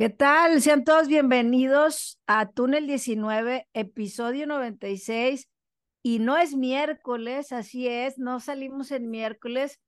[0.00, 0.62] ¿Qué tal?
[0.62, 5.46] Sean todos bienvenidos a Túnel 19, episodio 96.
[6.02, 9.78] Y no es miércoles, así es, no salimos en miércoles.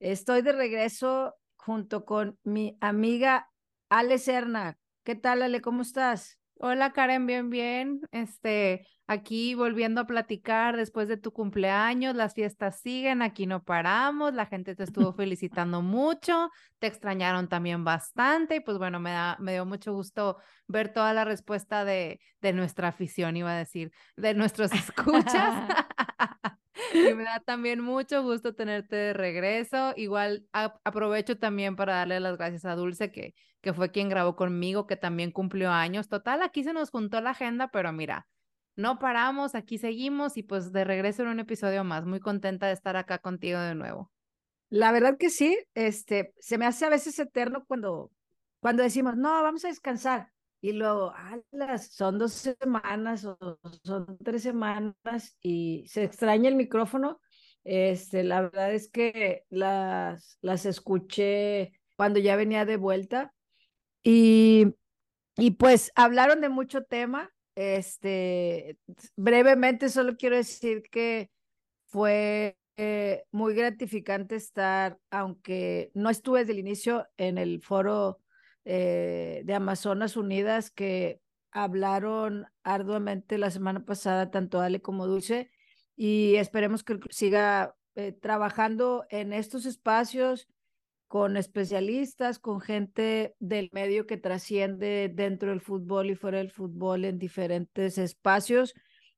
[0.00, 3.50] Estoy de regreso junto con mi amiga
[3.90, 4.78] Ale Serna.
[5.04, 5.60] ¿Qué tal, Ale?
[5.60, 6.38] ¿Cómo estás?
[6.60, 8.00] Hola, Karen, bien, bien.
[8.10, 14.34] Este, aquí volviendo a platicar después de tu cumpleaños, las fiestas siguen, aquí no paramos,
[14.34, 16.50] la gente te estuvo felicitando mucho,
[16.80, 21.12] te extrañaron también bastante y pues bueno, me, da, me dio mucho gusto ver toda
[21.12, 25.76] la respuesta de, de nuestra afición, iba a decir, de nuestros escuchas.
[26.92, 29.92] y me da también mucho gusto tenerte de regreso.
[29.96, 34.86] Igual aprovecho también para darle las gracias a Dulce, que, que fue quien grabó conmigo,
[34.86, 36.08] que también cumplió años.
[36.08, 38.26] Total, aquí se nos juntó la agenda, pero mira,
[38.76, 42.06] no paramos, aquí seguimos y pues de regreso en un episodio más.
[42.06, 44.12] Muy contenta de estar acá contigo de nuevo.
[44.70, 48.10] La verdad que sí, este, se me hace a veces eterno cuando,
[48.60, 50.30] cuando decimos, no, vamos a descansar.
[50.60, 51.14] Y luego,
[51.90, 57.20] son dos semanas o son tres semanas y se extraña el micrófono.
[57.64, 63.34] Este, la verdad es que las, las escuché cuando ya venía de vuelta
[64.02, 64.74] y,
[65.36, 67.30] y pues hablaron de mucho tema.
[67.54, 68.78] Este,
[69.16, 71.30] brevemente solo quiero decir que
[71.86, 78.20] fue eh, muy gratificante estar, aunque no estuve desde el inicio en el foro
[78.70, 85.50] eh, de Amazonas Unidas que hablaron arduamente la semana pasada, tanto Ale como Dulce,
[85.96, 90.48] y esperemos que siga eh, trabajando en estos espacios
[91.06, 97.06] con especialistas, con gente del medio que trasciende dentro del fútbol y fuera del fútbol
[97.06, 98.74] en diferentes espacios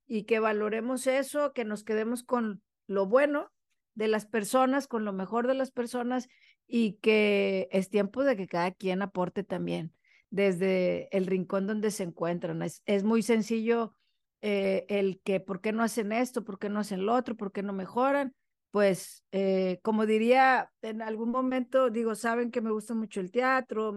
[0.07, 3.51] y que valoremos eso, que nos quedemos con lo bueno
[3.95, 6.29] de las personas, con lo mejor de las personas
[6.71, 9.93] y que es tiempo de que cada quien aporte también
[10.31, 12.63] desde el rincón donde se encuentran.
[12.63, 13.97] Es, es muy sencillo
[14.43, 16.45] eh, el que, ¿por qué no hacen esto?
[16.45, 17.37] ¿Por qué no hacen lo otro?
[17.37, 18.35] ¿Por qué no mejoran?
[18.71, 23.97] pues, eh, como diría en algún momento, digo, saben que me gusta mucho el teatro,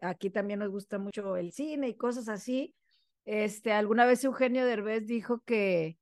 [0.00, 2.74] aquí también nos gusta mucho el cine y cosas así.
[3.26, 5.98] Este, alguna vez Eugenio Derbez dijo que,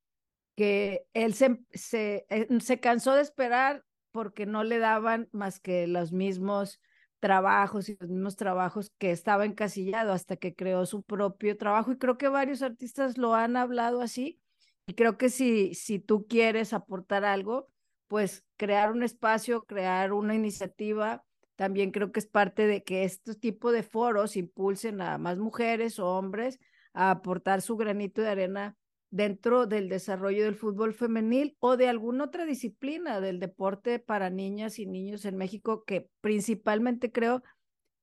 [0.55, 3.83] que él se, se, eh, se cansó de esperar
[4.15, 6.81] porque no le daban más que los mismos
[7.19, 11.91] trabajos y los mismos trabajos que estaba encasillado hasta que creó su propio trabajo.
[11.91, 14.41] Y creo que varios artistas lo han hablado así.
[14.87, 17.69] Y creo que si, si tú quieres aportar algo,
[18.07, 21.25] pues crear un espacio, crear una iniciativa,
[21.57, 25.99] también creo que es parte de que este tipo de foros impulsen a más mujeres
[25.99, 26.61] o hombres
[26.93, 28.77] a aportar su granito de arena
[29.15, 34.81] dentro del desarrollo del fútbol femenil o de alguna otra disciplina del deporte para niñas
[34.81, 37.45] y niños en México, que principalmente creo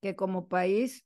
[0.02, 1.06] que como país,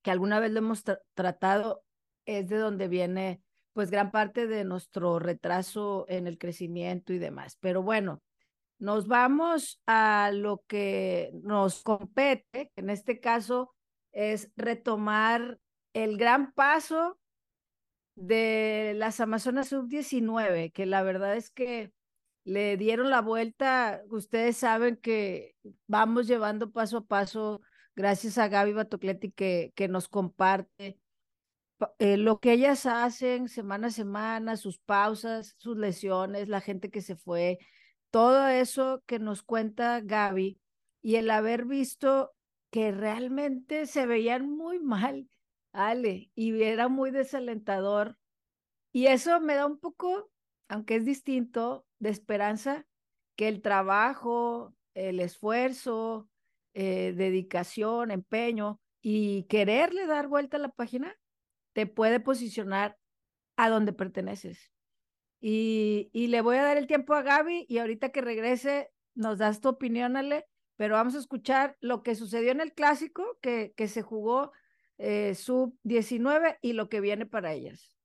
[0.00, 1.84] que alguna vez lo hemos tratado,
[2.24, 3.42] es de donde viene
[3.74, 7.58] pues gran parte de nuestro retraso en el crecimiento y demás.
[7.60, 8.22] Pero bueno,
[8.78, 13.74] nos vamos a lo que nos compete, en este caso
[14.12, 15.58] es retomar
[15.92, 17.18] el gran paso
[18.16, 21.92] de las Amazonas Sub-19, que la verdad es que
[22.44, 24.02] le dieron la vuelta.
[24.10, 25.54] Ustedes saben que
[25.86, 27.60] vamos llevando paso a paso,
[27.94, 30.98] gracias a Gaby Batocletti que, que nos comparte
[31.98, 37.02] eh, lo que ellas hacen semana a semana, sus pausas, sus lesiones, la gente que
[37.02, 37.58] se fue,
[38.10, 40.58] todo eso que nos cuenta Gaby
[41.02, 42.34] y el haber visto
[42.70, 45.28] que realmente se veían muy mal,
[45.76, 48.16] Ale, y era muy desalentador.
[48.92, 50.30] Y eso me da un poco,
[50.68, 52.86] aunque es distinto, de esperanza
[53.36, 56.28] que el trabajo, el esfuerzo,
[56.74, 61.14] eh, dedicación, empeño y quererle dar vuelta a la página
[61.74, 62.98] te puede posicionar
[63.56, 64.72] a donde perteneces.
[65.40, 69.38] Y, y, le voy a dar el tiempo a Gaby y ahorita que regrese nos
[69.38, 70.46] das tu opinión, Ale,
[70.76, 74.52] pero vamos a escuchar lo que sucedió en el clásico que, que se jugó
[74.98, 77.96] eh, sub-19 y lo que viene para ellas.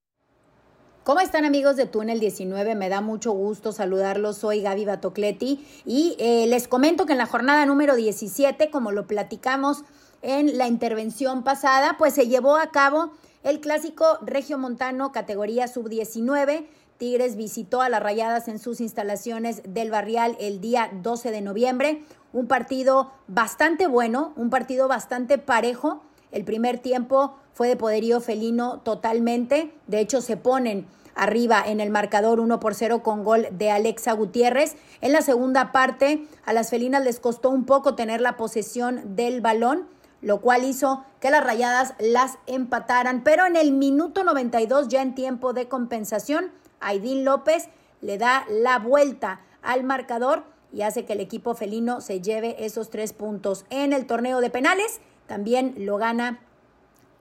[1.03, 2.75] ¿Cómo están amigos de Túnel 19?
[2.75, 4.37] Me da mucho gusto saludarlos.
[4.37, 9.07] Soy Gaby Batocleti y eh, les comento que en la jornada número 17, como lo
[9.07, 9.83] platicamos
[10.21, 13.13] en la intervención pasada, pues se llevó a cabo
[13.43, 16.67] el clásico Regio Montano categoría sub-19.
[16.97, 22.03] Tigres visitó a las Rayadas en sus instalaciones del Barrial el día 12 de noviembre.
[22.31, 26.03] Un partido bastante bueno, un partido bastante parejo.
[26.31, 29.73] El primer tiempo fue de poderío felino totalmente.
[29.87, 34.13] De hecho, se ponen arriba en el marcador 1 por 0 con gol de Alexa
[34.13, 34.75] Gutiérrez.
[35.01, 39.41] En la segunda parte, a las felinas les costó un poco tener la posesión del
[39.41, 39.87] balón
[40.21, 43.23] lo cual hizo que las rayadas las empataran.
[43.23, 47.69] Pero en el minuto 92, ya en tiempo de compensación, Aidín López
[48.01, 50.43] le da la vuelta al marcador
[50.73, 53.65] y hace que el equipo felino se lleve esos tres puntos.
[53.69, 55.01] En el torneo de penales
[55.31, 56.41] también lo gana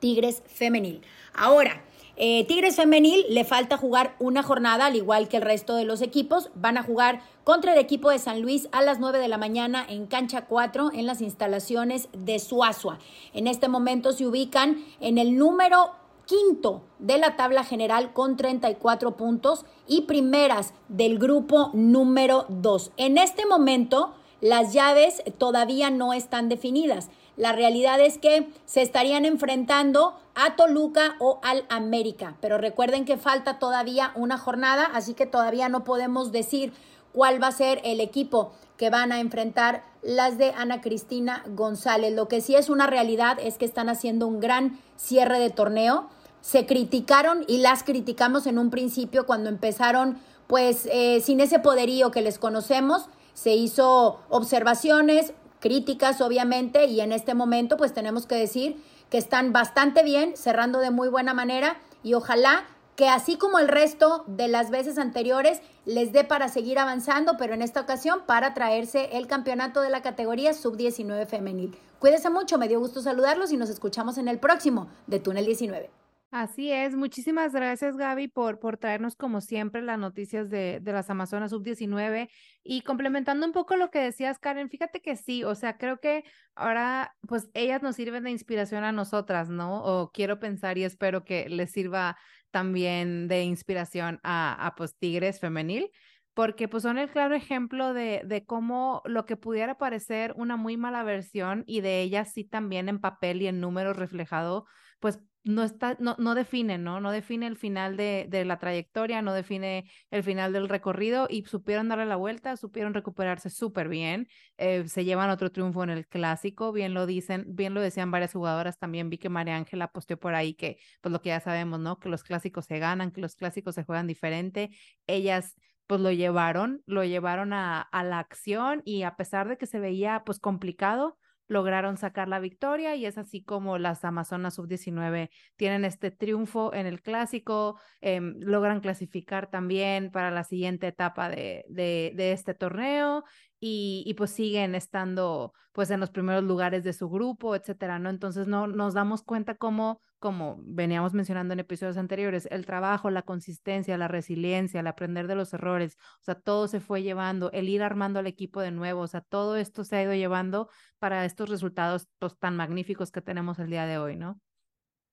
[0.01, 1.01] Tigres Femenil.
[1.33, 1.85] Ahora,
[2.17, 6.03] eh, Tigres Femenil le falta jugar una jornada, al igual que el resto de los
[6.03, 6.51] equipos.
[6.57, 9.87] Van a jugar contra el equipo de San Luis a las 9 de la mañana
[9.89, 12.99] en cancha 4 en las instalaciones de Suazua.
[13.33, 15.93] En este momento se ubican en el número
[16.27, 22.91] quinto de la tabla general con 34 puntos y primeras del grupo número 2.
[22.97, 27.09] En este momento, las llaves todavía no están definidas.
[27.41, 33.17] La realidad es que se estarían enfrentando a Toluca o al América, pero recuerden que
[33.17, 36.73] falta todavía una jornada, así que todavía no podemos decir
[37.13, 42.15] cuál va a ser el equipo que van a enfrentar las de Ana Cristina González.
[42.15, 46.11] Lo que sí es una realidad es que están haciendo un gran cierre de torneo
[46.41, 52.11] se criticaron y las criticamos en un principio cuando empezaron, pues eh, sin ese poderío
[52.11, 58.35] que les conocemos, se hizo observaciones, críticas obviamente, y en este momento pues tenemos que
[58.35, 62.65] decir que están bastante bien, cerrando de muy buena manera y ojalá
[62.97, 67.55] que así como el resto de las veces anteriores les dé para seguir avanzando, pero
[67.55, 71.77] en esta ocasión para traerse el campeonato de la categoría sub-19 femenil.
[71.99, 75.91] Cuídense mucho, me dio gusto saludarlos y nos escuchamos en el próximo de Túnel 19.
[76.33, 81.11] Así es, muchísimas gracias Gaby por, por traernos como siempre las noticias de, de las
[81.11, 82.29] Amazonas Sub-19
[82.63, 86.23] y complementando un poco lo que decías Karen, fíjate que sí, o sea, creo que
[86.55, 89.83] ahora pues ellas nos sirven de inspiración a nosotras, ¿no?
[89.83, 92.17] O quiero pensar y espero que les sirva
[92.53, 95.91] también de inspiración a, a pues Tigres femenil
[96.35, 100.77] porque pues son el claro ejemplo de, de cómo lo que pudiera parecer una muy
[100.77, 104.65] mala versión y de ellas sí también en papel y en números reflejado,
[105.01, 107.01] pues no está, no, no define, ¿no?
[107.01, 111.45] No define el final de, de, la trayectoria, no define el final del recorrido y
[111.45, 114.29] supieron darle la vuelta, supieron recuperarse súper bien,
[114.59, 118.33] eh, se llevan otro triunfo en el clásico, bien lo dicen, bien lo decían varias
[118.33, 121.81] jugadoras, también vi que María Ángela posteó por ahí que, pues lo que ya sabemos,
[121.81, 121.99] ¿no?
[121.99, 124.71] Que los clásicos se ganan, que los clásicos se juegan diferente,
[125.07, 125.55] ellas
[125.87, 129.81] pues lo llevaron, lo llevaron a, a la acción y a pesar de que se
[129.81, 131.19] veía pues complicado,
[131.51, 136.87] lograron sacar la victoria y es así como las Amazonas sub-19 tienen este triunfo en
[136.87, 143.25] el clásico, eh, logran clasificar también para la siguiente etapa de, de, de este torneo
[143.59, 148.11] y, y, pues siguen estando pues en los primeros lugares de su grupo, etcétera, ¿no?
[148.11, 153.23] Entonces no nos damos cuenta cómo, como veníamos mencionando en episodios anteriores, el trabajo, la
[153.23, 157.69] consistencia, la resiliencia, el aprender de los errores, o sea, todo se fue llevando, el
[157.69, 160.69] ir armando al equipo de nuevo, o sea, todo esto se ha ido llevando
[160.99, 164.41] para estos resultados pues, tan magníficos que tenemos el día de hoy, ¿no?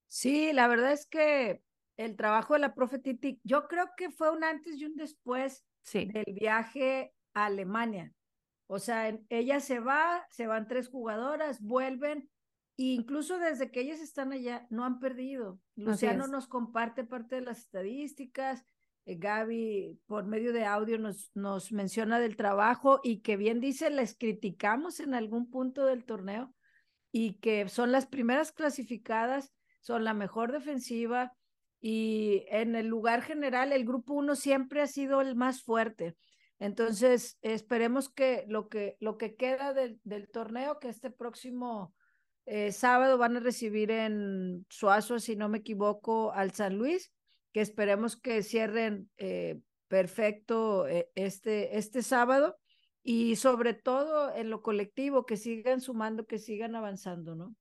[0.07, 1.61] Sí, la verdad es que
[1.95, 5.65] el trabajo de la profe Titi, yo creo que fue un antes y un después
[5.83, 6.05] sí.
[6.05, 8.11] del viaje a Alemania.
[8.67, 12.29] O sea, ella se va, se van tres jugadoras, vuelven,
[12.77, 15.59] e incluso desde que ellas están allá, no han perdido.
[15.75, 18.65] Luciano nos comparte parte de las estadísticas,
[19.05, 23.89] eh, Gaby por medio de audio nos, nos menciona del trabajo y que bien dice,
[23.89, 26.53] les criticamos en algún punto del torneo
[27.11, 31.33] y que son las primeras clasificadas, son la mejor defensiva
[31.79, 36.15] y en el lugar general el grupo uno siempre ha sido el más fuerte.
[36.59, 41.93] Entonces, esperemos que lo que, lo que queda del, del torneo, que este próximo
[42.49, 47.11] eh, sábado van a recibir en Suazo, si no me equivoco, al San Luis,
[47.51, 52.57] que esperemos que cierren eh, perfecto eh, este, este sábado
[53.03, 57.53] y sobre todo en lo colectivo, que sigan sumando, que sigan avanzando, ¿no?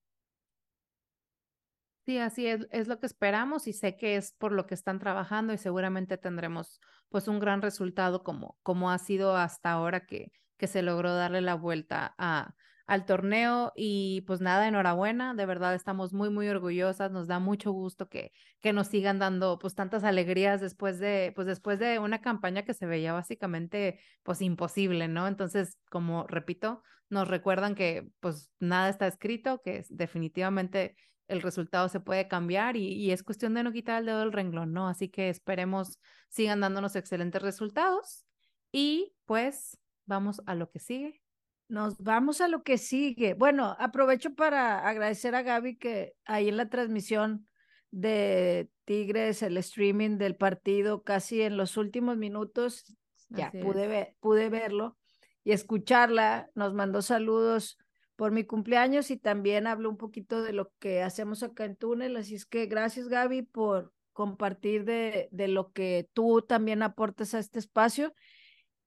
[2.05, 5.01] Sí, así es, es lo que esperamos y sé que es por lo que están
[5.01, 10.31] trabajando y seguramente tendremos pues un gran resultado como, como ha sido hasta ahora que,
[10.57, 12.55] que se logró darle la vuelta a,
[12.87, 17.73] al torneo y pues nada, enhorabuena, de verdad estamos muy, muy orgullosas, nos da mucho
[17.73, 22.21] gusto que, que nos sigan dando pues tantas alegrías después de, pues después de una
[22.21, 25.27] campaña que se veía básicamente pues imposible, ¿no?
[25.27, 30.97] Entonces, como repito, nos recuerdan que pues nada está escrito, que definitivamente
[31.29, 34.33] el resultado se puede cambiar y, y, es cuestión de no quitar el dedo del
[34.33, 34.87] renglón, ¿no?
[34.87, 38.25] Así que esperemos sigan dándonos excelentes resultados
[38.71, 41.26] y pues vamos a lo que sigue.
[41.69, 43.35] Nos vamos a lo que sigue.
[43.35, 47.49] Bueno, aprovecho para agradecer a Gaby que ahí en la transmisión
[47.91, 52.95] de Tigres, el streaming del partido, casi en los últimos minutos,
[53.29, 54.97] ya pude, ver, pude verlo
[55.43, 56.49] y escucharla.
[56.55, 57.79] Nos mandó saludos
[58.15, 62.17] por mi cumpleaños y también habló un poquito de lo que hacemos acá en Túnel.
[62.17, 67.41] Así es que gracias Gaby por compartir de, de lo que tú también aportas a
[67.41, 68.15] este espacio.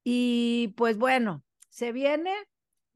[0.04, 2.34] Y pues bueno, se viene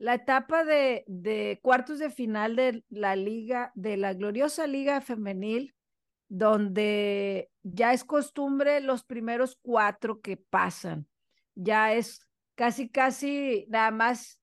[0.04, 5.74] la etapa de, de cuartos de final de la liga, de la gloriosa liga femenil,
[6.28, 11.08] donde ya es costumbre los primeros cuatro que pasan.
[11.56, 14.42] Ya es casi, casi nada más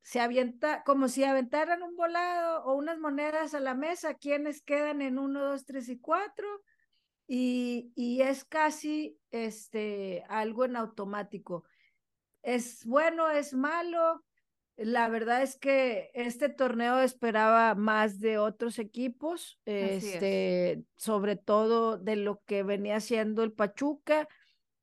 [0.00, 5.02] se avienta, como si aventaran un volado o unas monedas a la mesa, quienes quedan
[5.02, 6.48] en uno, dos, tres y cuatro,
[7.26, 11.64] y, y es casi este, algo en automático.
[12.40, 14.22] Es bueno, es malo.
[14.76, 22.16] La verdad es que este torneo esperaba más de otros equipos, este, sobre todo de
[22.16, 24.28] lo que venía siendo el Pachuca,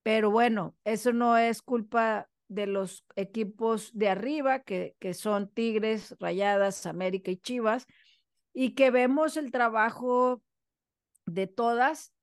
[0.02, 6.16] pero bueno, eso no es culpa de los equipos de arriba, que, que son Tigres,
[6.20, 7.86] Rayadas, América y Chivas,
[8.52, 10.42] y que vemos el trabajo
[11.28, 12.14] de todas,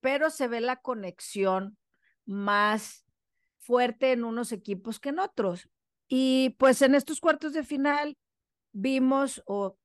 [0.00, 1.76] pero se ve la conexión
[2.24, 3.04] más
[3.58, 5.68] fuerte en unos equipos que en otros.
[6.08, 8.16] Y pues en estos cuartos de final
[8.72, 9.76] vimos o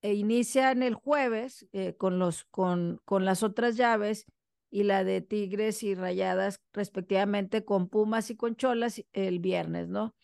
[0.00, 4.26] e inician el jueves eh, con, los, con, con las otras llaves
[4.70, 10.14] y la de Tigres y Rayadas respectivamente con Pumas y con Cholas el viernes, ¿no?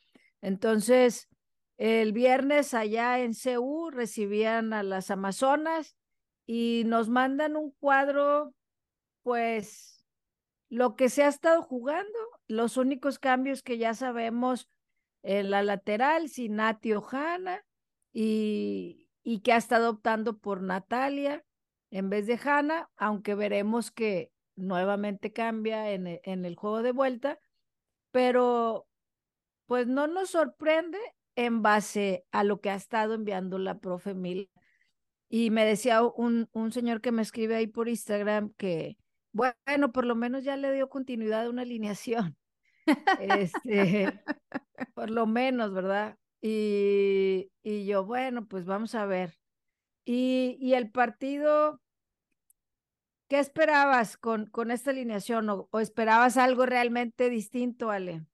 [0.42, 1.28] Entonces,
[1.76, 5.96] el viernes allá en CU recibían a las Amazonas
[6.46, 8.54] y nos mandan un cuadro,
[9.22, 10.06] pues,
[10.68, 14.68] lo que se ha estado jugando, los únicos cambios que ya sabemos
[15.24, 17.64] en la lateral, Sinati Ojana,
[18.12, 21.44] y, y que ha estado optando por Natalia
[21.90, 26.92] en vez de Hanna, aunque veremos que nuevamente cambia en, e, en el juego de
[26.92, 27.40] vuelta,
[28.12, 28.86] pero
[29.66, 30.98] pues no nos sorprende
[31.36, 34.50] en base a lo que ha estado enviando la profe Mil.
[35.28, 38.98] Y me decía un, un señor que me escribe ahí por Instagram que,
[39.32, 42.36] bueno, por lo menos ya le dio continuidad a una alineación.
[43.20, 44.20] Este,
[44.94, 46.16] por lo menos, ¿verdad?
[46.40, 49.38] Y, y yo, bueno, pues vamos a ver.
[50.04, 51.80] Y, y el partido,
[53.28, 58.26] ¿Qué esperabas con, con esta alineación o, esperabas algo realmente distinto, Ale?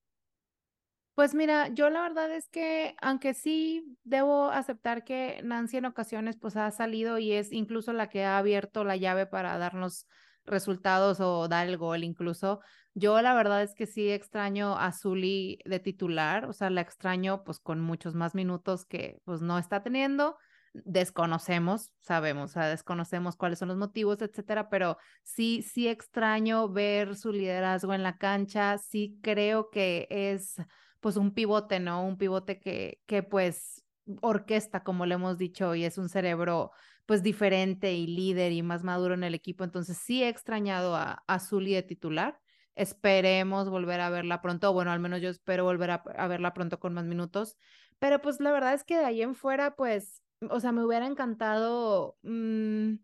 [1.14, 6.36] Pues mira, yo la verdad es que, aunque sí debo aceptar que Nancy en ocasiones
[6.36, 10.06] pues ha salido y es incluso la que ha abierto la llave para darnos
[10.44, 12.60] resultados o dar el gol incluso,
[12.94, 17.44] yo la verdad es que sí extraño a Zully de titular, o sea, la extraño
[17.44, 20.36] pues con muchos más minutos que pues no está teniendo
[20.72, 27.16] desconocemos, sabemos, o sea, desconocemos cuáles son los motivos, etcétera, pero sí, sí extraño ver
[27.16, 30.56] su liderazgo en la cancha, sí creo que es
[31.00, 32.04] pues un pivote, ¿no?
[32.04, 33.84] Un pivote que, que pues
[34.22, 36.70] orquesta, como le hemos dicho, y es un cerebro
[37.06, 41.24] pues diferente y líder y más maduro en el equipo, entonces sí he extrañado a,
[41.26, 42.38] a Zully de titular.
[42.80, 46.80] Esperemos volver a verla pronto, bueno, al menos yo espero volver a, a verla pronto
[46.80, 47.56] con más minutos,
[47.98, 51.06] pero pues la verdad es que de ahí en fuera, pues o sea, me hubiera
[51.06, 52.94] encantado, mm,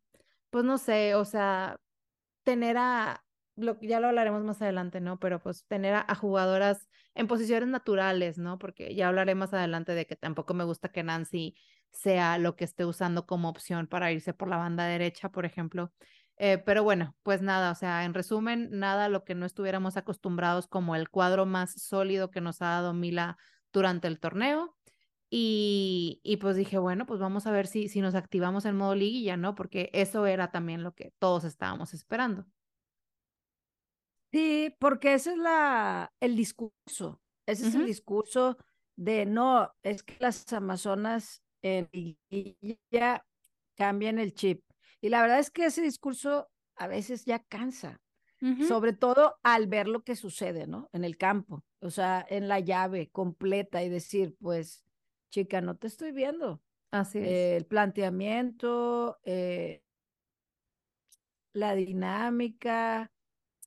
[0.51, 1.79] pues no sé, o sea,
[2.45, 3.25] tener a,
[3.57, 5.19] lo, ya lo hablaremos más adelante, ¿no?
[5.19, 8.59] Pero pues tener a, jugadoras en posiciones naturales, ¿no?
[8.59, 11.57] Porque ya hablaré más adelante de que tampoco me gusta que Nancy
[11.91, 15.93] sea lo que esté usando como opción para irse por la banda derecha, por ejemplo.
[16.39, 20.67] Eh, pero bueno, pues nada, o sea, en resumen, nada lo que no estuviéramos acostumbrados
[20.69, 23.39] como el cuadro más sólido que nos ha dado Mila
[23.73, 24.77] durante el torneo.
[25.31, 28.95] Y, y, pues dije, bueno, pues vamos a ver si, si nos activamos en modo
[28.95, 29.55] liguilla, ¿no?
[29.55, 32.47] Porque eso era también lo que todos estábamos esperando.
[34.33, 38.59] Sí, porque ese es la, el discurso, ese es el discurso
[38.97, 43.25] de no, es que las Amazonas en liguilla
[43.77, 44.66] cambian el chip.
[45.07, 48.01] Y la verdad es que ese discurso a veces ya cansa,
[48.67, 50.91] sobre todo al ver lo que sucede, ¿no?
[50.93, 54.85] En el campo, o sea, en la llave completa y decir, pues
[55.31, 56.61] chica, no te estoy viendo.
[56.91, 57.29] Así es.
[57.29, 59.81] el planteamiento, eh,
[61.53, 63.13] la dinámica,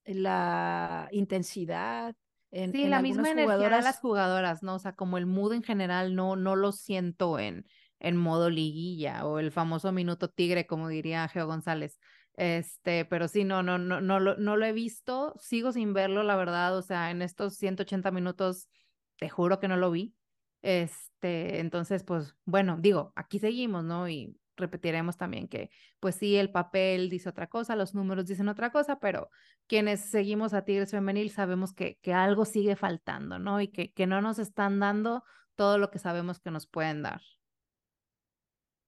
[0.03, 2.17] la intensidad.
[2.51, 4.75] En, sí, la misma energía de las jugadoras, ¿no?
[4.75, 7.65] O sea, como el mood en general no, no lo siento en,
[7.99, 11.99] en modo liguilla o el famoso minuto tigre, como diría Geo González.
[12.35, 16.23] Este, pero sí, no, no, no, no, lo, no lo he visto, sigo sin verlo,
[16.23, 18.69] la verdad, o sea, en estos 180 minutos,
[19.17, 20.15] te juro que no lo vi.
[20.61, 24.07] Este, entonces, pues bueno, digo, aquí seguimos, ¿no?
[24.07, 28.71] Y repetiremos también que, pues sí, el papel dice otra cosa, los números dicen otra
[28.71, 29.29] cosa, pero
[29.67, 33.59] quienes seguimos a Tigres Femenil sabemos que, que algo sigue faltando, ¿no?
[33.61, 35.23] Y que, que no nos están dando
[35.55, 37.21] todo lo que sabemos que nos pueden dar.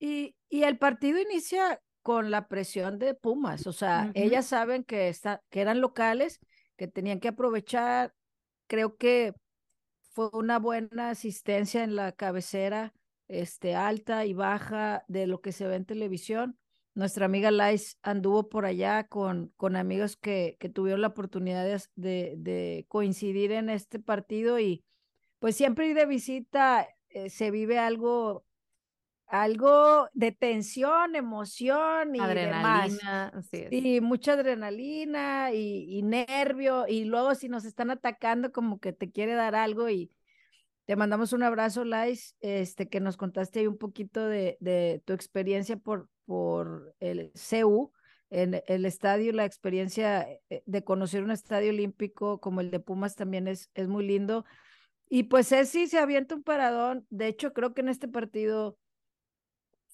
[0.03, 5.09] Y, y el partido inicia con la presión de Pumas, o sea, ellas saben que,
[5.09, 6.39] está, que eran locales,
[6.75, 8.11] que tenían que aprovechar,
[8.65, 9.35] creo que
[10.13, 12.93] fue una buena asistencia en la cabecera,
[13.27, 16.57] este, alta y baja de lo que se ve en televisión.
[16.95, 21.79] Nuestra amiga Lais anduvo por allá con, con amigos que, que tuvieron la oportunidad de,
[21.93, 24.83] de, de coincidir en este partido y
[25.37, 28.45] pues siempre ir de visita eh, se vive algo
[29.31, 32.29] algo de tensión, emoción y demás.
[32.29, 33.71] Adrenalina, así es.
[33.71, 36.85] Y mucha adrenalina y, y nervio.
[36.87, 40.11] Y luego si nos están atacando como que te quiere dar algo y
[40.85, 45.13] te mandamos un abrazo, Lais, este, que nos contaste ahí un poquito de, de tu
[45.13, 47.93] experiencia por, por el CU,
[48.29, 53.15] en el estadio, la experiencia eh, de conocer un estadio olímpico como el de Pumas
[53.15, 54.43] también es, es muy lindo.
[55.07, 57.05] Y pues Ceci se avienta un paradón.
[57.09, 58.77] De hecho, creo que en este partido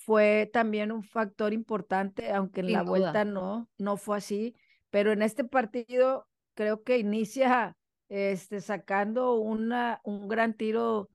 [0.08, 2.90] fue también un factor importante, aunque en Sin la duda.
[2.90, 4.56] vuelta no, no fue así,
[4.90, 7.78] pero en este partido creo que inicia
[8.10, 11.10] este, sacando una, un gran tiro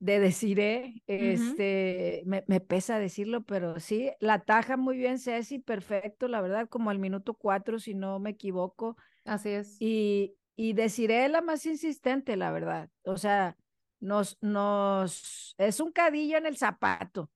[0.00, 6.26] de Desiree, este, me, me pesa decirlo, pero sí, la taja muy bien Ceci, perfecto,
[6.26, 9.78] la verdad, como al minuto cuatro, si no me equivoco, Así es.
[9.78, 13.56] y, y Desiree la más insistente, la verdad, o sea,
[14.00, 17.30] nos, nos, es un cadillo en el zapato,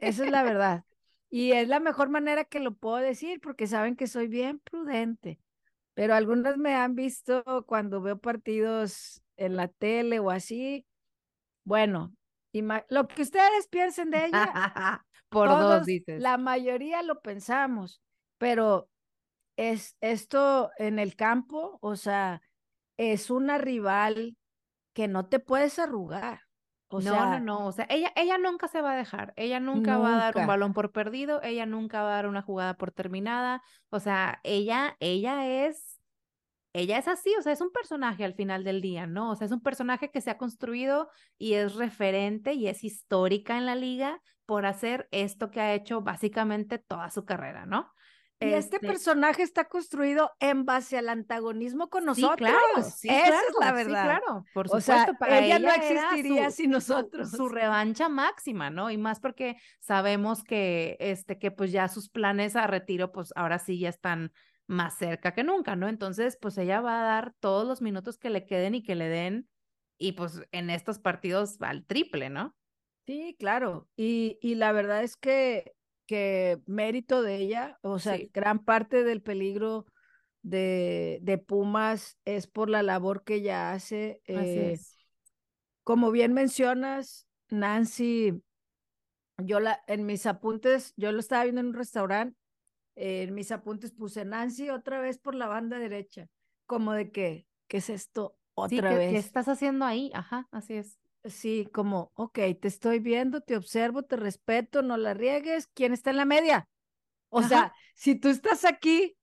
[0.00, 0.84] esa es la verdad.
[1.28, 5.38] Y es la mejor manera que lo puedo decir porque saben que soy bien prudente.
[5.94, 10.86] Pero algunas me han visto cuando veo partidos en la tele o así.
[11.64, 12.12] Bueno,
[12.88, 14.52] lo que ustedes piensen de ella,
[15.28, 16.20] Por dos, dices.
[16.20, 18.02] la mayoría lo pensamos,
[18.38, 18.88] pero
[19.56, 22.42] es esto en el campo, o sea,
[22.96, 24.36] es una rival
[24.94, 26.40] que no te puedes arrugar.
[26.92, 27.66] O no, sea, no, no.
[27.66, 29.32] O sea, ella, ella nunca se va a dejar.
[29.36, 30.46] Ella nunca va a dar un Nunca.
[30.46, 31.40] balón por perdido.
[31.42, 33.62] Ella nunca va a dar una jugada por terminada.
[33.90, 36.00] O sea, ella, ella es,
[36.72, 37.34] ella es así.
[37.38, 39.30] O sea, es un personaje al final del día, ¿no?
[39.30, 43.56] O sea, es un personaje que se ha construido y es referente y es histórica
[43.58, 47.92] en la liga por hacer esto que ha hecho básicamente toda su carrera, ¿no?
[48.42, 52.38] Y este Este, personaje está construido en base al antagonismo con Sí, nosotros.
[52.38, 54.02] claro, sí, Esa claro, es la sí, verdad.
[54.04, 57.30] claro, por O supuesto, sea, para ella no existiría su- sin su- nosotros.
[57.30, 58.90] Su, revancha máxima, ¿no?
[58.90, 63.58] Y más porque sabemos que, este, que pues ya sus planes a retiro, pues ahora
[63.58, 64.32] sí ya están
[64.66, 65.88] más cerca que nunca, ¿no?
[65.88, 69.08] Entonces, pues ella va a dar todos los minutos que le queden y que le
[69.08, 69.48] den,
[69.98, 72.56] y pues en estos partidos va al triple, ¿no?
[73.06, 73.88] Sí, claro.
[73.96, 75.74] Y, y la verdad es que,
[76.10, 78.32] que mérito de ella, o sea, Sí.
[78.34, 79.86] gran parte del peligro
[80.42, 84.22] de, de Pumas es por la labor que ella hace.
[84.32, 84.98] Así eh, es.
[85.84, 88.42] como bien mencionas, Nancy,
[89.38, 92.36] yo la, en mis apuntes, yo lo estaba viendo en un restaurante,
[92.96, 96.28] eh, en mis apuntes puse Nancy otra vez por la banda derecha,
[96.66, 99.08] como de que, ¿qué es esto Sí, otra ¿qué, vez?
[99.08, 100.10] qué estás haciendo ahí?
[100.14, 100.99] Ajá, así es.
[101.24, 106.10] Sí, como, ok, te estoy viendo, te observo, te respeto, no la riegues, ¿quién está
[106.10, 106.66] en la media?
[107.30, 107.48] O Ajá.
[107.48, 109.16] sea, si tú estás aquí,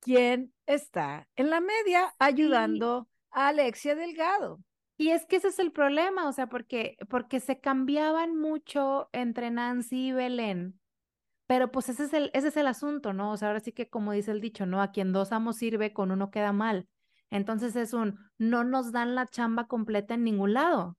[0.00, 4.60] ¿quién está en la media ayudando a Alexia Delgado?
[4.98, 9.50] Y es que ese es el problema, o sea, porque, porque se cambiaban mucho entre
[9.50, 10.80] Nancy y Belén,
[11.46, 13.32] pero pues ese es el, ese es el asunto, ¿no?
[13.32, 14.82] O sea, ahora sí que como dice el dicho, ¿no?
[14.82, 16.88] A quien dos amos sirve, con uno queda mal.
[17.30, 20.96] Entonces es un, no nos dan la chamba completa en ningún lado.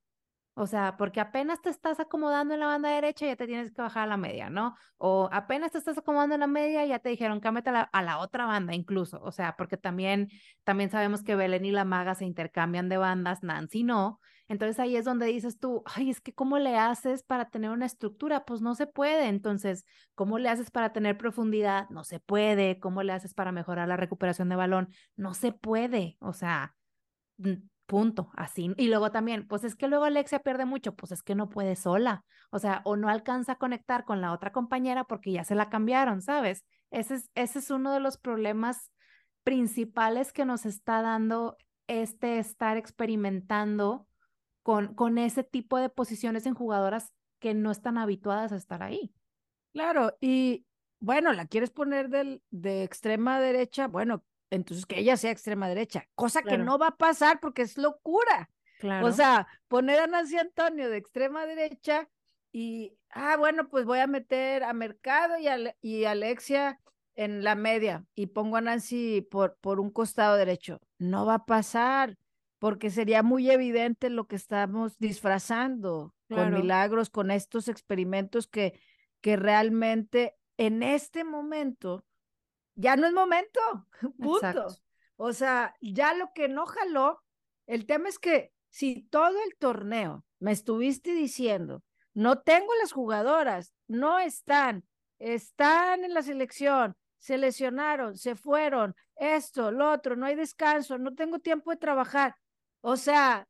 [0.54, 3.80] O sea, porque apenas te estás acomodando en la banda derecha, ya te tienes que
[3.80, 4.74] bajar a la media, ¿no?
[4.96, 8.02] O apenas te estás acomodando en la media, ya te dijeron, cámbiate a la, a
[8.02, 9.20] la otra banda incluso.
[9.22, 10.30] O sea, porque también,
[10.64, 14.18] también sabemos que Belén y la maga se intercambian de bandas, Nancy no.
[14.48, 17.86] Entonces ahí es donde dices tú, ay, es que ¿cómo le haces para tener una
[17.86, 18.44] estructura?
[18.44, 19.28] Pues no se puede.
[19.28, 19.84] Entonces,
[20.14, 21.88] ¿cómo le haces para tener profundidad?
[21.90, 22.80] No se puede.
[22.80, 24.88] ¿Cómo le haces para mejorar la recuperación de balón?
[25.16, 26.16] No se puede.
[26.20, 26.74] O sea,
[27.36, 27.54] mm,
[27.86, 28.72] punto, así.
[28.76, 31.74] Y luego también, pues es que luego Alexia pierde mucho, pues es que no puede
[31.74, 35.54] sola, o sea, o no alcanza a conectar con la otra compañera porque ya se
[35.54, 36.66] la cambiaron, ¿sabes?
[36.90, 38.92] Ese es, ese es uno de los problemas
[39.42, 41.56] principales que nos está dando
[41.86, 44.07] este estar experimentando
[44.68, 49.14] con, con ese tipo de posiciones en jugadoras que no están habituadas a estar ahí.
[49.72, 50.66] Claro, y
[51.00, 56.04] bueno, la quieres poner del, de extrema derecha, bueno, entonces que ella sea extrema derecha,
[56.14, 58.50] cosa que no va a pasar porque es locura.
[58.78, 59.06] Claro.
[59.06, 62.06] O sea, poner a Nancy Antonio de extrema derecha
[62.52, 66.78] y, ah, bueno, pues voy a meter a Mercado y, Ale- y Alexia
[67.14, 70.78] en la media y pongo a Nancy por, por un costado derecho.
[70.98, 72.18] No va a pasar.
[72.58, 78.78] Porque sería muy evidente lo que estamos disfrazando con milagros, con estos experimentos que,
[79.20, 82.04] que realmente en este momento
[82.74, 83.60] ya no es momento,
[84.18, 84.66] punto.
[85.16, 87.22] O sea, ya lo que no jaló,
[87.66, 91.82] el tema es que si todo el torneo me estuviste diciendo,
[92.14, 94.84] no tengo las jugadoras, no están,
[95.18, 101.14] están en la selección, se lesionaron, se fueron, esto, lo otro, no hay descanso, no
[101.14, 102.36] tengo tiempo de trabajar.
[102.88, 103.46] O sea,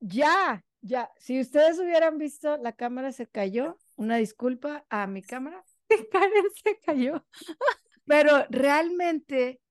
[0.00, 5.64] ya, ya, si ustedes hubieran visto, la cámara se cayó, una disculpa a mi cámara,
[6.12, 7.26] Karen se cayó.
[8.04, 9.62] Pero realmente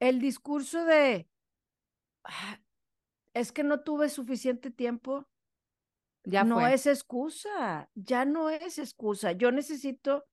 [0.00, 1.28] el discurso de
[2.24, 2.58] ah,
[3.32, 5.28] es que no tuve suficiente tiempo,
[6.24, 9.30] ya no es excusa, ya no es excusa.
[9.30, 10.26] Yo necesito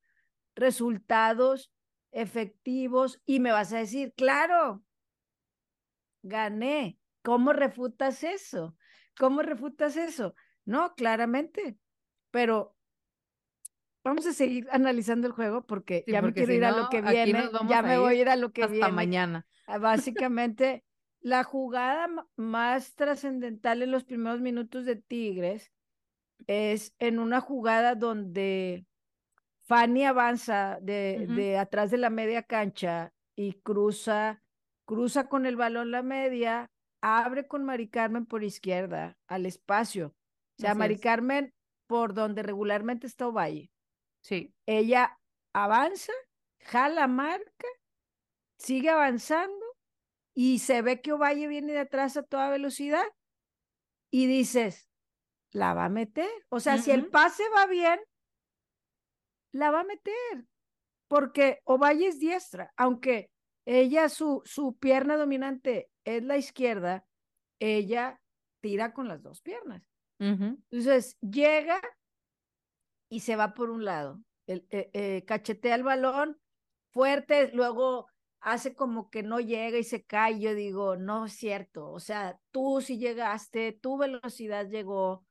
[0.55, 1.71] resultados
[2.11, 4.83] efectivos y me vas a decir, claro,
[6.23, 6.97] gané.
[7.25, 8.75] ¿Cómo refutas eso?
[9.17, 10.35] ¿Cómo refutas eso?
[10.63, 11.77] No, claramente,
[12.29, 12.75] pero
[14.03, 17.49] vamos a seguir analizando el juego porque ya me quiero ir a lo que viene,
[17.67, 18.91] ya me voy a ir a lo que hasta viene.
[18.91, 19.47] mañana.
[19.65, 20.83] Ah, básicamente,
[21.21, 25.71] la jugada más trascendental en los primeros minutos de Tigres
[26.45, 28.85] es en una jugada donde
[29.63, 34.43] Fanny avanza de, de atrás de la media cancha y cruza,
[34.85, 36.69] cruza con el balón la media,
[37.05, 40.15] abre con Mari Carmen por izquierda al espacio.
[40.57, 41.53] O sea, Mari Carmen
[41.85, 43.69] por donde regularmente está Ovalle.
[44.21, 44.55] Sí.
[44.65, 45.19] Ella
[45.53, 46.13] avanza,
[46.61, 47.67] jala marca,
[48.57, 49.65] sigue avanzando
[50.33, 53.05] y se ve que Ovalle viene de atrás a toda velocidad
[54.09, 54.89] y dices,
[55.51, 56.29] la va a meter.
[56.49, 57.99] O sea, si el pase va bien,
[59.51, 60.47] la va a meter,
[61.07, 63.29] porque Ovalle es diestra, aunque
[63.67, 67.05] ella, su, su pierna dominante es la izquierda,
[67.59, 68.21] ella
[68.61, 69.83] tira con las dos piernas.
[70.17, 71.81] Entonces, llega
[73.09, 76.39] y se va por un lado, el, eh, eh, cachetea el balón
[76.91, 78.07] fuerte, luego
[78.39, 80.39] hace como que no llega y se cae.
[80.39, 85.25] Yo digo, no es cierto, o sea, tú sí llegaste, tu velocidad llegó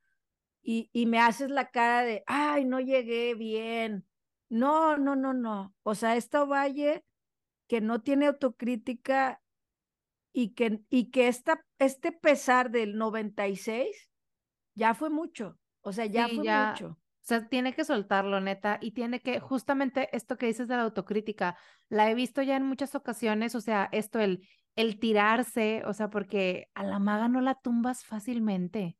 [0.62, 4.06] y, y me haces la cara de, ay, no llegué bien,
[4.48, 5.74] no, no, no, no.
[5.82, 7.04] O sea, esta Valle
[7.66, 9.42] que no tiene autocrítica
[10.36, 14.10] y que, y que esta, este pesar del 96
[14.74, 15.56] ya fue mucho.
[15.80, 16.88] O sea, ya fue mucho.
[16.88, 20.82] O sea, tiene que soltarlo, neta, y tiene que, justamente esto que dices de la
[20.82, 21.56] autocrítica,
[21.88, 26.10] la he visto ya en muchas ocasiones, o sea, esto, el, el tirarse, o sea,
[26.10, 28.98] porque a la maga no la tumbas fácilmente.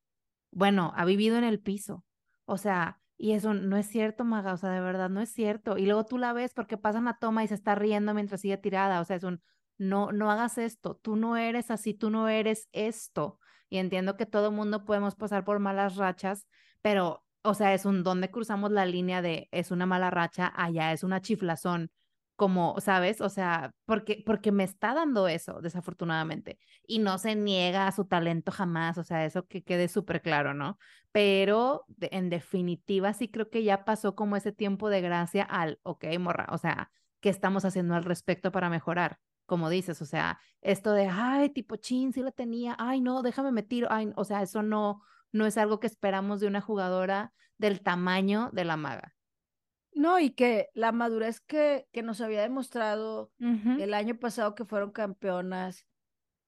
[0.53, 2.05] Bueno, ha vivido en el piso,
[2.45, 5.79] o sea, y eso no es cierto, Maga, o sea, de verdad no es cierto.
[5.79, 8.57] Y luego tú la ves porque pasa una toma y se está riendo mientras sigue
[8.57, 9.41] tirada, o sea, es un,
[9.79, 13.39] no, no hagas esto, tú no eres así, tú no eres esto.
[13.69, 16.47] Y entiendo que todo mundo podemos pasar por malas rachas,
[16.83, 20.93] pero, o sea, es un, donde cruzamos la línea de es una mala racha, allá
[20.93, 21.91] es una chiflazón
[22.37, 23.21] como, ¿sabes?
[23.21, 26.59] O sea, porque, porque me está dando eso, desafortunadamente.
[26.87, 30.53] Y no se niega a su talento jamás, o sea, eso que quede súper claro,
[30.55, 30.79] ¿no?
[31.13, 36.07] Pero en definitiva sí creo que ya pasó como ese tiempo de gracia al, ok,
[36.19, 39.19] morra, o sea, ¿qué estamos haciendo al respecto para mejorar?
[39.47, 43.53] Como dices, o sea, esto de, ay, tipo, chin, sí la tenía, ay, no, déjame
[43.53, 45.03] me tiro, ay, o sea, eso no,
[45.33, 49.15] no es algo que esperamos de una jugadora del tamaño de la maga.
[49.93, 54.91] No, y que la madurez que, que nos había demostrado el año pasado que fueron
[54.91, 55.87] campeonas,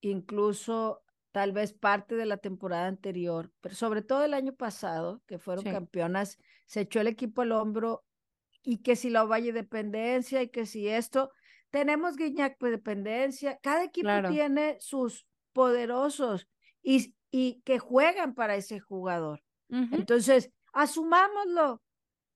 [0.00, 5.38] incluso tal vez parte de la temporada anterior, pero sobre todo el año pasado, que
[5.38, 8.04] fueron campeonas, se echó el equipo al hombro
[8.62, 11.30] y que si la Valle dependencia y que si esto,
[11.70, 16.48] tenemos Guiñac dependencia, cada equipo tiene sus poderosos
[16.82, 19.42] y, y que juegan para ese jugador.
[19.68, 21.82] Entonces, asumámoslo,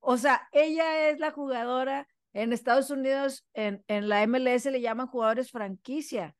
[0.00, 5.06] o sea, ella es la jugadora en Estados Unidos, en, en la MLS le llaman
[5.06, 6.36] jugadores franquicia.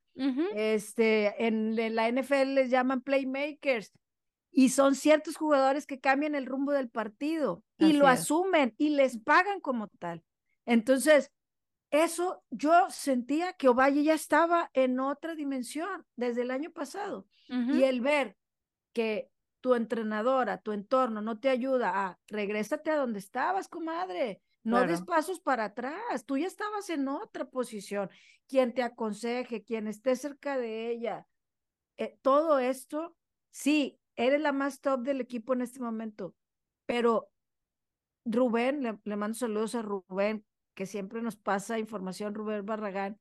[0.55, 3.93] este, en, la NFL les llaman playmakers.
[4.53, 9.19] Y son ciertos jugadores que cambian el rumbo del partido y lo asumen y les
[9.19, 10.25] pagan como tal.
[10.67, 11.31] Entonces,
[11.91, 17.27] eso yo sentía que Ovalle ya estaba en otra dimensión desde el año pasado.
[17.49, 18.37] Y el ver
[18.93, 19.29] que
[19.61, 24.41] tu entrenadora, tu entorno no te ayuda a regrésate a donde estabas, comadre.
[24.63, 26.25] No des pasos para atrás.
[26.27, 28.09] Tú ya estabas en otra posición.
[28.47, 31.27] Quien te aconseje, quien esté cerca de ella.
[31.97, 33.17] Eh, todo esto,
[33.51, 36.35] sí, eres la más top del equipo en este momento,
[36.87, 37.31] pero
[38.25, 40.45] Rubén, le, le mando saludos a Rubén,
[40.81, 43.21] que siempre nos pasa información, Rubén Barragán.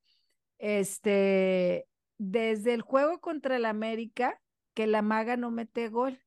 [0.59, 4.41] Este, desde el juego contra el América,
[4.73, 6.23] que la maga no mete gol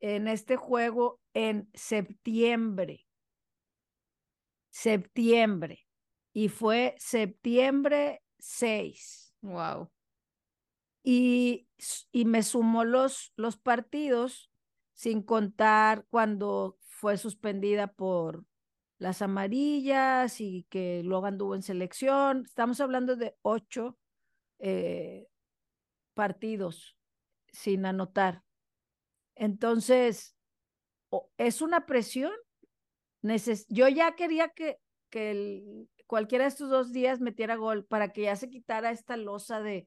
[0.00, 3.06] en este juego en septiembre.
[4.70, 5.86] Septiembre.
[6.32, 9.36] Y fue septiembre 6.
[9.42, 9.92] Wow.
[11.04, 11.68] Y,
[12.10, 14.50] y me sumó los, los partidos
[14.94, 18.44] sin contar cuando fue suspendida por
[18.98, 22.44] las amarillas y que luego anduvo en selección.
[22.46, 23.98] Estamos hablando de ocho
[24.58, 25.26] eh,
[26.14, 26.96] partidos
[27.52, 28.42] sin anotar.
[29.34, 30.36] Entonces,
[31.36, 32.32] es una presión.
[33.68, 34.78] Yo ya quería que,
[35.10, 39.60] que cualquiera de estos dos días metiera gol para que ya se quitara esta losa
[39.60, 39.86] de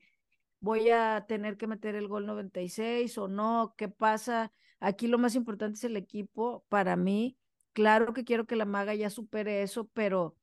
[0.59, 4.51] voy a tener que meter el gol 96 o no, ¿qué pasa?
[4.79, 7.38] Aquí lo más importante es el equipo para mí.
[7.79, 10.35] Claro que quiero que la maga ya supere eso, pero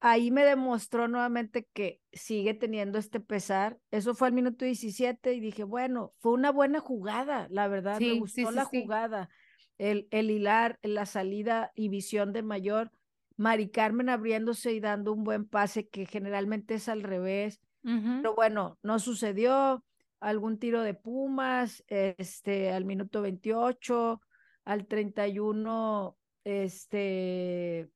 [0.00, 3.78] ahí me demostró nuevamente que sigue teniendo este pesar.
[3.90, 8.20] Eso fue al minuto 17 y dije, bueno, fue una buena jugada, la verdad, me
[8.20, 9.28] gustó la jugada.
[9.76, 12.90] El, el hilar, la salida y visión de mayor.
[13.36, 17.60] Mari Carmen abriéndose y dando un buen pase que generalmente es al revés.
[17.82, 19.84] Pero bueno, no sucedió.
[20.20, 24.22] Algún tiro de Pumas, este, al minuto 28,
[24.64, 27.90] al 31, este,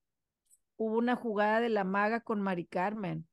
[0.77, 3.27] hubo una jugada de la maga con Mari Carmen.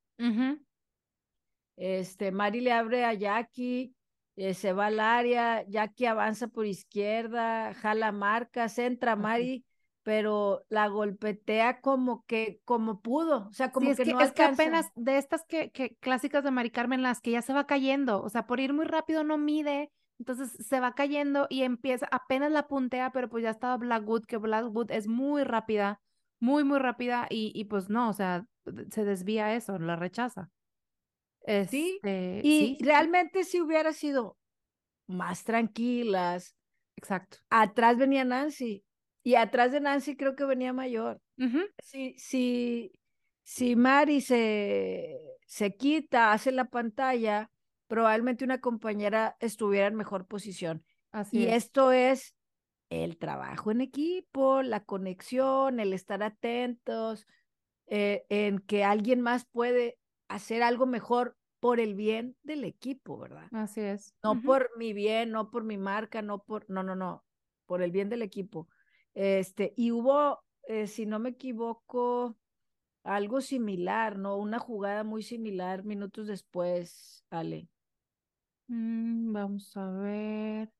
[1.77, 3.93] Este, Mari le abre a Jackie,
[4.37, 9.65] eh, se va al área, Jackie avanza por izquierda, jala marcas, entra Mari,
[10.03, 14.43] pero la golpetea como que, como pudo, o sea, como es que, no es que
[14.43, 18.21] apenas de estas que, que clásicas de Mari Carmen, las que ya se va cayendo,
[18.21, 22.51] o sea, por ir muy rápido no mide, entonces se va cayendo y empieza, apenas
[22.51, 26.01] la puntea, pero pues ya estaba Blackwood, que Blackwood es muy rápida
[26.39, 28.45] muy, muy rápida y, y pues no, o sea,
[28.91, 30.49] se desvía eso, la rechaza.
[31.69, 34.37] sí, este, y realmente si hubiera sido
[35.07, 36.55] más tranquilas.
[36.97, 37.37] Exacto.
[37.49, 38.83] Atrás venía Nancy
[39.23, 41.19] y atrás de Nancy creo que venía mayor.
[41.83, 42.91] Si, si,
[43.43, 47.51] si Mari se, se quita, hace la pantalla,
[47.87, 50.83] probablemente una compañera estuviera en mejor posición.
[51.11, 52.35] Así y esto es
[52.89, 57.25] el trabajo en equipo, la conexión, el estar atentos,
[57.87, 63.47] eh, en que alguien más puede hacer algo mejor por el bien del equipo, ¿verdad?
[63.51, 64.13] Así es.
[64.23, 67.23] No por mi bien, no por mi marca, no por, no, no, no,
[67.65, 68.67] por el bien del equipo.
[69.13, 72.37] Este, y hubo, eh, si no me equivoco,
[73.03, 74.37] algo similar, ¿no?
[74.37, 77.69] Una jugada muy similar minutos después, Ale.
[78.67, 80.71] Mm, vamos a ver.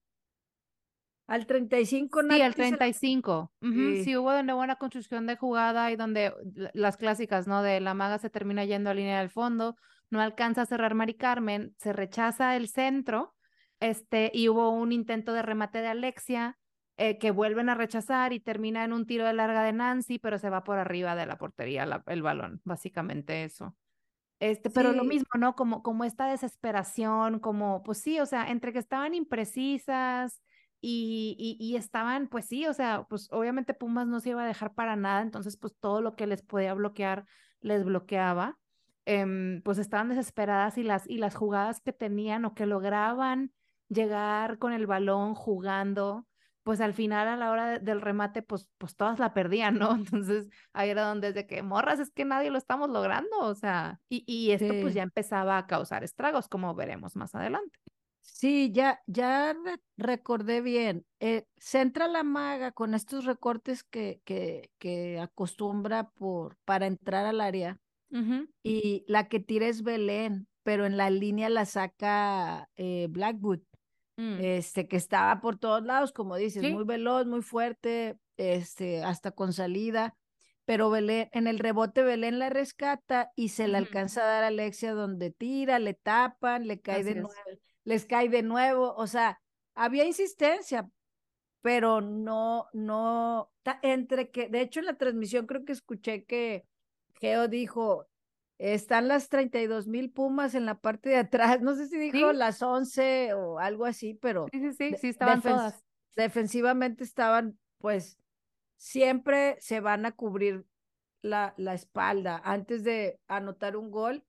[1.27, 3.51] Al 35, Sí, al 35.
[3.61, 4.03] sí.
[4.03, 4.15] sí.
[4.15, 6.33] hubo una buena construcción de jugada y donde
[6.73, 7.63] las clásicas, ¿no?
[7.63, 9.75] De la maga se termina yendo a línea del fondo,
[10.11, 13.33] no alcanza a cerrar Mari Carmen, se rechaza el centro,
[13.79, 16.59] este, y hubo un intento de remate de Alexia
[16.97, 20.37] eh, que vuelven a rechazar y termina en un tiro de larga de Nancy, pero
[20.37, 23.75] se va por arriba de la portería el balón, básicamente eso.
[24.39, 25.55] Este, pero lo mismo, ¿no?
[25.55, 30.41] Como, como esta desesperación, como, pues sí, o sea, entre que estaban imprecisas,
[30.87, 34.75] y, y, estaban, pues sí, o sea, pues obviamente Pumas no se iba a dejar
[34.75, 37.25] para nada, entonces pues todo lo que les podía bloquear
[37.61, 38.59] les bloqueaba.
[39.05, 43.51] Em, pues estaban desesperadas y las, y las jugadas que tenían o que lograban
[43.89, 46.27] llegar con el balón jugando,
[46.65, 49.91] pues al final a la hora del remate, pues, pues todas la perdían, ¿no?
[49.95, 54.01] Entonces ahí era donde desde que morras es que nadie lo estamos logrando, o sea,
[54.09, 57.79] y, y esto pues ya empezaba a causar estragos, como veremos más adelante.
[58.19, 59.55] Sí, ya, ya
[59.95, 61.05] recordé bien.
[61.19, 67.41] Eh, centra la maga con estos recortes que, que, que acostumbra por, para entrar al
[67.41, 67.79] área.
[68.63, 73.59] Y la que tira es Belén, pero en la línea la saca eh, Blackwood,
[74.17, 74.37] mm.
[74.39, 79.53] este, que estaba por todos lados, como dices, muy veloz, muy fuerte, este, hasta con
[79.53, 80.15] salida.
[80.65, 84.47] Pero Belén, en el rebote Belén la rescata y se la alcanza a dar a
[84.47, 87.31] Alexia donde tira, le tapan, le cae de nuevo
[87.85, 89.39] les cae de nuevo, o sea,
[89.75, 90.89] había insistencia,
[91.61, 93.51] pero no, no,
[93.81, 96.65] entre que, de hecho en la transmisión creo que escuché que
[97.13, 98.07] Geo dijo,
[98.57, 102.61] están las 32 mil pumas en la parte de atrás, no sé si dijo las
[102.61, 105.83] 11 o algo así, pero sí, sí, sí, estaban todas.
[106.15, 108.17] Defensivamente estaban, pues,
[108.77, 110.65] siempre se van a cubrir
[111.21, 114.23] la, la espalda antes de anotar un gol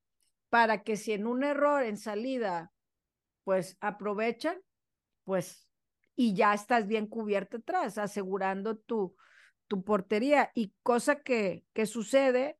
[0.48, 2.72] para que si en un error en salida
[3.46, 4.58] pues aprovechan,
[5.22, 5.68] pues,
[6.16, 9.14] y ya estás bien cubierto atrás, asegurando tu,
[9.68, 10.50] tu portería.
[10.52, 12.58] Y cosa que, que sucede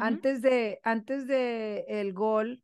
[0.00, 2.62] antes de, antes de el gol,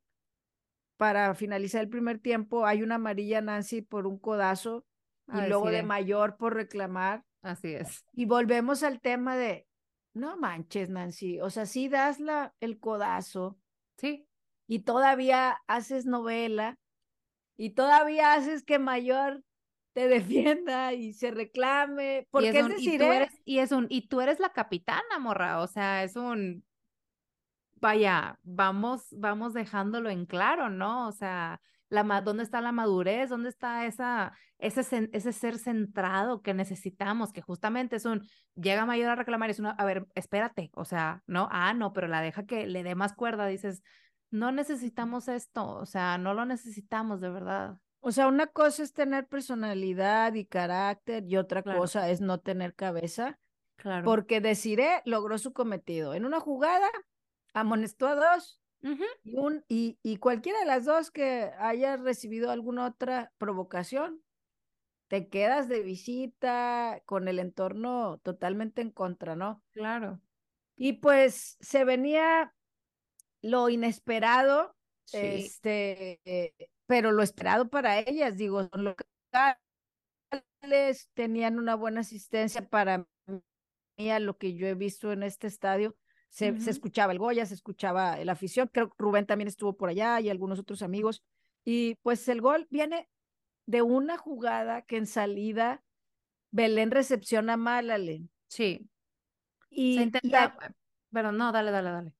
[0.96, 4.84] para finalizar el primer tiempo, hay una amarilla Nancy por un codazo
[5.32, 7.24] y luego de mayor por reclamar.
[7.40, 8.04] Así es.
[8.12, 9.66] Y volvemos al tema de,
[10.12, 13.58] no manches, Nancy, o sea, sí das la, el codazo.
[13.96, 14.26] Sí.
[14.66, 16.76] Y todavía haces novela
[17.56, 19.42] y todavía haces que mayor
[19.94, 22.26] te defienda y se reclame.
[22.30, 25.62] Porque es, decir, y, tú eres, y es un, y tú eres la capitana, morra.
[25.62, 26.62] O sea, es un,
[27.80, 31.08] vaya, vamos, vamos dejándolo en claro, ¿no?
[31.08, 33.30] O sea, la, ¿dónde está la madurez?
[33.30, 37.32] ¿Dónde está esa, ese, ese ser centrado que necesitamos?
[37.32, 38.22] Que justamente es un,
[38.54, 42.06] llega mayor a reclamar, es una, a ver, espérate, o sea, no, ah, no, pero
[42.06, 43.82] la deja que le dé más cuerda, dices,
[44.30, 47.78] no necesitamos esto, o sea, no lo necesitamos de verdad.
[48.02, 52.74] O sea, una cosa es tener personalidad y carácter y otra cosa es no tener
[52.74, 53.38] cabeza.
[53.76, 54.04] Claro.
[54.04, 56.14] Porque Desiree logró su cometido.
[56.14, 56.88] En una jugada
[57.52, 58.60] amonestó a dos
[59.24, 64.22] y, un, y, y, cualquiera de las dos que haya recibido alguna otra provocación,
[65.08, 69.62] te quedas de visita con el entorno totalmente en contra, ¿no?
[69.72, 70.20] Claro.
[70.76, 72.54] Y pues se venía
[73.42, 74.74] lo inesperado,
[75.12, 76.20] este,
[76.86, 79.58] pero lo esperado para ellas, digo, son locales,
[81.14, 83.06] tenían una buena asistencia para
[83.96, 85.96] mí a lo que yo he visto en este estadio
[86.30, 90.20] se, escuchaba el Goya, se escuchaba la afición, creo que Rubén también estuvo por allá
[90.20, 91.22] y algunos otros amigos.
[91.64, 93.08] Y pues el gol viene
[93.66, 95.82] de una jugada que en salida
[96.52, 98.22] Belén recepciona mal, Ale.
[98.48, 98.88] Sí.
[99.68, 100.56] Y, intenta,
[101.12, 102.14] pero no, dale, dale, dale.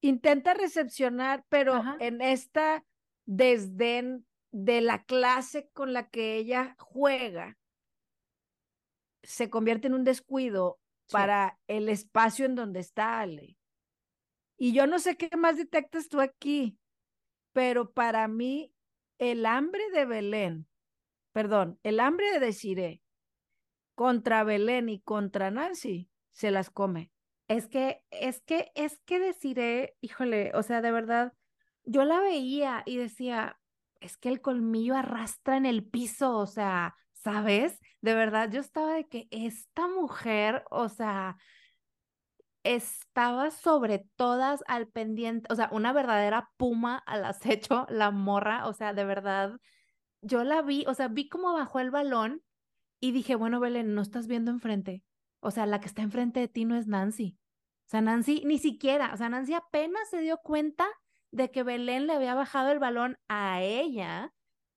[0.00, 2.84] Intenta recepcionar, pero en esta
[3.26, 7.56] desdén de la clase con la que ella juega,
[9.22, 10.78] se convierte en un descuido
[11.10, 13.56] para el espacio en donde está Ale.
[14.56, 16.78] Y yo no sé qué más detectas tú aquí,
[17.52, 18.72] pero para mí
[19.18, 20.68] el hambre de Belén,
[21.32, 23.02] perdón, el hambre de Desiree
[23.94, 27.10] contra Belén y contra Nancy se las come.
[27.48, 31.34] Es que, es que, es que Desiree, híjole, o sea, de verdad,
[31.84, 33.60] yo la veía y decía,
[34.00, 37.80] es que el colmillo arrastra en el piso, o sea, ¿sabes?
[38.02, 41.38] De verdad, yo estaba de que esta mujer, o sea,
[42.64, 48.74] estaba sobre todas al pendiente, o sea, una verdadera puma al acecho, la morra, o
[48.74, 49.58] sea, de verdad,
[50.20, 52.42] yo la vi, o sea, vi cómo bajó el balón
[53.00, 55.02] y dije, bueno, Belén, no estás viendo enfrente,
[55.40, 57.38] o sea, la que está enfrente de ti no es Nancy.
[57.86, 60.86] O sea, Nancy ni siquiera, o sea, Nancy apenas se dio cuenta
[61.30, 64.32] de que Belén le había bajado el balón a ella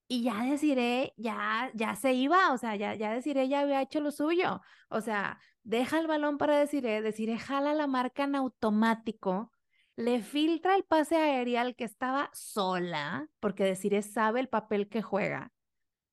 [0.07, 3.99] y ya deciré, ya, ya se iba, o sea, ya, ya deciré, ya había hecho
[3.99, 4.61] lo suyo.
[4.89, 9.51] O sea, deja el balón para deciré, deciré, jala la marca en automático,
[9.95, 15.51] le filtra el pase aéreo que estaba sola, porque deciré sabe el papel que juega.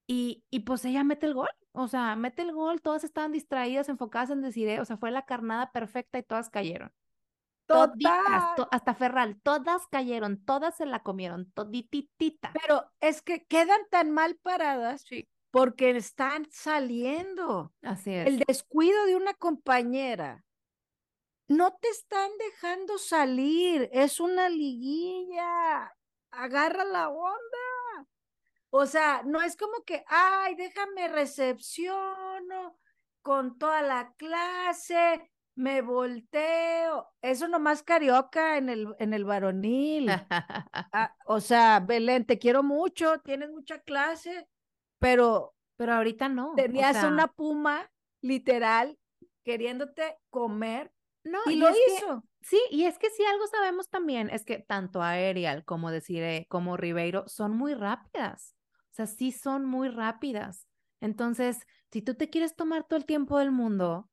[0.07, 3.89] Y, y pues ella mete el gol, o sea, mete el gol, todas estaban distraídas,
[3.89, 6.93] enfocadas en deciré, o sea, fue la carnada perfecta y todas cayeron.
[7.67, 12.53] Toditas, hasta Ferral, todas cayeron, todas se la comieron, todititita.
[12.61, 15.05] Pero es que quedan tan mal paradas
[15.51, 17.73] porque están saliendo.
[17.83, 18.27] Así es.
[18.27, 20.45] El descuido de una compañera.
[21.49, 25.95] No te están dejando salir, es una liguilla.
[26.31, 28.09] Agarra la onda.
[28.71, 32.79] O sea, no es como que, ay, déjame recepciono
[33.23, 37.09] con toda la clase me volteo.
[37.23, 40.07] Eso nomás carioca en el, en el varonil.
[40.97, 44.49] Ah, o sea, Belén, te quiero mucho, tienes mucha clase,
[44.99, 45.55] pero.
[45.77, 46.53] Pero ahorita no.
[46.55, 47.91] Tenías una puma,
[48.21, 48.97] literal,
[49.43, 50.93] queriéndote comer.
[51.25, 52.23] No, y, lo hizo.
[52.43, 56.77] sí, y es que si algo sabemos también es que tanto Aerial como decir como
[56.77, 58.55] Ribeiro son muy rápidas.
[58.93, 60.69] O sea, sí son muy rápidas.
[61.01, 64.09] Entonces, si tú te quieres tomar todo el tiempo del mundo,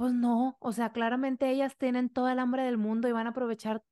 [0.00, 3.30] pues no, o sea, claramente ellas tienen toda el hambre del mundo y van a
[3.30, 3.82] aprovechar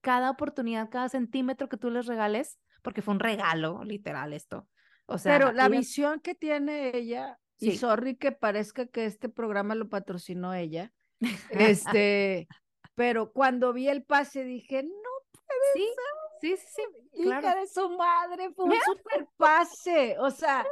[0.00, 4.66] cada oportunidad, cada centímetro que tú les regales, porque fue un regalo, literal, esto.
[5.04, 9.74] O sea, pero la visión que tiene ella, y sorry que parezca que este programa
[9.74, 10.90] lo patrocinó ella,
[11.50, 12.48] este,
[12.94, 16.16] pero cuando vi el pase dije, no puede sí, ser.
[16.40, 16.82] Sí, sí,
[17.12, 17.28] sí.
[17.28, 20.16] Hija de su madre, fue un super pase.
[20.18, 20.66] O sea,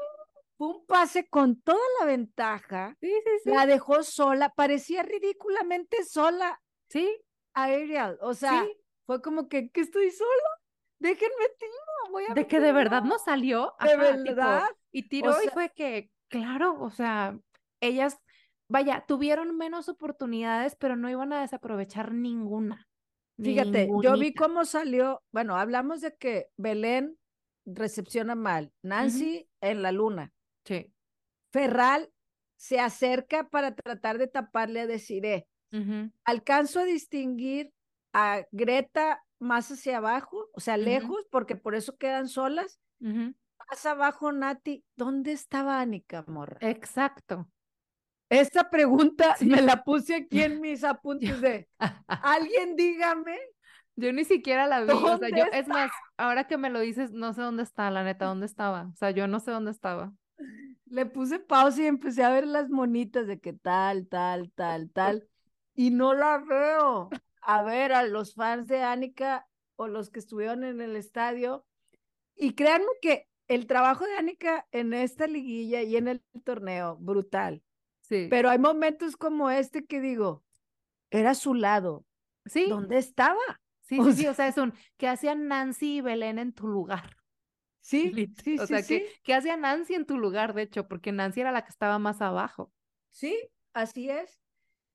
[0.56, 2.96] fue un pase con toda la ventaja.
[3.00, 3.50] Sí, sí, sí.
[3.50, 6.60] La dejó sola, parecía ridículamente sola.
[6.88, 7.20] Sí.
[7.54, 8.66] Ariel, o sea,
[9.06, 10.30] fue como que, que estoy sola.
[10.98, 13.74] Déjenme tiro, voy a De que de verdad no salió.
[13.80, 14.68] De verdad.
[14.90, 17.38] y tiró y fue que, claro, o sea,
[17.80, 18.18] ellas,
[18.68, 22.88] vaya, tuvieron menos oportunidades, pero no iban a desaprovechar ninguna.
[23.36, 27.18] Fíjate, yo vi cómo salió, bueno, hablamos de que Belén
[27.66, 30.32] recepciona mal, Nancy en la luna,
[30.64, 30.92] Sí.
[31.50, 32.10] Ferral
[32.56, 35.46] se acerca para tratar de taparle a Desiree.
[35.72, 37.72] Ujú, Alcanzo a distinguir
[38.12, 42.80] a Greta más hacia abajo, o sea, lejos, porque por eso quedan solas.
[43.00, 46.58] Más abajo, Nati, ¿dónde estaba Anika, morra?
[46.60, 47.50] Exacto.
[48.30, 49.46] Esta pregunta Sí.
[49.46, 51.68] me la puse aquí en mis apuntes de,
[52.08, 53.38] alguien dígame,
[53.96, 56.80] Yo ni siquiera la vi, o sea, ¿Dónde yo, es más, ahora que me lo
[56.80, 59.70] dices, no sé dónde está, la neta, dónde estaba, o sea, yo no sé dónde
[59.70, 60.12] estaba.
[60.86, 65.28] Le puse pausa y empecé a ver las monitas de que tal, tal, tal, tal,
[65.74, 67.10] y no la veo.
[67.40, 71.66] A ver, a los fans de Anika o los que estuvieron en el estadio,
[72.36, 77.62] y créanme que el trabajo de Anika en esta liguilla y en el torneo, brutal.
[78.02, 80.44] Sí, Pero hay momentos como este que digo,
[81.10, 82.06] era su lado,
[82.46, 83.40] sí, ¿dónde estaba?
[83.82, 86.66] sí, o sí, sí, o sea, es un, ¿qué hacían Nancy y Belén en tu
[86.68, 87.16] lugar?
[87.84, 89.02] Sí, sí, o sí, sea, sí.
[89.02, 90.88] ¿qué, qué hacía Nancy en tu lugar, de hecho?
[90.88, 92.72] Porque Nancy era la que estaba más abajo.
[93.10, 94.40] Sí, así es.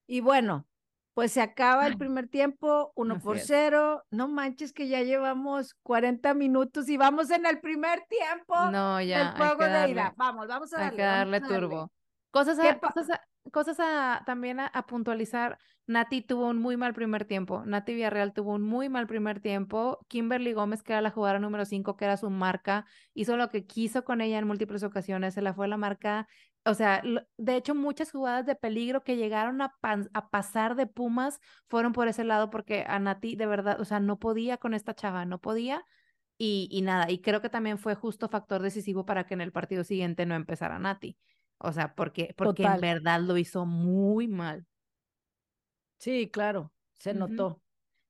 [0.08, 0.68] Y bueno,
[1.14, 3.50] pues se acaba el primer tiempo, uno así por es.
[3.50, 4.06] cero.
[4.12, 9.40] No manches que ya llevamos 40 minutos y vamos en el primer tiempo No, ya,
[9.42, 10.14] hay juego que de ida.
[10.18, 11.68] Vamos, vamos a hay darle, que vamos darle a darle.
[11.68, 11.92] turbo.
[12.32, 15.60] Cosas ¿Qué a, pa- cosas a, cosas a, también a, puntualizar.
[15.88, 17.64] Nati tuvo un muy mal primer tiempo.
[17.66, 20.00] Nati Villarreal tuvo un muy mal primer tiempo.
[20.08, 23.66] Kimberly Gómez, que era la jugadora número 5, que era su marca, hizo lo que
[23.66, 25.34] quiso con ella en múltiples ocasiones.
[25.34, 26.28] Se la fue la marca.
[26.66, 27.02] O sea,
[27.38, 29.74] de hecho, muchas jugadas de peligro que llegaron a
[30.30, 31.40] pasar de Pumas
[31.70, 34.94] fueron por ese lado, porque a Nati, de verdad, o sea, no podía con esta
[34.94, 35.84] chava, no podía.
[36.38, 39.52] Y, y nada, y creo que también fue justo factor decisivo para que en el
[39.52, 41.18] partido siguiente no empezara Nati.
[41.60, 44.66] O sea, porque, porque en verdad lo hizo muy mal.
[46.00, 47.62] Sí, claro, se notó.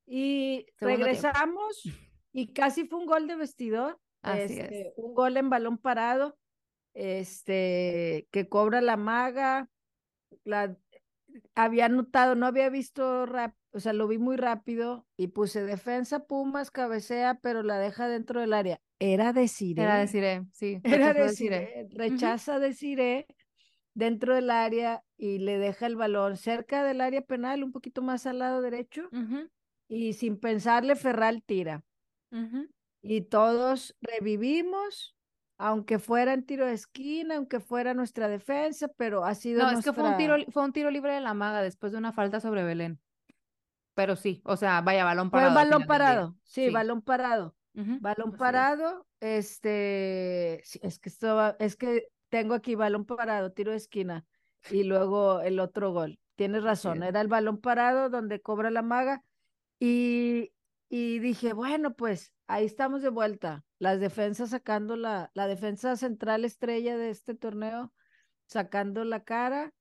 [0.06, 1.06] Y Segundo tiempo.
[1.06, 1.84] regresamos
[2.32, 4.00] y casi fue un gol de vestidor.
[4.22, 4.94] Así este, es.
[4.98, 6.38] un gol en balón parado,
[6.94, 9.70] este, que cobra la maga.
[10.44, 10.78] La,
[11.56, 16.26] había notado, no había visto, rap, o sea, lo vi muy rápido y puse defensa
[16.26, 18.82] Pumas, cabecea, pero la deja dentro del área.
[19.00, 21.88] Era decir, Era decir, eh, sí, era decir, Desiree.
[21.92, 23.00] rechaza decir
[23.94, 28.26] dentro del área y le deja el balón cerca del área penal, un poquito más
[28.26, 29.50] al lado derecho, Ujú,
[29.88, 31.84] y sin pensarle, Ferral tira.
[32.32, 32.70] ujú.
[33.02, 35.16] Y todos revivimos,
[35.58, 39.84] aunque fuera en tiro de esquina, aunque fuera nuestra defensa, pero ha sido No, es
[39.86, 40.52] que fue un tiro, nuestra...
[40.52, 43.00] fue un tiro libre de la maga después de una falta sobre Belén.
[43.94, 45.60] Pero sí, o sea, vaya, balón Fue parado.
[45.60, 46.72] al balón parado, sí, Sí.
[46.72, 47.56] balón parado.
[47.74, 53.72] Balón parado, este, sí, es que esto va- es que tengo aquí balón parado, tiro
[53.72, 54.26] de esquina
[54.70, 56.20] y luego el otro gol.
[56.36, 59.24] Tienes razón, era el balón parado donde cobra la maga
[59.80, 60.54] y,
[60.90, 63.66] y dije, bueno, pues ahí estamos de vuelta.
[63.78, 67.94] Las defensas sacando la, la defensa central estrella de este torneo,
[68.48, 69.74] sacando la cara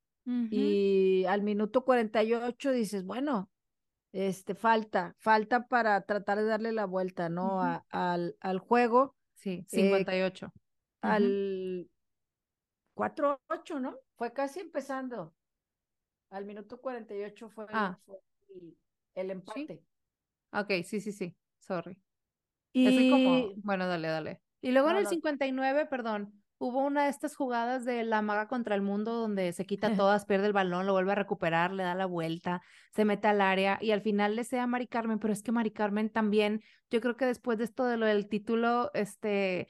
[0.51, 3.51] y al minuto 48 dices, bueno,
[4.12, 7.62] este, falta, falta para tratar de darle la vuelta, ¿no?
[7.62, 10.46] A- al, al juego, Sí, eh, 58.
[10.46, 10.55] Ujú.
[11.03, 11.90] al
[12.99, 13.96] 4-8, ¿no?
[14.16, 15.34] Fue casi empezando.
[16.30, 17.99] Al minuto 48 fue, el- Ah.
[18.05, 18.16] fue
[18.49, 18.76] el,
[19.14, 19.82] el empate.
[20.53, 21.36] Ok, sí, sí, sí.
[21.61, 21.94] Sorry.
[21.94, 24.40] Como, Y bueno, dale, dale.
[24.61, 28.49] Y luego en el no, 59, perdón, hubo una de estas jugadas de la maga
[28.49, 31.84] contra el mundo donde se quita todas, pierde el balón, lo vuelve a recuperar, le
[31.84, 32.61] da la vuelta,
[32.94, 35.53] se mete al área y al final le sea a Mari Carmen, pero es que
[35.53, 39.68] Mari Carmen también, yo creo que después de esto de lo del título, este,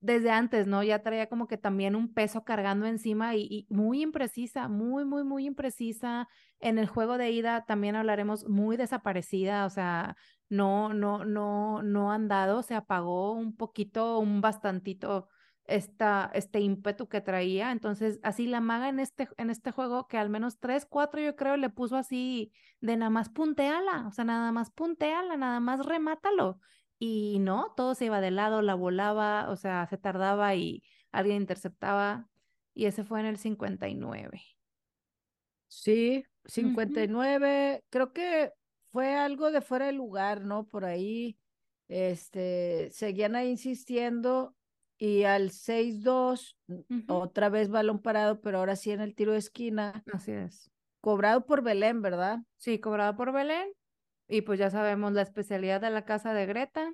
[0.00, 0.82] desde antes, ¿no?
[0.82, 5.46] Ya traía como que también un peso cargando encima y, muy imprecisa, muy, muy, muy
[5.46, 6.28] imprecisa.
[6.60, 10.16] En el juego de ida también hablaremos muy desaparecida, o sea,
[10.48, 15.28] no, no, no, no han dado, se apagó un poquito, un bastantito
[15.68, 17.72] esta, este ímpetu que traía.
[17.72, 21.36] Entonces, así la maga en este, en este juego, que al menos tres, cuatro, yo
[21.36, 25.84] creo, le puso así de nada más punteala, o sea, nada más punteala, nada más
[25.86, 26.58] remátalo.
[26.98, 30.82] Y no, todo se iba de lado, la volaba, o sea, se tardaba y
[31.12, 32.30] alguien interceptaba.
[32.74, 34.42] Y ese fue en el 59.
[35.68, 36.24] sí,
[36.60, 38.52] Ujú, 59, creo que
[38.90, 40.66] fue algo de fuera de lugar, ¿no?
[40.68, 41.38] Por ahí,
[41.88, 44.56] este, seguían ahí insistiendo
[44.98, 49.38] y al 6-2, ujú, otra vez balón parado, pero ahora sí en el tiro de
[49.38, 50.70] esquina, Así es.
[51.00, 52.40] cobrado por Belén, ¿verdad?
[52.56, 53.72] Sí, cobrado por Belén.
[54.28, 56.92] Y pues ya sabemos la especialidad de la casa de Greta,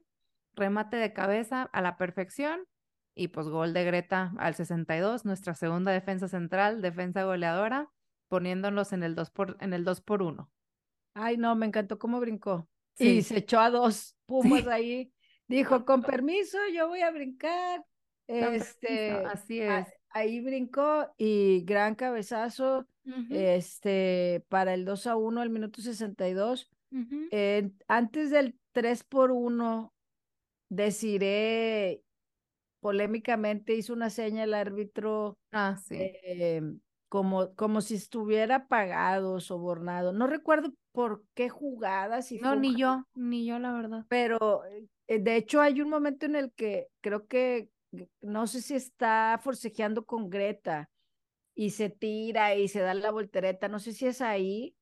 [0.55, 2.67] remate de cabeza a la perfección.
[3.17, 7.91] Y pues gol de Greta al 62, nuestra segunda defensa central, defensa goleadora,
[8.29, 10.51] poniéndonos en el 2 por, en el 2 por 1.
[11.15, 12.69] Ay, no, me encantó cómo brincó.
[12.99, 15.13] y se echó a dos pumas ahí.
[15.47, 17.85] Dijo, con permiso, yo voy a brincar.
[18.27, 19.87] Este, así es.
[20.09, 22.87] ahí brincó y gran cabezazo
[23.29, 26.71] este, para el 2 a 1 al minuto 62.
[27.89, 29.93] Antes del 3 por 1,
[30.69, 32.03] deciré
[32.81, 35.97] polémicamente hizo una seña el árbitro ah, sí.
[36.23, 40.13] Em, como, como si estuviera pagado, sobornado.
[40.13, 42.31] No recuerdo por qué jugadas.
[42.43, 44.05] no, ni yo, ni yo, la verdad.
[44.09, 47.71] Pero eh, de hecho hay un momento en el que creo que,
[48.21, 50.91] no sé si está forcejeando con Greta
[51.55, 54.75] y se tira y se da la voltereta, no sé si es ahí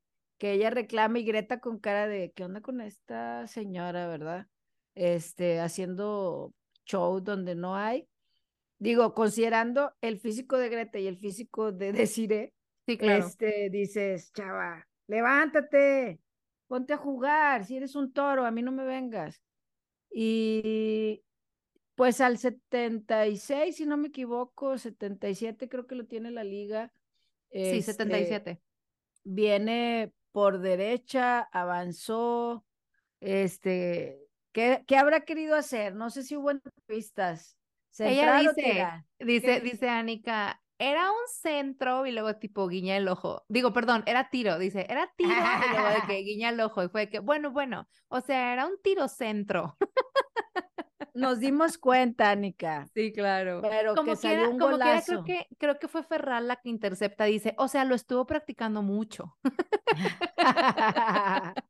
[0.43, 4.49] que ella reclama y Greta con cara de, ¿qué onda con esta señora, verdad?
[4.97, 6.53] Este, haciendo
[6.85, 8.09] show donde no hay.
[8.81, 12.53] Digo, considerando el físico de Greta y el físico de Desiree,
[12.89, 13.25] sí, claro.
[13.25, 16.19] este, dices, chava, levántate,
[16.67, 19.41] ponte a jugar, si eres un toro, a mí no me vengas.
[20.11, 21.23] Y
[21.95, 26.93] pues al 76, si no me equivoco, 77 creo que lo tiene la liga.
[27.53, 28.51] Sí, 77.
[28.51, 28.63] Este,
[29.23, 32.65] viene por derecha, avanzó,
[33.21, 34.19] este,
[34.53, 35.95] ¿qué, ¿qué, habrá querido hacer?
[35.95, 37.57] No sé si hubo entrevistas.
[37.99, 43.45] Ella dice, dice, dice Anika, era un centro y luego tipo guiña el ojo.
[43.49, 46.89] Digo, perdón, era tiro, dice, era tiro y luego de que guiña el ojo y
[46.89, 49.77] fue que, bueno, bueno, o sea, era un tiro centro.
[51.15, 52.87] Nos dimos cuenta, Anika.
[52.95, 53.61] Sí, claro.
[53.63, 57.25] Pero como que salió un como creo que, creo que fue Ferral la que intercepta,
[57.25, 59.37] dice, o sea, lo estuvo practicando mucho.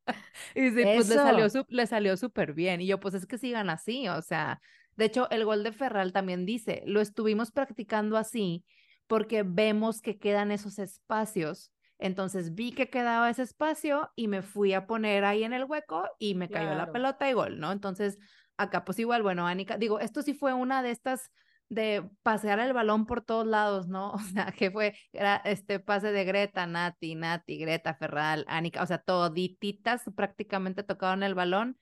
[0.54, 2.80] y dice, pues le salió, le salió súper bien.
[2.80, 4.60] Y yo, pues es que sigan así, o sea,
[4.96, 8.64] de hecho, el gol de Ferral también dice, lo estuvimos practicando así
[9.06, 11.72] porque vemos que quedan esos espacios.
[11.98, 16.04] Entonces vi que quedaba ese espacio y me fui a poner ahí en el hueco
[16.18, 17.70] y me cayó la pelota y gol, ¿no?
[17.70, 18.18] Entonces,
[18.56, 21.30] acá pues igual, bueno, Anika, digo, esto sí fue una de estas
[21.68, 24.12] de pasear el balón por todos lados, ¿no?
[24.14, 28.86] O sea, que fue, era este pase de Greta, Nati, Nati, Greta, Ferral, Anika, o
[28.86, 31.78] sea, todititas prácticamente tocaron el balón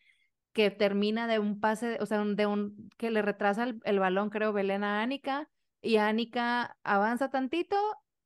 [0.52, 4.52] que termina de un pase, o sea, de un, que le retrasa el, balón, creo,
[4.52, 5.48] Belén a Anika,
[5.80, 7.76] y Anika avanza tantito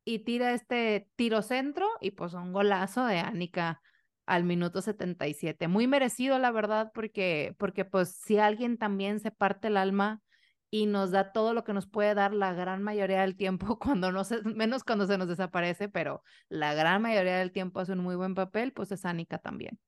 [0.04, 3.80] y tira este tiro centro, y pues un golazo de Anika
[4.26, 5.68] al minuto 77.
[5.68, 10.22] Muy merecido, la verdad, porque, porque pues si alguien también se parte el alma
[10.70, 14.12] y nos da todo lo que nos puede dar la gran mayoría del tiempo, cuando
[14.12, 18.00] no se, menos cuando se nos desaparece, pero la gran mayoría del tiempo hace un
[18.00, 19.78] muy buen papel, pues es Anika también.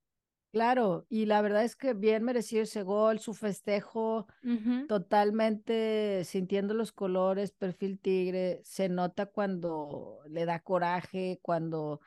[0.52, 4.26] Claro, y la verdad es que bien merecido ese gol, su festejo,
[4.88, 12.00] totalmente sintiendo los colores, perfil tigre, se nota cuando le da coraje, cuando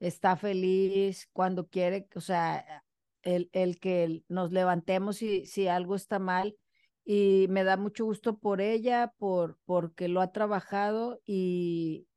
[0.00, 2.84] está feliz, cuando quiere, o sea,
[3.22, 6.56] el, el que nos levantemos si, si algo está mal.
[7.04, 12.08] Y me da mucho gusto por ella, por, porque lo ha trabajado y,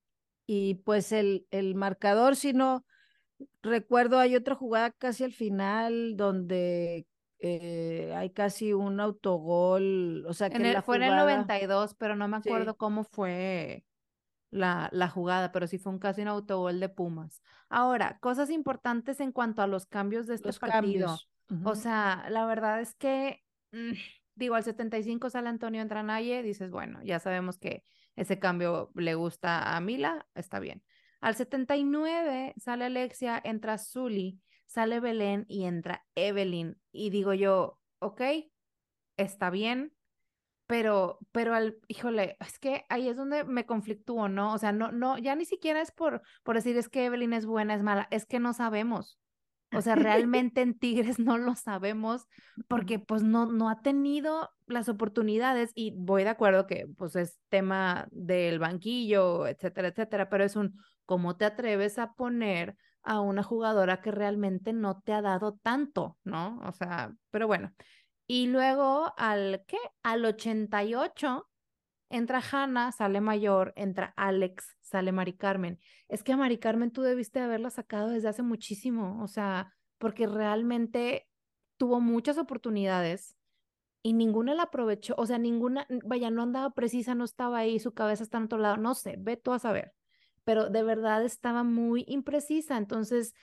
[0.47, 2.84] y pues el, el marcador, si no,
[3.61, 7.05] recuerdo hay otra jugada casi al final donde
[7.39, 12.27] eh, hay casi un autogol, o sea que en fue en el 92, pero no
[12.27, 13.86] me acuerdo cómo fue
[14.52, 17.41] la, la jugada, pero sí fue un casi un autogol de Pumas.
[17.70, 21.18] Ahora, cosas importantes en cuanto a los cambios de este partido.
[21.64, 23.93] O sea, la verdad es que, mm,
[24.36, 27.84] digo, al 75 sale Antonio Entranaye, dices, bueno, ya sabemos que
[28.16, 30.84] ese cambio le gusta a Mila, está bien.
[31.22, 36.80] Al 79 sale Alexia, entra Zully, sale Belén y entra Evelyn.
[36.91, 38.22] Y digo yo, ok,
[39.18, 39.93] está bien,
[40.70, 44.53] pero, pero al, híjole, es que ahí es donde me conflictúo, ¿no?
[44.53, 47.47] O sea, no, no, ya ni siquiera es por, por decir es que Evelyn es
[47.47, 49.17] buena, es mala, es que no sabemos.
[49.74, 49.95] O sea,
[50.28, 52.28] realmente en Tigres no lo sabemos
[52.67, 57.39] porque pues no, no ha tenido las oportunidades y voy de acuerdo que pues es
[57.49, 63.41] tema del banquillo, etcétera, etcétera, pero es un ¿cómo te atreves a poner a una
[63.41, 66.59] jugadora que realmente no te ha dado tanto, ¿no?
[66.59, 67.74] O sea, pero bueno.
[68.32, 69.80] Y luego al, ¿qué?
[70.03, 71.49] Al 88
[72.11, 75.80] entra Hannah, sale mayor, entra Alex, sale Mari Carmen.
[76.09, 80.27] Es que a Mari Carmen tú debiste haberla sacado desde hace muchísimo, o sea, porque
[80.27, 81.27] realmente
[81.77, 83.36] tuvo muchas oportunidades
[84.03, 87.95] y ninguna la aprovechó, o sea, ninguna, vaya, no andaba precisa, no estaba ahí, su
[87.95, 89.95] cabeza está en otro lado, no sé, ve tú a saber
[90.49, 92.77] pero de verdad estaba muy imprecisa.
[92.77, 93.36] Entonces,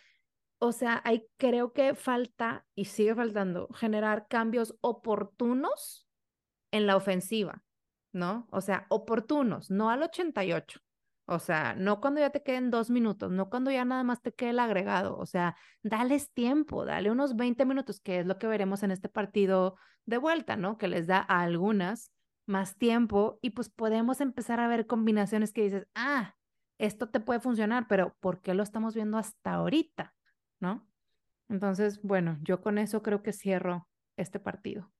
[0.59, 6.09] o sea, hay, creo que falta y sigue faltando generar cambios oportunos
[6.71, 7.63] en la ofensiva,
[8.13, 8.49] ¿no?
[8.51, 10.81] O sea, oportunos, no al 88,
[11.27, 14.33] O sea, no cuando ya te queden dos minutos, no cuando ya nada más te
[14.33, 15.19] quede el agregado.
[15.19, 19.09] O sea, dales tiempo, dale unos 20 minutos, que es lo que veremos en este
[19.09, 19.77] partido
[20.07, 20.79] de vuelta, ¿no?
[20.79, 22.13] Que les da a algunas
[22.47, 26.35] más tiempo y pues podemos empezar a ver combinaciones que dices, ah,
[26.79, 30.16] esto te puede funcionar, pero ¿por qué lo estamos viendo hasta ahorita?
[30.61, 30.87] ¿No?
[31.49, 34.93] Entonces, bueno, yo con eso creo que cierro este partido.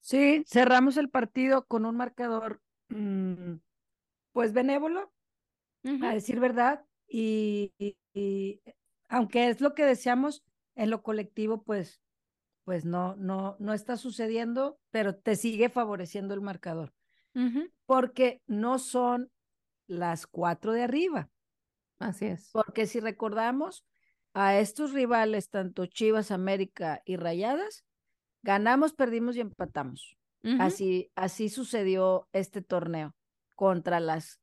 [0.00, 2.60] Sí, cerramos el partido con un marcador,
[2.90, 3.54] mm,
[4.32, 5.10] pues benévolo,
[6.02, 7.72] a decir verdad, y,
[9.08, 10.44] aunque es lo que deseamos
[10.74, 12.02] en lo colectivo, pues,
[12.64, 16.92] pues no, no, no está sucediendo, pero te sigue favoreciendo el marcador,
[17.86, 19.30] porque no son
[19.86, 21.30] las cuatro de arriba.
[21.98, 22.50] Así es.
[22.52, 23.86] Porque si recordamos
[24.34, 27.84] a estos rivales, tanto Chivas, América y Rayadas,
[28.42, 30.16] ganamos, perdimos y empatamos.
[30.60, 33.16] Así, así sucedió este torneo
[33.54, 34.42] contra las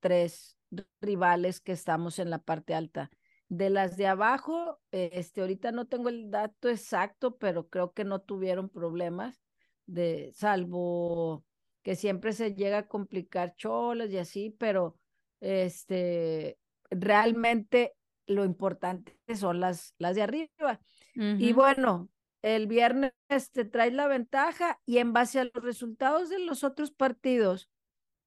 [0.00, 0.56] tres
[1.02, 3.10] rivales que estamos en la parte alta.
[3.48, 8.22] De las de abajo, este, ahorita no tengo el dato exacto, pero creo que no
[8.22, 9.42] tuvieron problemas,
[9.84, 11.44] de, salvo
[11.82, 14.96] que siempre se llega a complicar cholas y así, pero
[15.40, 16.58] este,
[16.90, 17.94] realmente
[18.26, 20.80] lo importante son las, las de arriba.
[21.14, 22.08] Y bueno,
[22.42, 23.12] el viernes
[23.52, 27.70] te traes la ventaja y en base a los resultados de los otros partidos,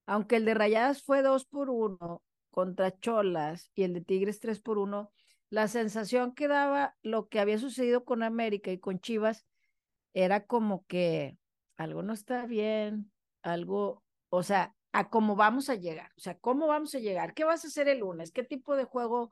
[0.06, 4.62] aunque el de Rayadas fue dos por uno contra Cholas y el de Tigres tres
[4.62, 5.12] por uno,
[5.50, 9.46] la sensación que daba lo que había sucedido con América y con Chivas
[10.14, 11.38] era como que
[11.78, 16.68] algo no está bien, algo, o sea, a cómo vamos a llegar, o sea, cómo
[16.68, 19.32] vamos a llegar, qué vas a hacer el lunes, qué tipo de juego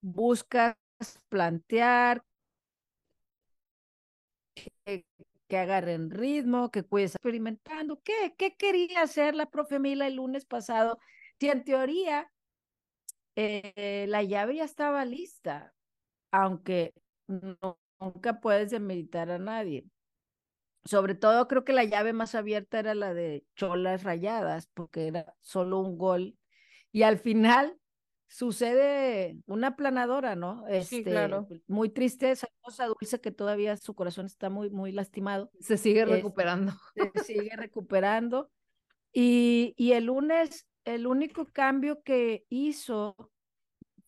[0.00, 0.76] buscas
[1.28, 2.24] plantear,
[4.84, 5.06] que,
[5.48, 8.00] que agarren ritmo, que cuides experimentando.
[8.02, 8.34] ¿Qué?
[8.38, 10.98] ¿Qué quería hacer la profe Mila el lunes pasado?
[11.38, 12.30] Si en teoría
[13.36, 15.74] eh, la llave ya estaba lista,
[16.30, 16.94] aunque
[18.00, 19.86] nunca puedes demeritar a nadie.
[20.84, 25.34] Sobre todo creo que la llave más abierta era la de Cholas Rayadas, porque era
[25.40, 26.38] solo un gol.
[26.92, 27.79] Y al final
[28.30, 30.64] sucede una planadora, ¿no?
[30.82, 31.48] sí, claro.
[31.50, 35.50] Este, muy triste, cosa Dulce que todavía su corazón está muy, muy lastimado.
[35.60, 36.72] Se sigue recuperando.
[37.14, 38.50] se sigue recuperando.
[39.12, 43.16] Y, y el lunes, el único cambio que hizo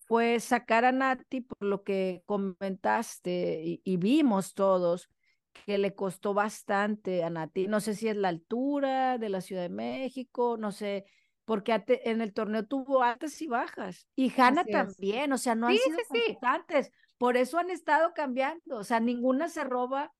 [0.06, 5.08] fue sacar a Nati por lo que comentaste y, vimos todos
[5.66, 7.66] que le costó bastante a Nati.
[7.66, 11.06] No sé si es la altura de la Ciudad de México, no sé,
[11.52, 14.08] porque en el torneo tuvo altas y bajas.
[14.16, 16.90] Y Hanna también, o sea, no han sido constantes.
[17.18, 20.14] Por eso han estado cambiando, o sea, ninguna se roba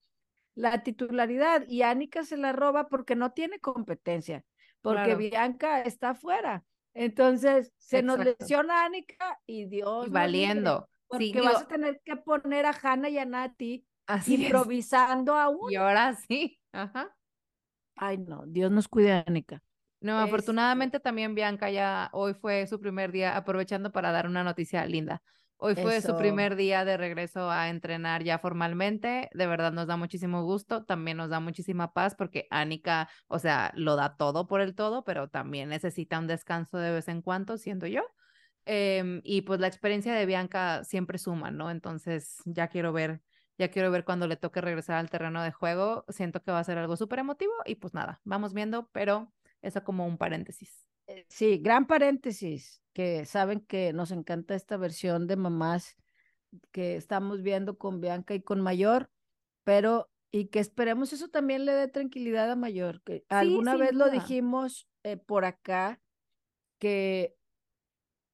[0.54, 4.44] la titularidad y Anika se la roba porque no tiene competencia,
[4.82, 6.64] porque Bianca está afuera.
[6.92, 10.10] Entonces, se nos lesiona Anika y Dios.
[10.10, 10.86] valiendo.
[11.06, 13.86] porque vas a tener que poner a Hanna y a Nati
[14.26, 15.72] improvisando aún.
[15.72, 16.60] Y ahora sí.
[16.72, 17.16] Ajá.
[17.96, 19.62] Ay, no, Dios nos cuide Anika.
[20.02, 24.84] No, afortunadamente también Bianca ya hoy fue su primer día, aprovechando para dar una noticia
[24.86, 25.22] linda.
[25.64, 29.30] Hoy fue su primer día de regreso a entrenar ya formalmente.
[29.32, 33.70] De verdad nos da muchísimo gusto, también nos da muchísima paz porque Anika, o sea,
[33.76, 37.58] lo da todo por el todo, pero también necesita un descanso de vez en cuando,
[37.58, 38.02] siendo yo.
[38.64, 41.70] Em, y pues la experiencia de Bianca siempre suma, ¿no?
[41.70, 43.20] Entonces ya quiero ver,
[43.56, 46.04] ya quiero ver cuando le toque regresar al terreno de juego.
[46.08, 49.32] Siento que va a ser algo súper emotivo y pues nada, vamos viendo, pero
[49.62, 50.86] eso como un paréntesis.
[51.06, 55.96] Eh, sí, gran paréntesis, que saben que nos encanta esta versión de mamás
[56.70, 59.10] que estamos viendo con Bianca y con Mayor,
[59.64, 64.10] pero y que esperemos eso también le dé tranquilidad a Mayor, que alguna vez lo
[64.10, 66.00] dijimos eh, por acá,
[66.78, 67.36] que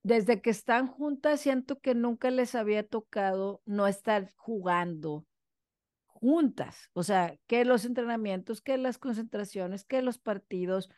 [0.05, 5.27] desde que están juntas siento que nunca les había tocado no estar jugando
[6.07, 10.91] juntas, o sea, que los entrenamientos, que las concentraciones, que los partidos,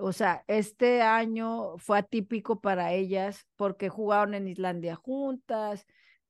[0.00, 5.86] o sea, este año fue atípico para ellas porque jugaron en Islandia juntas,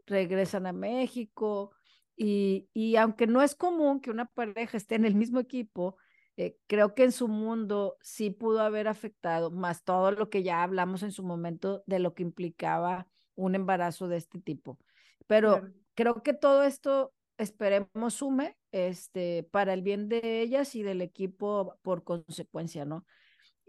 [0.06, 1.72] regresan a México
[2.16, 5.96] y, y aunque no es común que una pareja esté en el mismo equipo,
[6.36, 10.62] eh, creo que en su mundo sí pudo haber afectado, más todo lo que ya
[10.62, 14.78] hablamos en su momento de lo que implicaba un embarazo de este tipo.
[15.26, 21.02] Pero creo que todo esto esperemos sume este, para el bien de ellas y del
[21.02, 23.04] equipo por consecuencia, ¿no?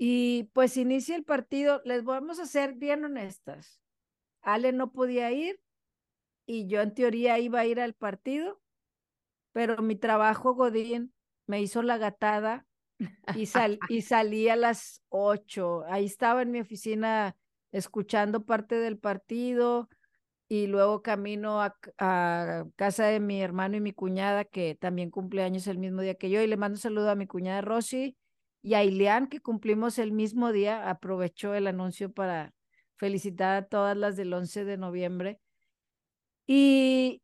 [0.03, 3.79] Y pues inicia el partido, les vamos a ser bien honestas.
[4.41, 5.61] Ale no podía ir
[6.47, 8.59] y yo en teoría iba a ir al partido,
[9.51, 11.13] pero mi trabajo Godín
[11.45, 12.65] me hizo la gatada
[13.35, 15.83] y, sal, y salí a las ocho.
[15.85, 17.35] Ahí estaba en mi oficina
[17.71, 19.87] escuchando parte del partido
[20.47, 25.43] y luego camino a, a, casa de mi hermano y mi cuñada, que también cumple
[25.43, 28.17] años el mismo día que yo, y le mando un saludo a mi cuñada Rosy
[28.61, 30.89] y a Ileán, que cumplimos el mismo día.
[30.89, 32.53] Aprovechó el anuncio para
[32.97, 35.39] felicitar a todas las del 11 de noviembre.
[36.45, 37.21] Y,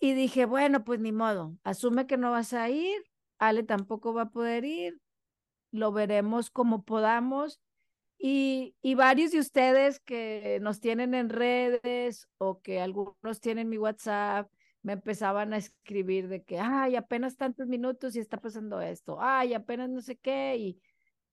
[0.00, 3.02] y dije, bueno, pues ni modo, asume que no vas a ir,
[3.38, 5.00] Ale tampoco va a poder ir,
[5.70, 7.60] lo veremos como podamos.
[8.18, 13.76] Y, y, varios de ustedes que nos tienen en redes o que algunos tienen mi
[13.78, 14.50] WhatsApp,
[14.86, 19.52] me empezaban a escribir de que, ay, apenas tantos minutos y está pasando esto, ay,
[19.52, 20.80] apenas no sé qué, y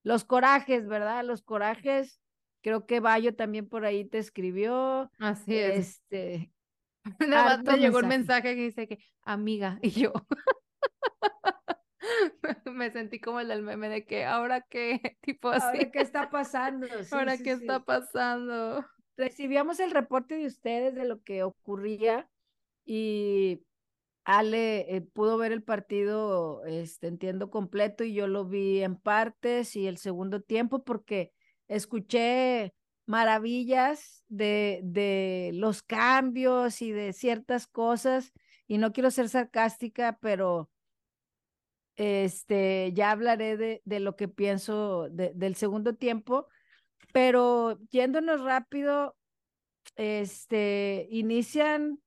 [0.02, 1.24] los corajes, ¿verdad?
[1.24, 2.20] Los corajes,
[2.62, 5.08] creo que Bayo también por ahí te escribió.
[5.20, 5.76] Así es.
[5.76, 6.52] Este,
[7.28, 10.12] Nada más me llegó un mensaje que dice que, amiga, y yo.
[12.74, 15.64] me sentí como el del meme de que ahora qué, tipo así.
[15.64, 16.88] Ahora qué está pasando.
[17.12, 18.84] ahora qué está pasando.
[19.16, 22.28] Recibíamos el reporte de ustedes de lo que ocurría
[22.84, 23.62] y
[24.24, 29.76] Ale eh, pudo ver el partido, este, entiendo completo y yo lo vi en partes
[29.76, 31.32] y el segundo tiempo porque
[31.68, 32.74] escuché
[33.06, 38.32] maravillas de, de los cambios y de ciertas cosas
[38.66, 40.70] y no quiero ser sarcástica, pero
[41.96, 46.48] este, ya hablaré de, de lo que pienso del segundo tiempo,
[47.12, 49.16] pero yéndonos rápido,
[49.96, 52.00] este, inician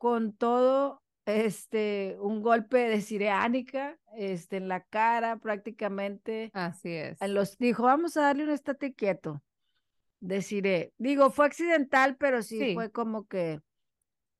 [0.00, 6.50] con todo, este, un golpe de cireánica, este, en la cara prácticamente.
[6.54, 7.18] Así es.
[7.20, 9.42] Los dijo, vamos a darle un estate quieto.
[10.20, 13.60] Deciré, digo, fue accidental, pero sí, fue como que,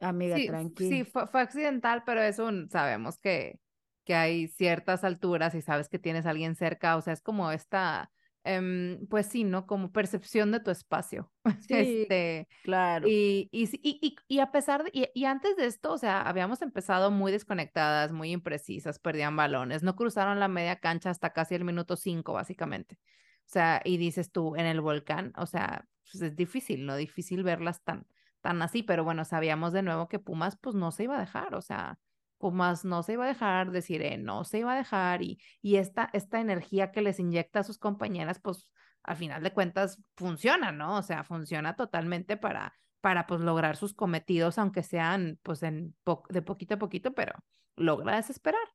[0.00, 0.96] amiga, sí, tranquila.
[0.96, 3.61] Sí, fue, fue accidental, pero es un, sabemos que
[4.04, 7.52] que hay ciertas alturas y sabes que tienes a alguien cerca, o sea, es como
[7.52, 8.11] esta,
[8.45, 9.66] em, pues sí, ¿no?
[9.66, 11.32] Como percepción de tu espacio.
[11.68, 13.07] Sí, este, claro.
[13.09, 17.11] Y, y, y, y, a pesar de, y, antes de esto, o sea, habíamos empezado
[17.11, 21.97] muy desconectadas, muy imprecisas, perdían balones, no cruzaron la media cancha hasta casi el minuto
[21.97, 22.99] cinco, básicamente.
[23.47, 26.97] O sea, y dices tú, en el volcán, o sea, pues es difícil, ¿no?
[26.97, 28.07] Difícil verlas tan,
[28.41, 31.55] tan así, pero bueno, sabíamos de nuevo que Pumas, pues no se iba a dejar,
[31.55, 31.99] o sea,
[32.41, 36.09] Pumas no se iba a dejar, decir, no se iba a dejar y, y esta,
[36.14, 38.70] esta energía que les inyecta a sus compañeras, pues
[39.03, 40.97] al final de cuentas funciona, ¿no?
[40.97, 42.72] O sea, funciona totalmente para,
[43.03, 47.34] para pues lograr sus cometidos, aunque sean pues de poquito a poquito, pero
[47.76, 48.66] logra desesperar.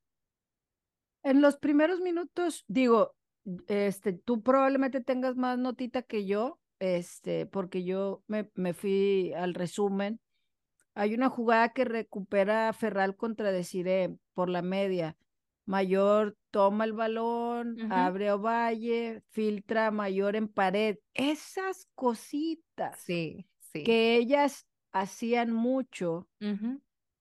[1.23, 3.15] En los primeros minutos, digo,
[3.67, 9.55] este, tú probablemente tengas más notita que yo, este, porque yo me, me fui al
[9.55, 10.19] resumen
[10.95, 15.17] hay una jugada que recupera Ferral contra Desiree por la media.
[15.65, 20.97] Mayor toma el balón, abre a Ovalle, filtra Mayor en pared.
[21.13, 23.83] Esas cositas sí, sí.
[23.83, 26.29] que ellas hacían mucho.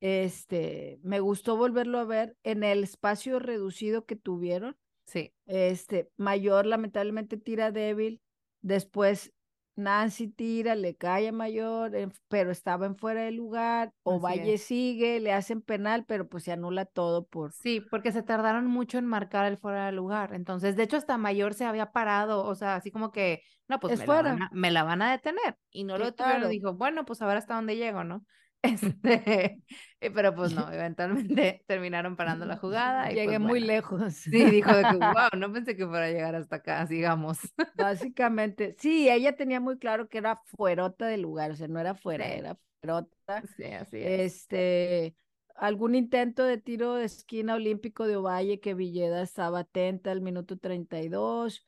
[0.01, 4.77] Este, me gustó volverlo a ver en el espacio reducido que tuvieron.
[5.07, 5.33] Sí.
[5.47, 8.21] Este, Mayor lamentablemente tira débil.
[8.61, 9.33] Después
[9.77, 11.93] Nancy tira, le cae a Mayor,
[12.29, 16.53] pero estaba en fuera de lugar, o Valle sigue, le hacen penal, pero pues se
[16.53, 17.53] anula todo por...
[17.53, 21.19] Sí, porque se tardaron mucho en marcar el fuera de lugar, entonces, de hecho, hasta
[21.19, 24.51] Mayor se había parado, o sea, así como que, no, pues me, La van a,
[24.53, 27.55] me, La van a, detener, y no lo tuvieron, dijo, bueno, pues a ver hasta
[27.55, 28.25] dónde llego, ¿no?
[28.65, 29.63] Este,
[30.01, 33.13] eh, pero pues no, eventualmente terminaron parando la jugada.
[33.13, 34.15] Y Llegué pues, muy lejos.
[34.15, 37.39] Sí, dijo de que, wow, no pensé que fuera a llegar hasta acá, sigamos.
[37.77, 41.95] Básicamente, sí, ella tenía muy claro que era fuerota del lugar, o sea, no era
[41.95, 43.43] fuera, era fuerota.
[43.57, 44.35] Sí, así es.
[44.35, 45.17] Este,
[45.55, 50.59] algún intento de tiro de esquina olímpico de Ovalle que Villeda estaba atenta al minuto
[50.59, 51.67] 32,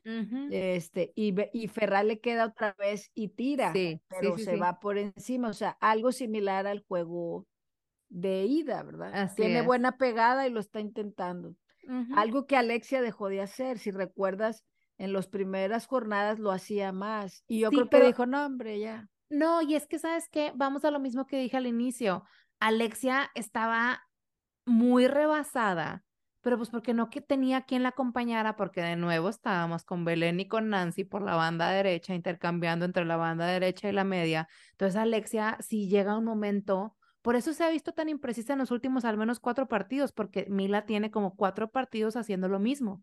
[0.50, 5.48] este, y, y Ferral le queda otra vez y tira, pero se va por encima,
[5.48, 7.46] o sea, algo similar al juego
[8.08, 9.32] de ida, ¿verdad?
[9.34, 11.54] Tiene buena pegada y lo está intentando.
[12.16, 14.64] Algo que Alexia dejó de hacer, si recuerdas,
[14.98, 19.08] en las primeras jornadas lo hacía más, y yo creo que dijo, no, hombre, ya.
[19.28, 20.52] No, y es que, ¿sabes qué?
[20.54, 22.24] Vamos a lo mismo que dije al inicio
[22.60, 24.02] Alexia estaba
[24.64, 26.04] muy rebasada,
[26.40, 30.40] pero pues porque no que tenía quien la acompañara, porque de nuevo estábamos con Belén
[30.40, 34.48] y con Nancy por la banda derecha, intercambiando entre la banda derecha y la media.
[34.72, 38.70] Entonces Alexia, si llega un momento, por eso se ha visto tan imprecisa en los
[38.70, 43.02] últimos al menos cuatro partidos, porque Mila tiene como cuatro partidos haciendo lo mismo.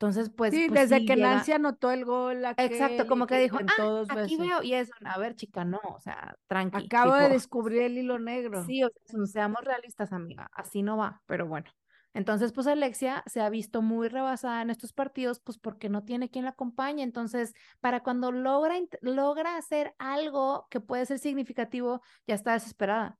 [0.00, 0.54] Entonces, pues.
[0.54, 2.42] Sí, pues desde que Nancy anotó el gol.
[2.56, 6.38] Exacto, como que, dijo, ah, aquí veo, y eso, a ver, chica, no, o sea,
[6.46, 6.86] tranqui.
[6.86, 8.64] Acabo de descubrir el hilo negro.
[8.64, 11.70] Sí, o sea, seamos realistas, amiga, así no va, pero bueno.
[12.14, 16.30] Entonces, pues Alexia se ha visto muy rebasada en estos partidos, pues porque no tiene
[16.30, 17.02] quien la acompañe.
[17.02, 23.19] Entonces, para cuando logra, logra hacer algo que puede ser significativo, ya está desesperada.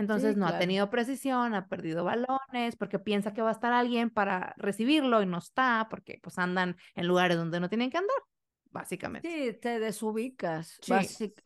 [0.00, 4.10] Entonces, no ha tenido precisión, ha perdido balones, porque piensa que va a estar alguien
[4.10, 8.18] para recibirlo y no está, porque pues andan en lugares donde no tienen que andar,
[8.70, 9.28] básicamente.
[9.28, 10.80] Sí, te desubicas,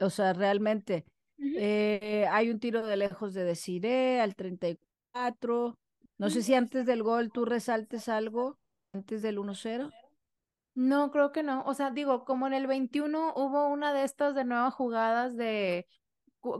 [0.01, 1.05] o sea, realmente.
[1.37, 5.77] Eh, hay un tiro de lejos de Desiree al 34
[6.19, 8.59] no sé si antes del gol tú resaltes algo,
[8.93, 9.91] antes del 1-0.
[10.75, 11.65] No, creo que no.
[11.65, 15.87] O sea, digo, como en el 21 hubo una de estas de nuevas jugadas de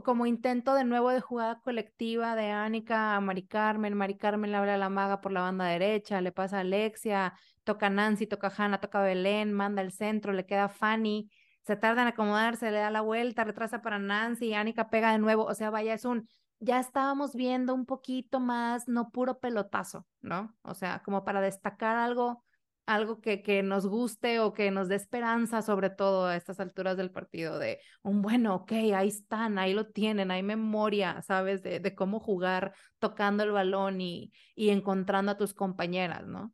[0.03, 4.57] como intento de nuevo de jugada colectiva de Ánica a Mari Carmen, Mari Carmen le
[4.57, 7.33] habla a la maga por la banda derecha, le pasa a Alexia,
[7.63, 11.29] toca Nancy, toca Hanna, toca Belén, manda al centro, le queda Fanny,
[11.61, 15.45] se tarda en acomodarse, le da la vuelta, retrasa para Nancy, Ánica pega de nuevo,
[15.45, 16.27] o sea, vaya, es un
[16.59, 20.55] ya estábamos viendo un poquito más, no puro pelotazo, ¿no?
[20.63, 22.43] O sea, como para destacar algo,
[22.85, 26.97] algo que, que nos guste o que nos dé esperanza, sobre todo a estas alturas
[26.97, 31.63] del partido, de un bueno, ok, ahí están, ahí lo tienen, hay memoria, ¿sabes?
[31.63, 36.53] De, de cómo jugar tocando el balón y, y encontrando a tus compañeras, ¿no?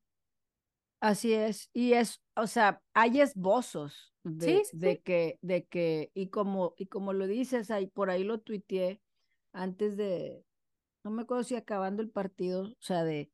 [1.00, 6.76] Así es, y es, o sea, hay esbozos de, de que, de que, y como,
[6.78, 9.02] y como lo dices, ahí por ahí lo tuiteé,
[9.52, 10.46] antes de,
[11.04, 13.32] no me acuerdo si acabando el partido, o sea, de,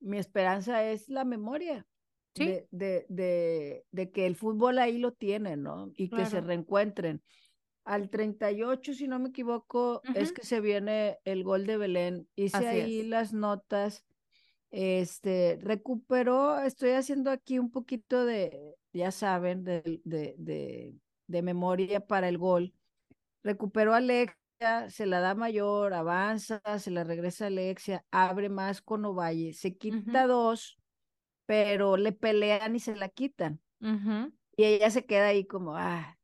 [0.00, 1.86] mi esperanza es la memoria.
[2.44, 5.90] De, de, de, que el fútbol ahí lo tiene, ¿no?
[5.96, 7.22] Y que se reencuentren.
[7.84, 12.28] Al 38, si no me equivoco, es que se viene el gol de Belén.
[12.34, 14.04] Hice ahí las notas.
[14.70, 20.94] Este, recuperó, estoy haciendo aquí un poquito de, ya saben, de, de,
[21.26, 22.74] de memoria para el gol.
[23.42, 24.34] Recuperó a Alex
[24.88, 29.76] se la da mayor, avanza, se la regresa a Alexia, abre más con Ovalle, se
[29.76, 30.78] quita dos,
[31.46, 33.60] pero le pelean y se la quitan.
[34.56, 36.18] Y ella se queda ahí como, ah,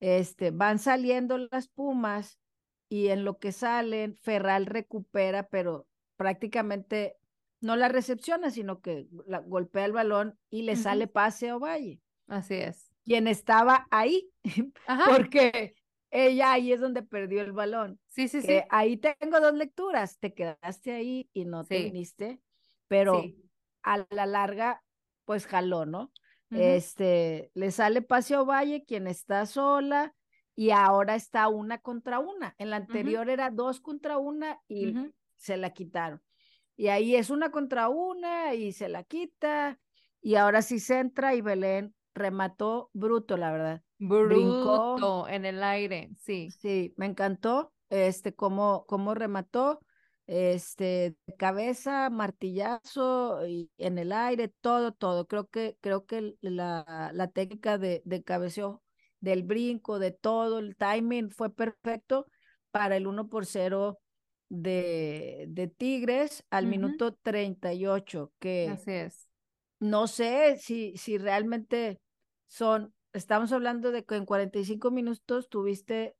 [0.00, 2.38] este, van saliendo las pumas
[2.88, 5.86] y en lo que salen, Ferral recupera, pero
[6.16, 7.16] prácticamente
[7.60, 12.00] no la recepciona, sino que la, golpea el balón y le sale pase a Ovalle.
[12.26, 12.92] Así es.
[13.04, 14.30] Quien estaba ahí,
[15.06, 15.74] porque
[16.10, 18.00] ella ahí es donde perdió el balón.
[18.08, 18.60] Sí, sí, sí.
[18.70, 22.40] Ahí tengo dos lecturas, te quedaste ahí y no te viniste,
[22.88, 23.24] pero
[23.86, 24.82] a la larga,
[25.24, 26.10] pues jaló, ¿no?
[26.50, 30.14] Este, le sale Paseo Valle, quien está sola,
[30.54, 32.54] y ahora está una contra una.
[32.58, 34.94] En la anterior era dos contra una y
[35.36, 36.20] se la quitaron.
[36.76, 39.78] Y ahí es una contra una y se la quita,
[40.20, 43.82] y ahora sí se entra y Belén remató bruto, la verdad.
[43.98, 46.50] Bruto en el aire, sí.
[46.50, 49.80] Sí, me encantó este cómo, cómo remató,
[50.26, 55.26] este cabeza, martillazo y en el aire, todo, todo.
[55.26, 58.82] Creo que, creo que la, la técnica de, de cabeceo,
[59.20, 62.26] del brinco, de todo, el timing fue perfecto
[62.70, 63.98] para el 1 por 0
[64.48, 69.28] de, de Tigres al minuto 38, que Así es.
[69.80, 72.00] no sé si, si realmente
[72.46, 76.16] son estamos hablando de que en 45 minutos tuviste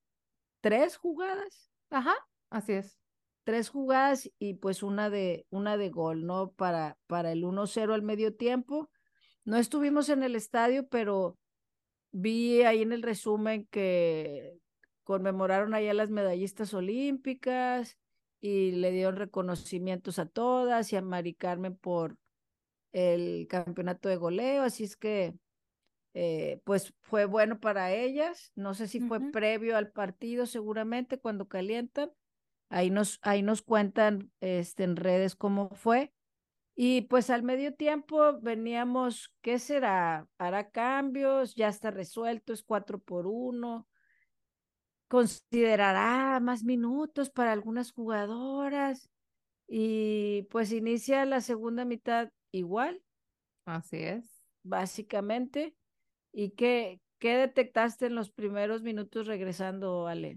[0.61, 1.71] tres jugadas.
[1.91, 2.15] Ajá,
[2.51, 2.99] así es.
[3.47, 6.51] Tres jugadas y pues una de, una de gol, ¿no?
[6.51, 8.91] Para, para el 1-0 al medio tiempo.
[9.45, 11.39] No estuvimos en el estadio, pero
[12.11, 14.59] vi ahí en el resumen que
[15.05, 17.97] conmemoraron allá las medallistas olímpicas
[18.41, 22.17] y le dieron reconocimientos a todas y a Mari Carmen por
[22.91, 25.35] el campeonato de goleo, así es que
[26.15, 28.51] eh, pues fue bueno para ellas.
[28.57, 32.11] No sé si fue previo al partido, seguramente cuando calientan.
[32.69, 36.13] Ahí nos, ahí nos cuentan este, en redes cómo fue.
[36.75, 40.29] Y pues al medio tiempo veníamos, ¿qué será?
[40.37, 43.89] Hará cambios, ya está resuelto, es cuatro por uno.
[45.09, 49.09] Considerará más minutos para algunas jugadoras.
[49.67, 53.03] Y pues inicia la segunda mitad igual.
[53.65, 54.25] Así es.
[54.63, 55.75] Básicamente.
[56.33, 60.37] ¿Y qué, qué detectaste en los primeros minutos regresando, Ale?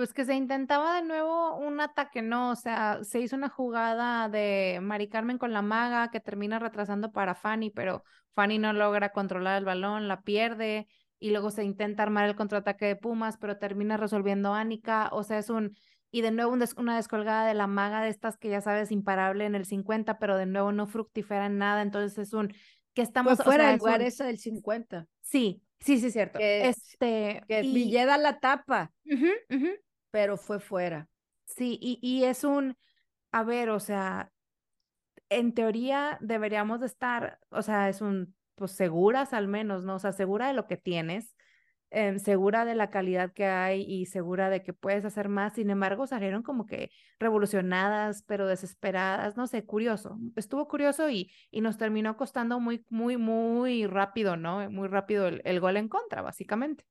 [0.00, 2.52] Pues que se intentaba de nuevo un ataque, ¿no?
[2.52, 7.12] O sea, se hizo una jugada de Mari Carmen con la maga que termina retrasando
[7.12, 10.86] para Fanny, pero Fanny no logra controlar el balón, la pierde
[11.18, 15.10] y luego se intenta armar el contraataque de Pumas, pero termina resolviendo Ánica.
[15.12, 15.76] O sea, es un.
[16.10, 19.54] Y de nuevo una descolgada de la maga de estas que ya sabes, imparable en
[19.54, 21.82] el 50, pero de nuevo no fructifera en nada.
[21.82, 22.54] Entonces es un
[22.94, 25.06] que estamos fuera del lugar esa del 50.
[25.20, 26.38] Sí, sí, sí, cierto.
[26.40, 28.92] este, que Villeda la tapa,
[30.10, 31.08] pero fue fuera.
[31.46, 32.76] Sí, y, y es un,
[33.32, 34.32] a ver, o sea,
[35.28, 39.96] en teoría deberíamos de estar, o sea, es un, pues seguras al menos, ¿no?
[39.96, 41.36] O sea, segura de lo que tienes,
[41.90, 45.54] em, segura de la calidad que hay y segura de que puedes hacer más.
[45.54, 50.18] Sin embargo, salieron como que revolucionadas, pero desesperadas, no sé, curioso.
[50.36, 54.68] Estuvo curioso y, y nos terminó costando muy, muy, muy rápido, ¿no?
[54.70, 56.84] Muy rápido el gol en contra, básicamente.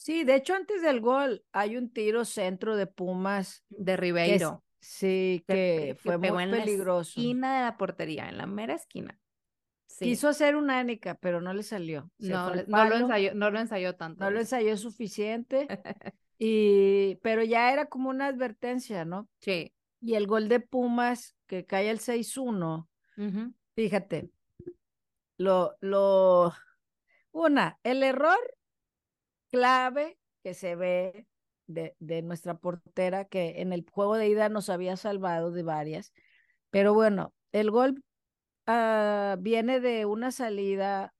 [0.00, 3.66] Sí, de hecho, antes del gol hay un tiro centro de Pumas.
[3.68, 4.64] De Ribeiro.
[4.80, 7.20] Sí, que, fue muy peligroso.
[7.20, 9.20] En la esquina de la portería, en la mera esquina.
[9.98, 12.10] Quiso hacer una ánica, pero no le salió.
[12.16, 14.24] no, no, lo ensayó, no lo ensayó tanto.
[14.24, 15.68] No lo ensayó suficiente.
[16.38, 19.28] y, pero ya era como una advertencia, ¿no?
[19.40, 19.74] Sí.
[20.00, 22.88] Y el gol de Pumas, que cae el 6-1,
[23.74, 24.30] fíjate,
[25.36, 26.54] lo, lo,
[27.32, 28.38] una, el error
[29.50, 31.26] clave que se ve
[31.66, 36.12] de, nuestra portera, que en el juego de ida nos había salvado de varias.
[36.70, 38.02] Pero bueno, el gol
[38.66, 41.14] ah, viene de una salida,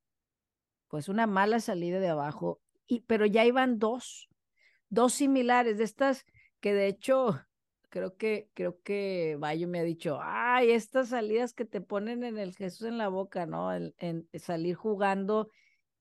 [0.89, 4.29] pues una mala salida de abajo, y, pero ya iban dos,
[4.89, 6.25] dos similares de estas
[6.61, 7.41] que de hecho
[7.89, 12.39] creo que, creo que Bayo me ha dicho, ay, estas salidas que te ponen en
[12.39, 13.75] el Jesús en la boca, ¿no?
[13.75, 15.51] En, en salir jugando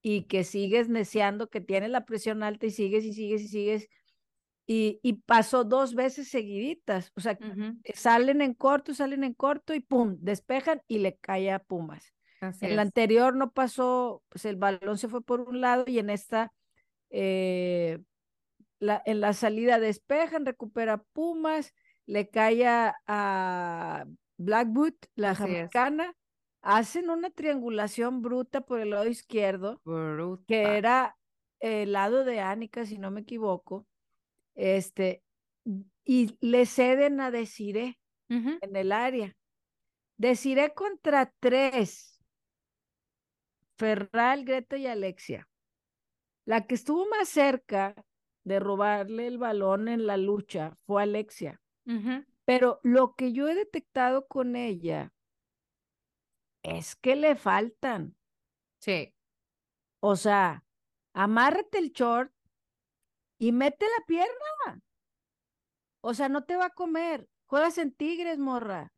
[0.01, 3.89] y que sigues neceando, que tienes la presión alta y sigues y sigues y sigues
[4.71, 7.39] y, pasó dos veces seguiditas, o sea,
[7.95, 12.13] salen en corto, salen en corto y pum, despejan y le cae a Pumas.
[12.61, 16.11] en la anterior no pasó, pues el balón se fue por un lado y en
[16.11, 16.53] esta,
[17.09, 17.97] eh,
[18.77, 21.73] la, en la salida despejan, recupera Pumas,
[22.05, 24.05] le cae a,
[24.37, 26.13] Blackwood, la jamaicana,
[26.61, 29.81] hacen una triangulación bruta por el lado izquierdo,
[30.47, 31.17] que era
[31.59, 33.85] el lado de Ánica, si no me equivoco
[34.55, 35.23] este,
[36.03, 37.97] y le ceden a Desiré
[38.27, 39.35] en el área.
[40.17, 42.21] Desiré contra tres,
[43.77, 45.47] Ferral, Greta y Alexia.
[46.45, 47.95] La que estuvo más cerca
[48.43, 51.61] de robarle el balón en la lucha fue Alexia.
[52.45, 55.13] Pero lo que yo he detectado con ella
[56.63, 58.15] es que le faltan.
[58.79, 59.13] Sí.
[60.01, 60.63] O sea,
[61.13, 62.31] amárrate el short,
[63.39, 64.83] y mete la pierna.
[66.01, 67.27] O sea, no te va a comer.
[67.45, 68.93] Juegas en Tigres, morra.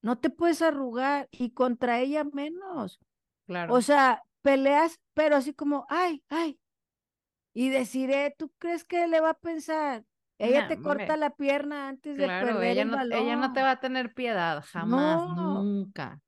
[0.00, 3.00] No te puedes arrugar y contra ella menos.
[3.46, 3.74] Claro.
[3.74, 6.58] O sea, peleas, pero así como, ay, ay.
[7.52, 10.04] Y deciré, ¿tú crees que le va a pensar?
[10.38, 13.18] Ella te corta la pierna antes de perder ella el no, balón.
[13.18, 16.20] Ella no te va a tener piedad, jamás, nunca.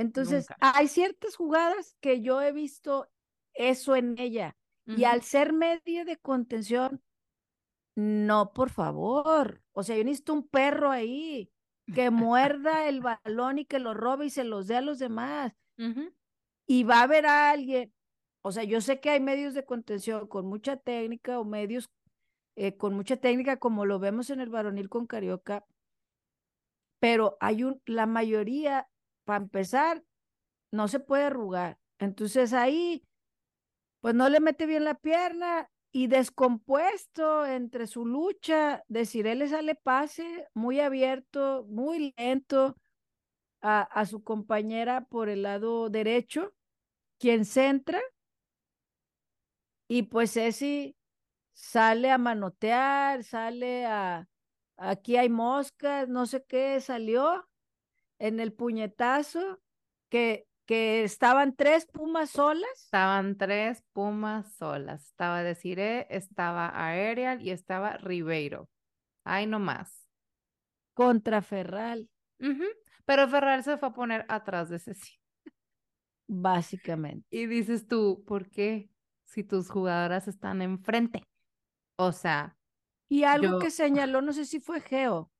[0.00, 3.08] Entonces, hay ciertas jugadas que yo he visto
[3.54, 4.56] eso en ella.
[4.86, 7.00] Y al ser medio de contención,
[7.94, 9.62] no, por favor.
[9.72, 11.52] O sea, yo necesito un perro ahí
[11.94, 15.52] que muerda el balón y que lo robe y se los dé a los demás.
[16.66, 17.92] Y va a haber a alguien.
[18.42, 21.90] O sea, yo sé que hay medios de contención con mucha técnica o medios
[22.56, 25.64] eh, con mucha técnica, como lo vemos en el varonil con Carioca,
[27.00, 28.89] pero hay un, la mayoría,
[29.30, 30.02] para empezar,
[30.72, 31.78] no se puede arrugar.
[32.00, 33.04] Entonces ahí
[34.00, 39.76] pues no le mete bien la pierna y descompuesto entre su lucha, él le sale
[39.76, 42.74] pase muy abierto, muy lento
[43.60, 46.52] a, a su compañera por el lado derecho,
[47.20, 48.00] quien centra
[49.86, 50.96] y pues Ceci
[51.52, 54.26] sale a manotear, sale a,
[54.76, 57.46] aquí hay moscas, no sé qué, salió
[58.20, 59.60] en el puñetazo
[60.08, 62.70] que que estaban tres Pumas solas.
[62.76, 65.04] Estaban tres Pumas solas.
[65.04, 68.68] Estaba Desiree, estaba Aerial y estaba Ribeiro.
[69.24, 70.08] Ahí nomás.
[70.94, 72.08] Contra Ferral.
[73.04, 75.18] Pero Ferral se fue a poner atrás de Ceci.
[76.28, 77.26] Básicamente.
[77.30, 78.92] Y dices tú, ¿por qué?
[79.24, 81.24] Si tus jugadoras están enfrente.
[81.96, 82.56] O sea.
[83.08, 85.32] Y algo que señaló, no sé si fue Geo,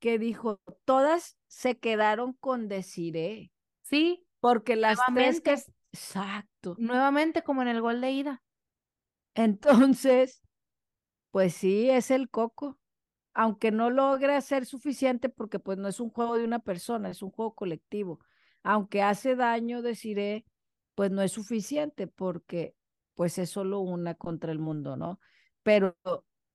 [0.00, 3.52] que dijo, todas se quedaron con Desiree.
[3.82, 4.26] Sí.
[4.40, 5.56] Porque las tres que...
[5.92, 6.74] Exacto.
[6.78, 8.42] Nuevamente como en el gol de ida.
[9.34, 10.42] Entonces,
[11.30, 12.78] pues sí, es el coco.
[13.32, 17.22] Aunque no logra ser suficiente porque pues no es un juego de una persona, es
[17.22, 18.20] un juego colectivo.
[18.62, 20.44] Aunque hace daño, deciré,
[20.94, 22.74] pues no es suficiente porque
[23.14, 25.20] pues es solo una contra el mundo, ¿no?
[25.62, 25.96] Pero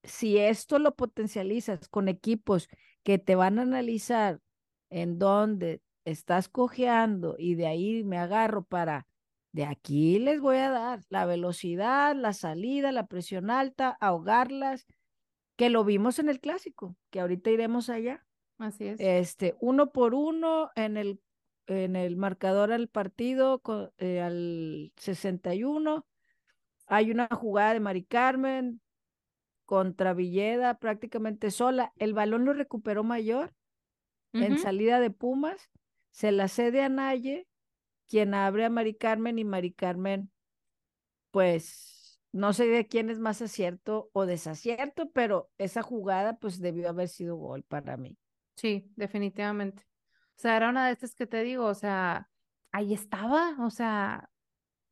[0.04, 2.68] si esto lo potencializas con equipos
[3.06, 4.42] que te van a analizar
[4.90, 9.06] en dónde estás cojeando y de ahí me agarro para,
[9.52, 14.88] de aquí les voy a dar la velocidad, la salida, la presión alta, ahogarlas,
[15.56, 18.26] que lo vimos en el clásico, que ahorita iremos allá.
[18.58, 19.00] Así es.
[19.00, 21.22] Este, uno por uno en el,
[21.68, 23.62] en el marcador al partido
[24.00, 26.08] eh, al 61.
[26.88, 28.82] Hay una jugada de Mari Carmen
[29.66, 31.92] contra Villeda prácticamente sola.
[31.98, 33.54] El balón lo recuperó Mayor
[34.34, 35.70] en salida de Pumas.
[36.12, 37.48] Se la cede a Naye,
[38.08, 40.32] quien abre a Mari Carmen y Mari Carmen,
[41.32, 46.90] pues no sé de quién es más acierto o desacierto, pero esa jugada pues debió
[46.90, 48.18] haber sido gol para mí.
[48.56, 49.84] Sí, definitivamente.
[50.38, 52.30] O sea, era una de estas que te digo, o sea,
[52.72, 54.30] ahí estaba, o sea,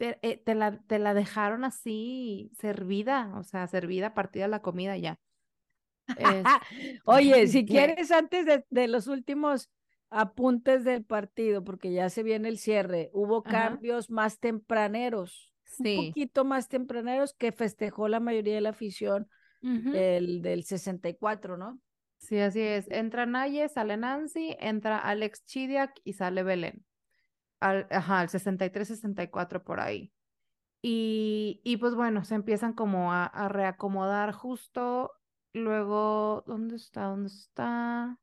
[0.03, 5.17] te, eh, la, te la dejaron así servida, o sea, servida, partida la comida ya.
[7.05, 9.69] Oye, si quieres, antes de, los últimos
[10.09, 16.43] apuntes del partido, porque ya se viene el cierre, hubo cambios más tempraneros, un poquito
[16.43, 19.29] más tempraneros que festejó la mayoría de la afición
[19.61, 21.79] el del 64, ¿no?
[22.17, 22.89] Sí, así es.
[22.91, 26.83] Entra Naye, sale Nancy, entra Alex Chidiak y sale Belén.
[27.63, 30.11] Al, ajá, al 63-64 por ahí.
[30.81, 35.13] Y, y, pues bueno, se empiezan como a, a, reacomodar justo.
[35.53, 37.05] Luego, ¿dónde está?
[37.05, 38.17] ¿Dónde está?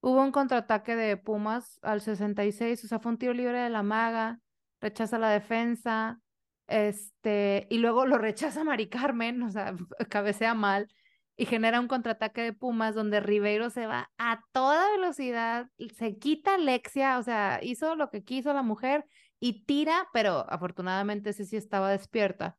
[0.00, 3.82] Hubo un contraataque de Pumas al 66, o sea, fue un tiro libre de la
[3.82, 4.40] maga,
[4.80, 6.20] rechaza la defensa,
[6.66, 9.74] este, y luego lo rechaza Mari Carmen, o sea,
[10.10, 10.88] cabecea mal
[11.36, 16.54] y genera un contraataque de Pumas donde Ribeiro se va a toda velocidad, se quita
[16.54, 19.04] Alexia, o sea, hizo lo que quiso la mujer
[19.38, 22.56] y tira, pero afortunadamente Ceci estaba despierta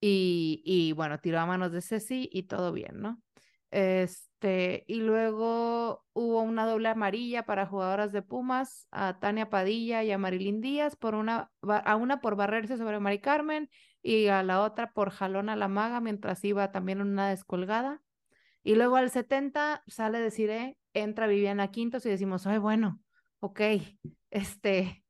[0.00, 3.20] y, y bueno, tiró a manos de Ceci y todo bien, ¿no?
[3.70, 10.12] Este, y luego hubo una doble amarilla para jugadoras de Pumas, a Tania Padilla y
[10.12, 13.68] a Marilyn Díaz, por una, a una por barrerse sobre Mari Carmen
[14.00, 18.00] y a la otra por jalón a la maga mientras iba también una descolgada.
[18.64, 22.98] Y luego al 70 sale decir, eh, entra Viviana Quintos y decimos, ay, bueno,
[23.40, 23.60] ok,
[24.30, 25.04] este,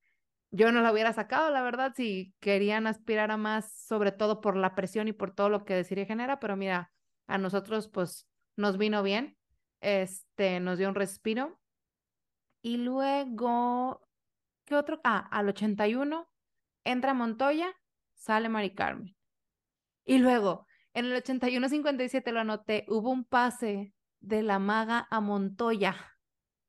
[0.50, 4.56] yo no la hubiera sacado, la verdad, si querían aspirar a más, sobre todo por
[4.56, 6.92] la presión y por todo lo que decir genera, pero mira,
[7.28, 9.36] a nosotros pues nos vino bien,
[9.80, 11.60] este, nos dio un respiro.
[12.60, 14.00] Y luego,
[14.64, 15.00] ¿qué otro?
[15.04, 16.28] Ah, al 81
[16.82, 17.72] entra Montoya,
[18.14, 19.16] sale Mari Carmen.
[20.04, 25.96] Y luego, en el 81-57 lo anoté, hubo un pase de la maga a Montoya.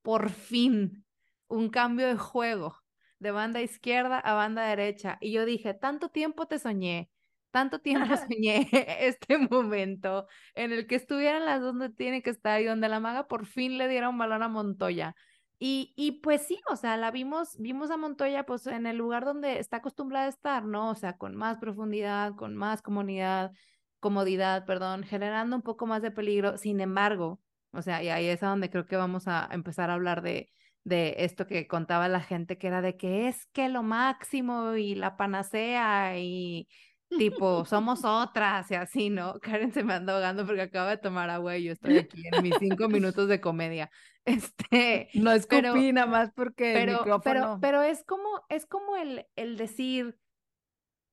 [0.02, 1.06] Por fin,
[1.48, 2.76] un cambio de juego
[3.20, 5.18] de banda izquierda a banda derecha.
[5.22, 7.10] Y yo dije, tanto tiempo te soñé,
[7.52, 8.68] tanto tiempo soñé
[9.00, 13.28] este momento en el que estuvieran las donde tienen que estar y donde la maga
[13.28, 15.16] por fin le diera un balón a Montoya.
[15.58, 19.24] Y, y pues sí, o sea, la vimos, vimos a Montoya pues en el lugar
[19.24, 20.90] donde está acostumbrada a estar, ¿no?
[20.90, 23.54] O sea, con más profundidad, con más comunidad,
[24.06, 26.60] comodidad, perdón, generando un poco más de peligro.
[26.60, 27.42] Sin embargo,
[27.72, 30.52] o sea, y ahí es a donde creo que vamos a empezar a hablar de,
[30.84, 34.94] de esto que contaba la gente, que era de que es que lo máximo y
[34.94, 36.68] la panacea y
[37.18, 39.40] tipo, somos otras y así, ¿no?
[39.40, 42.44] Karen se me anda ahogando porque acaba de tomar agua y yo estoy aquí en
[42.44, 43.90] mis cinco minutos de comedia.
[44.28, 45.48] Este, no es
[45.94, 47.22] nada más porque pero, el micrófono...
[47.22, 50.18] pero, pero es como, es como el, el decir,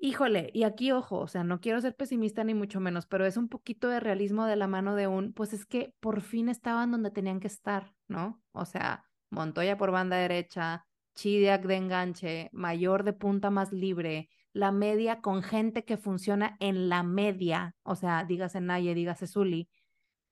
[0.03, 3.37] híjole, y aquí ojo, o sea, no quiero ser pesimista ni mucho menos, pero es
[3.37, 6.91] un poquito de realismo de la mano de un, pues es que por fin estaban
[6.91, 8.43] donde tenían que estar, ¿no?
[8.51, 10.85] O sea, Montoya por banda derecha,
[11.15, 16.89] Chidiac de enganche, Mayor de punta más libre, la media con gente que funciona en
[16.89, 19.69] la media, o sea, dígase Naye, dígase Zuli,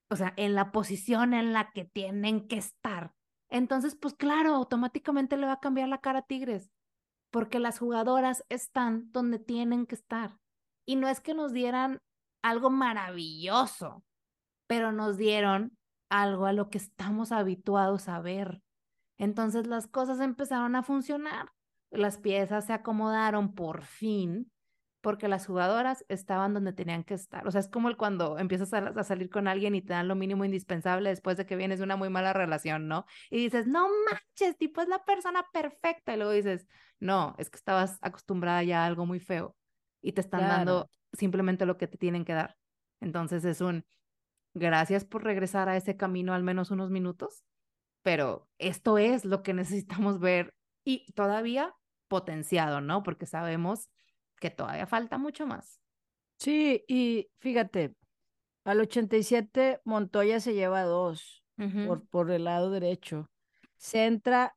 [0.08, 3.12] o sea, en la posición en la que tienen que estar.
[3.48, 6.72] Entonces, pues claro, automáticamente le va a cambiar la cara a Tigres
[7.30, 10.38] porque las jugadoras están donde tienen que estar.
[10.86, 11.98] Y no es que nos dieran
[12.42, 14.04] algo maravilloso,
[14.66, 15.76] pero nos dieron
[16.10, 18.62] algo a lo que estamos habituados a ver.
[19.18, 21.52] Entonces las cosas empezaron a funcionar,
[21.90, 24.50] las piezas se acomodaron por fin
[25.00, 27.46] porque las jugadoras estaban donde tenían que estar.
[27.46, 30.14] O sea, es como el cuando empiezas a, salir con alguien y te dan lo
[30.14, 33.06] mínimo indispensable después de que vienes de una muy mala relación, ¿no?
[33.30, 36.12] Y dices, no manches, tipo es la persona perfecta.
[36.12, 36.66] Y luego dices,
[36.98, 39.56] no, es que estabas acostumbrada ya a algo muy feo
[40.02, 42.56] y te están dando simplemente lo que te tienen que dar.
[43.00, 43.86] Entonces es un,
[44.54, 47.44] gracias por regresar a ese camino al menos unos minutos,
[48.02, 50.54] pero esto es lo que necesitamos ver
[50.84, 51.74] y todavía
[52.08, 53.02] potenciado, ¿no?
[53.02, 53.88] Porque sabemos
[54.40, 55.80] que todavía falta mucho más.
[56.38, 57.94] Sí, y fíjate,
[58.64, 61.44] al 87 Montoya se lleva dos
[61.86, 63.30] por, por el lado derecho.
[63.76, 64.56] Se entra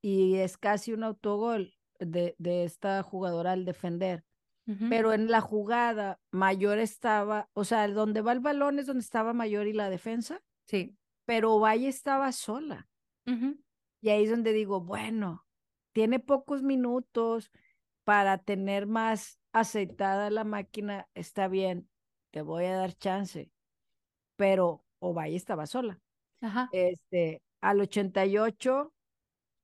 [0.00, 4.24] y es casi un autogol de, de esta jugadora al defender.
[4.88, 9.34] Pero en la jugada, Mayor estaba, o sea, donde va el balón es donde estaba
[9.34, 10.40] Mayor y la defensa.
[10.66, 10.96] Sí.
[11.26, 12.88] pero Valle estaba sola.
[14.00, 15.46] Y ahí es donde digo, bueno,
[15.92, 17.50] tiene pocos minutos
[18.04, 21.88] para tener más aceitada la máquina, está bien,
[22.32, 23.50] te voy a dar chance.
[24.36, 26.00] Pero Ovalle estaba sola.
[26.40, 26.68] Ajá.
[26.72, 28.92] Este, al 88,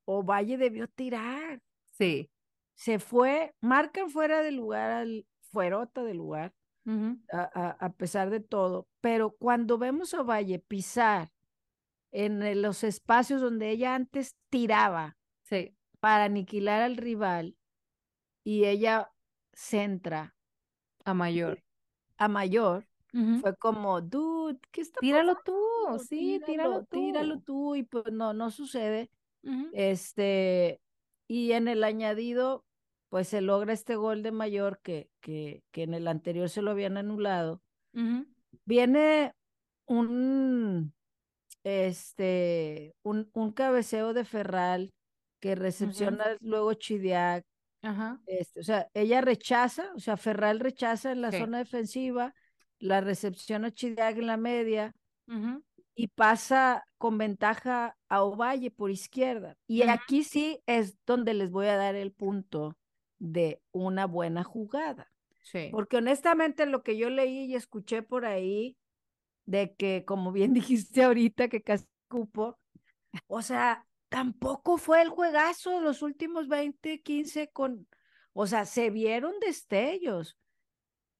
[0.07, 1.61] Ovalle debió tirar.
[1.99, 2.31] Sí.
[2.75, 6.55] Se fue, marcan fuera de lugar al fuerota del lugar,
[7.31, 8.89] a, a- a pesar de todo.
[9.01, 11.31] Pero cuando vemos a Ovalle pisar
[12.13, 15.77] en eh, los espacios donde ella antes tiraba Sí.
[16.01, 17.57] para aniquilar al rival
[18.45, 19.11] y ella
[19.53, 20.35] centra
[21.05, 21.63] A mayor.
[22.17, 22.87] a mayor,
[23.41, 25.57] fue como, dude, ¿qué está Tíralo tú,
[26.09, 27.01] sí, tíralo tú.
[27.01, 29.11] Tíralo tú y pues no, no sucede.
[29.73, 30.81] Este,
[31.27, 32.65] y en el añadido,
[33.09, 36.71] pues se logra este gol de mayor que, que, que en el anterior se lo
[36.71, 37.61] habían anulado.
[38.65, 39.35] Viene
[39.87, 40.95] un,
[41.65, 44.93] este, un, un cabeceo de Ferral
[45.41, 47.45] que recepciona luego Chidiac.
[47.83, 48.21] Ajá.
[48.27, 51.39] Este, o sea, ella rechaza, o sea, Ferral rechaza en la Sí.
[51.39, 52.35] zona defensiva,
[52.79, 54.95] la recepciona Chidiac en la media
[55.95, 59.57] y pasa con ventaja a Ovalle por izquierda.
[59.67, 62.77] Y aquí sí es donde les voy a dar el punto
[63.19, 65.11] de una buena jugada.
[65.43, 65.69] Sí.
[65.71, 68.77] Porque honestamente lo que yo leí y escuché por ahí,
[69.47, 72.59] de que como bien dijiste ahorita que casi cupo,
[73.27, 77.89] o sea, tampoco fue el juegazo de los últimos 20, 15 con,
[78.35, 80.37] o sea, se vieron destellos,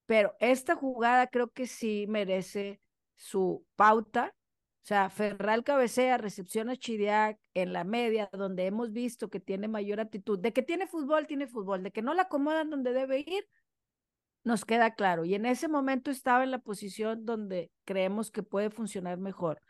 [0.05, 2.81] pero esta jugada creo que sí merece
[3.15, 4.35] su pauta.
[4.83, 9.99] O sea, Ferral cabecea, recepciona Chidiac en la media, donde hemos visto que tiene mayor
[9.99, 10.37] actitud.
[10.39, 11.83] De que tiene fútbol, tiene fútbol.
[11.83, 13.47] De que no la acomodan donde debe ir,
[14.43, 15.23] nos queda claro.
[15.23, 19.61] Y en ese momento estaba en la posición donde creemos que puede funcionar mejor.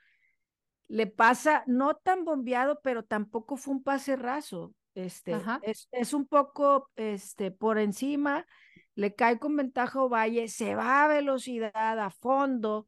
[0.91, 4.73] Le pasa, no tan bombeado, pero tampoco fue un pase raso.
[4.93, 8.45] Este, es, es un poco este, por encima,
[8.95, 12.87] le cae con ventaja a Ovalle, se va a velocidad, a fondo,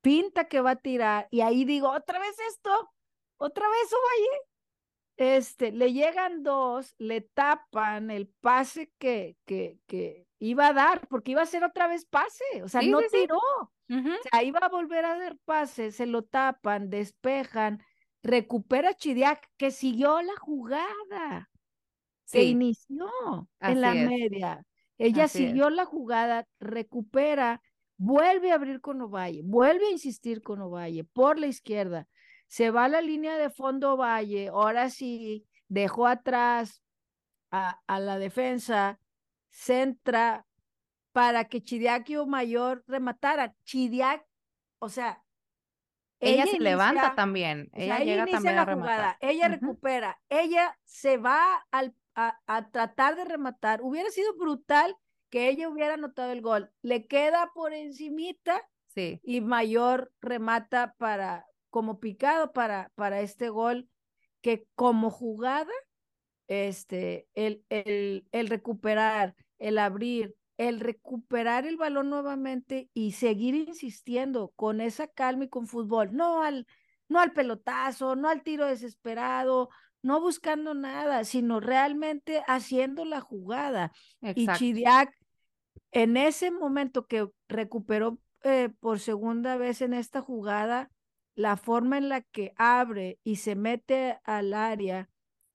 [0.00, 2.92] pinta que va a tirar, y ahí digo, otra vez esto,
[3.36, 4.42] otra vez Ovalle.
[5.18, 11.32] Este, le llegan dos, le tapan el pase que, que, que iba a dar, porque
[11.32, 13.18] iba a ser otra vez pase, o sea, Sí, no sí, sí.
[13.22, 13.38] tiró.
[13.38, 13.72] O
[14.30, 17.82] sea, iba a volver a dar pase, se lo tapan, despejan,
[18.22, 21.50] recupera Chidiac, que siguió la jugada,
[22.24, 22.50] Sí.
[22.50, 23.08] inició
[23.60, 24.08] en la es.
[24.10, 24.64] media.
[24.98, 25.52] Ella Así es.
[25.52, 27.62] siguió la jugada, recupera,
[27.96, 32.08] vuelve a abrir con Ovalle, vuelve a insistir con Ovalle por la izquierda.
[32.48, 36.82] Se va a la línea de fondo Ovalle, ahora sí dejó atrás
[37.50, 39.00] a, a la defensa,
[39.56, 40.46] centra
[41.12, 43.54] para que Chidiac y Mayor remataran.
[43.64, 44.26] Chidiac,
[44.78, 45.24] o sea,
[46.20, 47.70] Ella, se levanta también.
[47.72, 49.14] o sea, ella ella llega inicia también la a rematar.
[49.14, 53.80] jugada, ella recupera, ella se va al, a, a tratar de rematar.
[53.82, 54.96] Hubiera sido brutal
[55.30, 56.70] que ella hubiera anotado el gol.
[56.82, 59.20] Le queda por encimita Sí.
[59.22, 63.90] y Mayor remata para como picado para, para este gol
[64.40, 65.72] que como jugada,
[66.48, 74.52] este, el, el, el recuperar, el abrir, el recuperar el balón nuevamente y seguir insistiendo
[74.56, 76.66] con esa calma y con fútbol, no al,
[77.08, 79.68] no al pelotazo, no al tiro desesperado,
[80.02, 83.92] no buscando nada, sino realmente haciendo la jugada.
[84.22, 84.46] Y.
[84.46, 85.12] Chidiac,
[85.90, 90.90] en ese momento que recuperó eh, por segunda vez en esta jugada,
[91.34, 95.10] la forma en la que abre y se mete al área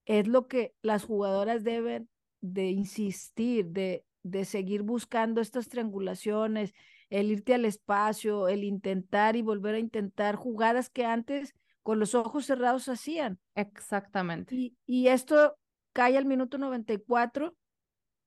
[0.05, 2.09] es lo que las jugadoras deben
[2.41, 6.73] de insistir, de, de seguir buscando estas triangulaciones,
[7.09, 11.53] el irte al espacio, el intentar y volver a intentar jugadas que antes
[11.84, 13.39] con los ojos cerrados hacían.
[13.55, 14.55] Exactamente.
[14.55, 15.57] Y, y esto
[15.93, 17.55] cae al minuto 94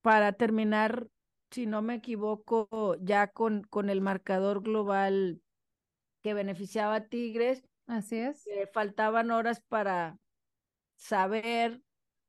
[0.03, 1.09] para terminar,
[1.51, 5.41] si no me equivoco, ya con, con el marcador global
[6.23, 7.65] que beneficiaba a Tigres.
[7.87, 8.45] Así es.
[8.73, 10.19] faltaban horas para
[10.97, 11.81] saber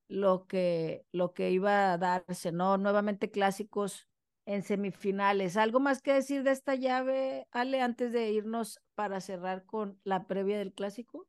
[0.08, 2.78] lo que, lo que iba a darse, ¿no?
[2.78, 4.08] Nuevamente clásicos
[4.46, 5.58] en semifinales.
[5.58, 10.28] ¿Algo más que decir de esta llave, Ale, antes de irnos para cerrar con la
[10.28, 11.28] previa del clásico?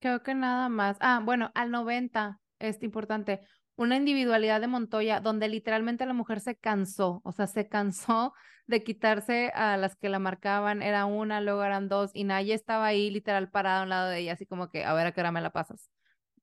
[0.00, 0.96] Creo que nada más.
[1.00, 3.40] Ah, bueno, al 90, es importante,
[3.76, 8.32] una individualidad de Montoya donde literalmente la mujer se cansó, o sea, se cansó
[8.66, 12.86] de quitarse a las que la marcaban, era una, luego eran dos, y Naya estaba
[12.86, 15.20] ahí literal parada a un lado de ella, así como que, a ver a qué
[15.20, 15.90] hora me la pasas.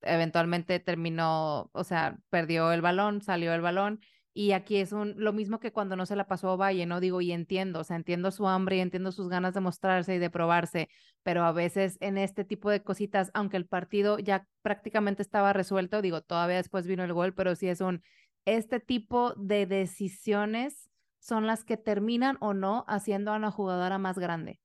[0.01, 3.99] Eventualmente terminó, o sea, perdió el balón, salió el balón,
[4.37, 6.99] Y aquí es un, lo mismo que cuando no se la pasó a Valle, ¿no?
[6.99, 10.19] Digo, y entiendo, o sea, entiendo su hambre y entiendo sus ganas de mostrarse y
[10.19, 10.89] de probarse,
[11.23, 16.01] pero a veces en este tipo de cositas, aunque el partido ya prácticamente estaba resuelto,
[16.01, 18.01] digo, todavía después vino el gol, pero sí es un,
[18.45, 20.89] este tipo de decisiones
[21.19, 24.59] son las que terminan o no haciendo a una jugadora más grande,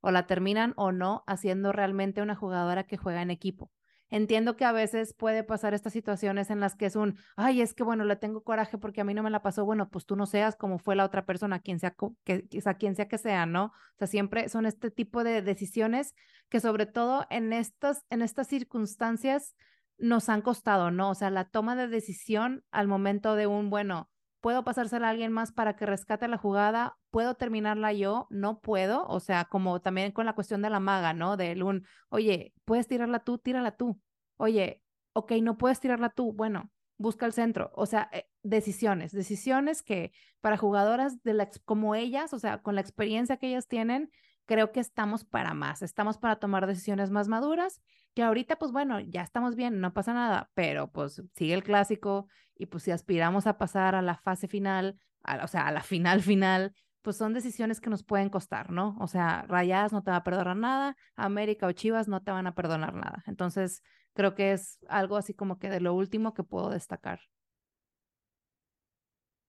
[0.00, 3.70] o la terminan o no haciendo realmente una jugadora que juega en equipo.
[4.08, 7.74] Entiendo que a veces puede pasar estas situaciones en las que es un, ay, es
[7.74, 10.14] que bueno, le tengo coraje porque a mí no me la pasó, bueno, pues tú
[10.14, 13.46] no seas como fue la otra persona, quien sea que, sea, quien sea que sea,
[13.46, 13.66] ¿no?
[13.66, 16.14] O sea, siempre son este tipo de decisiones
[16.48, 19.56] que sobre todo en estas, en estas circunstancias
[19.98, 21.10] nos han costado, ¿no?
[21.10, 24.10] O sea, la toma de decisión al momento de un, bueno,
[24.40, 29.06] puedo pasársela a alguien más para que rescate la jugada, puedo terminarla yo, no puedo,
[29.06, 31.36] o sea, como también con la cuestión de la maga, ¿no?
[31.36, 34.00] Del un, oye, puedes tirarla tú, tírala tú.
[34.36, 34.82] Oye,
[35.12, 37.70] ok, no puedes tirarla tú, bueno, busca el centro.
[37.74, 42.74] O sea, eh, decisiones, decisiones que para jugadoras de la, como ellas, o sea, con
[42.74, 44.10] la experiencia que ellas tienen,
[44.44, 47.80] creo que estamos para más, estamos para tomar decisiones más maduras,
[48.16, 52.28] que ahorita pues bueno, ya estamos bien, no pasa nada, pero pues sigue el clásico
[52.54, 54.98] y pues si aspiramos a pasar a la fase final,
[55.42, 56.72] o sea, a la final final,
[57.02, 58.96] pues son decisiones que nos pueden costar, ¿no?
[59.00, 62.46] O sea, Rayadas no te va a perdonar nada, América o Chivas no te van
[62.46, 63.22] a perdonar nada.
[63.26, 63.82] Entonces,
[64.14, 67.20] creo que es algo así como que de lo último que puedo destacar.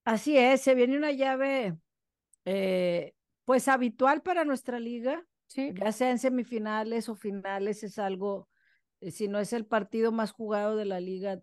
[0.04, 1.78] Así es, se viene una llave
[2.44, 3.14] eh,
[3.46, 5.72] pues habitual para nuestra liga, sí.
[5.74, 8.50] ya sea en semifinales o finales, es algo,
[9.02, 11.42] si no es el partido más jugado de la liga,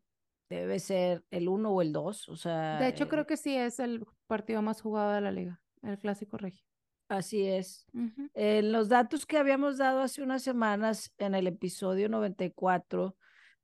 [0.49, 2.79] debe ser el uno o el dos, o sea.
[2.79, 5.99] De hecho, creo eh que sí es el partido más jugado de la liga, el
[5.99, 6.65] clásico regio.
[7.09, 7.87] Así es.
[8.33, 13.17] En los datos que habíamos dado hace unas semanas en el episodio 94,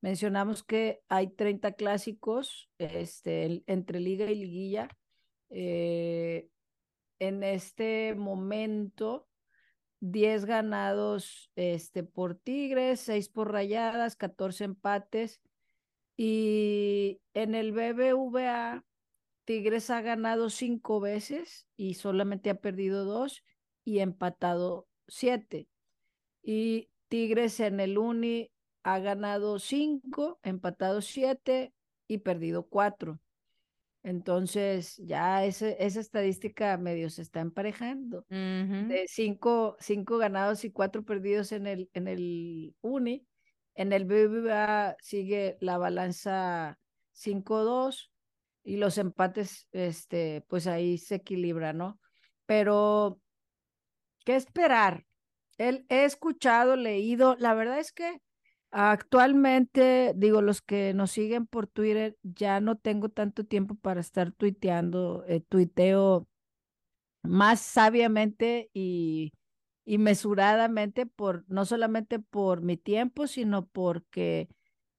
[0.02, 4.88] mencionamos que hay 30 clásicos este, entre liga y liguilla.
[5.48, 6.48] Eh,
[7.18, 9.29] en este momento
[10.00, 15.40] 10 ganados este, por Tigres, 6 por Rayadas, 14 empates.
[16.16, 18.84] Y en el BBVA,
[19.44, 23.44] Tigres ha ganado 5 veces y solamente ha perdido 2
[23.84, 25.68] y empatado 7.
[26.42, 28.50] Y Tigres en el Uni
[28.82, 31.72] ha ganado 5, empatado 7
[32.06, 33.18] y perdido 4.
[34.02, 38.24] Entonces, ya esa estadística medio se está emparejando.
[38.28, 43.26] De cinco, cinco, ganados y cuatro perdidos en el, en el Uni.
[43.74, 46.78] En el BBVA sigue la balanza
[47.12, 48.10] 5-2
[48.62, 52.00] y los empates, este, pues ahí se equilibra, ¿no?
[52.46, 53.20] Pero,
[54.24, 55.04] ¿qué esperar?
[55.58, 58.22] he escuchado, leído, la verdad es que
[58.72, 64.30] Actualmente, digo, los que nos siguen por Twitter, ya no tengo tanto tiempo para estar
[64.30, 66.28] tuiteando, eh, tuiteo
[67.22, 69.32] más sabiamente y,
[69.84, 74.48] y mesuradamente por, no solamente por mi tiempo, sino porque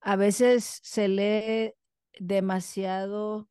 [0.02, 1.74] a veces se lee
[2.20, 3.50] demasiado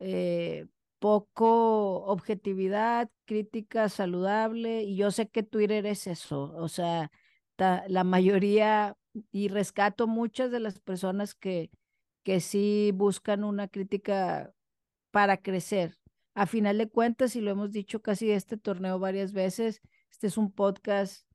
[0.00, 0.66] eh,
[0.98, 7.10] poco objetividad, crítica saludable, y yo sé que Twitter es eso, o sea,
[7.58, 8.96] la mayoría
[9.32, 11.70] y rescato muchas de las personas que,
[12.22, 14.52] que sí buscan una crítica
[15.10, 15.96] para crecer.
[16.34, 19.80] A final de cuentas, y lo hemos dicho casi este torneo varias veces,
[20.10, 21.26] este es un podcast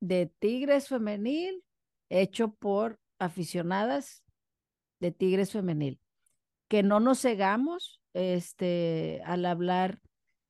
[0.00, 1.62] de Tigres Femenil
[2.08, 4.22] hecho por aficionadas
[5.00, 6.00] de Tigres Femenil.
[6.68, 10.00] Que no nos cegamos este, al hablar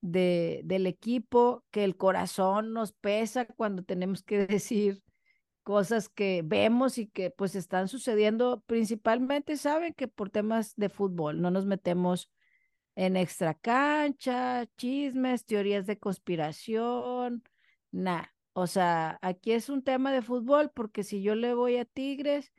[0.01, 5.02] de, del equipo, que el corazón nos pesa cuando tenemos que decir
[5.66, 11.40] cosas que vemos y que pues están sucediendo principalmente, saben que por temas de fútbol,
[11.43, 12.30] no nos metemos
[12.94, 17.43] en extra cancha, chismes, teorías de conspiración,
[17.90, 18.32] nada.
[18.52, 22.52] O sea, aquí es un tema de fútbol porque si yo le voy a Tigres,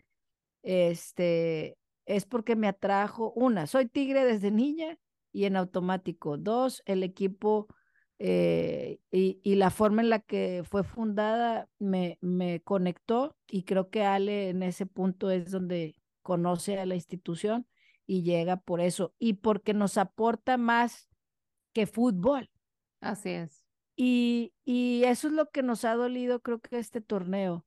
[0.62, 5.00] este, es porque me atrajo, una, soy Tigre desde niña
[5.32, 7.70] y en automático, dos, el equipo
[8.20, 14.04] eh, y, la forma en la que fue fundada me, me conectó y creo que
[14.04, 17.68] Ale en ese punto es donde conoce a la institución
[18.08, 21.10] y llega por eso y porque nos aporta más
[21.74, 22.50] que fútbol.
[23.02, 23.64] Así es.
[23.96, 27.66] Y, y eso es lo que nos ha dolido, creo que este torneo.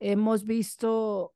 [0.00, 1.34] Hemos visto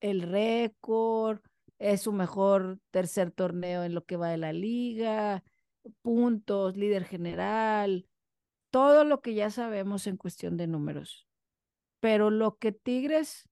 [0.00, 1.40] el récord,
[1.78, 5.42] es su mejor tercer torneo en lo que va de la liga,
[6.02, 8.06] puntos, líder general,
[8.70, 11.26] todo lo que ya sabemos en cuestión de números.
[12.00, 13.48] Pero lo que Tigres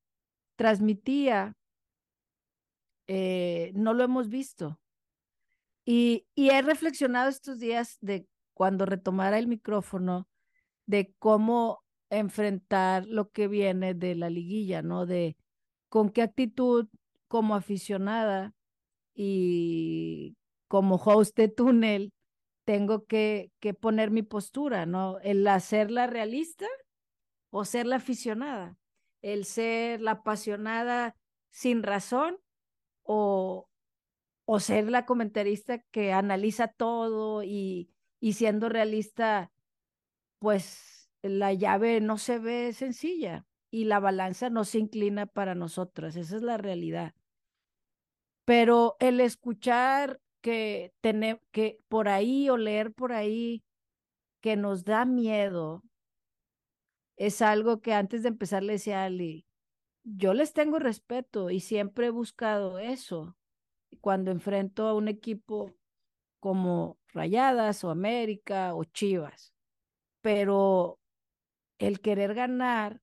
[0.57, 1.57] transmitía,
[3.07, 4.81] eh, no lo hemos visto.
[5.85, 10.29] Y, y he reflexionado estos días de cuando retomara el micrófono,
[10.87, 15.07] de cómo enfrentar lo que viene de la liguilla, ¿no?
[15.07, 15.37] De
[15.89, 16.89] con qué actitud
[17.29, 18.53] como aficionada
[19.15, 20.37] y
[20.69, 22.13] como host de túnel
[22.65, 25.19] tengo que, que poner mi postura, ¿no?
[25.21, 26.67] El hacerla realista
[27.51, 28.77] o ser la aficionada,
[29.23, 31.17] el ser la apasionada
[31.51, 32.39] sin razón
[33.03, 33.69] o,
[34.45, 39.53] o ser la comentarista que analiza todo y, y siendo realista,
[40.39, 46.17] pues la llave no se ve sencilla y la balanza no se inclina para nosotras,
[46.17, 47.15] esa es la realidad.
[48.45, 53.63] Pero el escuchar que tener que por ahí o leer por ahí
[54.41, 55.83] que nos da miedo
[57.17, 59.47] es algo que antes de empezar le decía a Ali,
[60.05, 63.37] yo les tengo respeto y siempre he buscado eso
[64.01, 65.75] cuando enfrento a un equipo
[66.41, 69.55] como Rayadas o América o Chivas,
[70.23, 70.99] pero
[71.79, 73.03] el querer ganar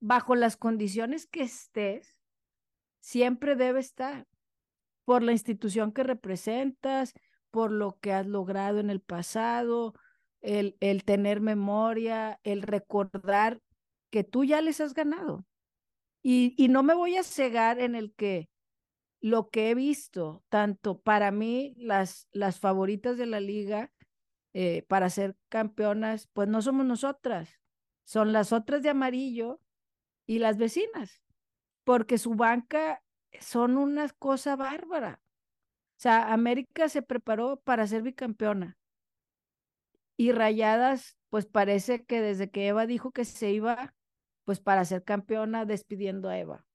[0.00, 2.18] bajo las condiciones que estés,
[3.00, 4.26] siempre debe estar
[5.08, 7.14] por la institución que representas,
[7.50, 9.94] por lo que has logrado en el pasado,
[10.42, 13.62] el, el tener memoria, el recordar
[14.10, 15.46] que tú ya les has ganado.
[16.22, 18.50] Y, y no me voy a cegar en el que
[19.22, 23.90] lo que he visto, tanto para mí, las, las favoritas de la liga
[24.52, 27.48] eh, para ser campeonas, pues no somos nosotras,
[28.04, 29.58] son las otras de amarillo
[30.26, 31.22] y las vecinas,
[31.84, 33.02] porque su banca
[33.40, 35.20] son una cosa bárbara.
[35.98, 38.78] O sea, América se preparó para ser bicampeona.
[40.16, 43.94] Y Rayadas, pues parece que desde que Eva dijo que se iba,
[44.44, 46.66] pues para ser campeona, despidiendo a Eva.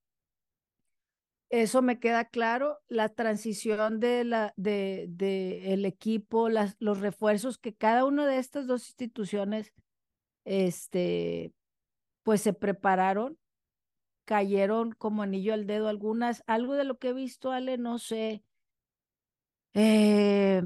[1.49, 2.79] Eso me queda claro.
[2.87, 8.39] La transición de la, de, de el equipo, las, los refuerzos que cada una de
[8.39, 9.71] estas dos instituciones,
[10.45, 11.53] este,
[12.23, 13.37] pues se prepararon
[14.25, 16.43] cayeron como anillo al dedo algunas.
[16.47, 18.43] Algo de lo que he visto, Ale, no sé,
[19.73, 20.63] eh,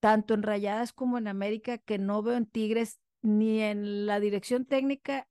[0.00, 4.64] tanto en Rayadas como en América, que no veo en Tigres ni en la dirección
[4.64, 5.28] técnica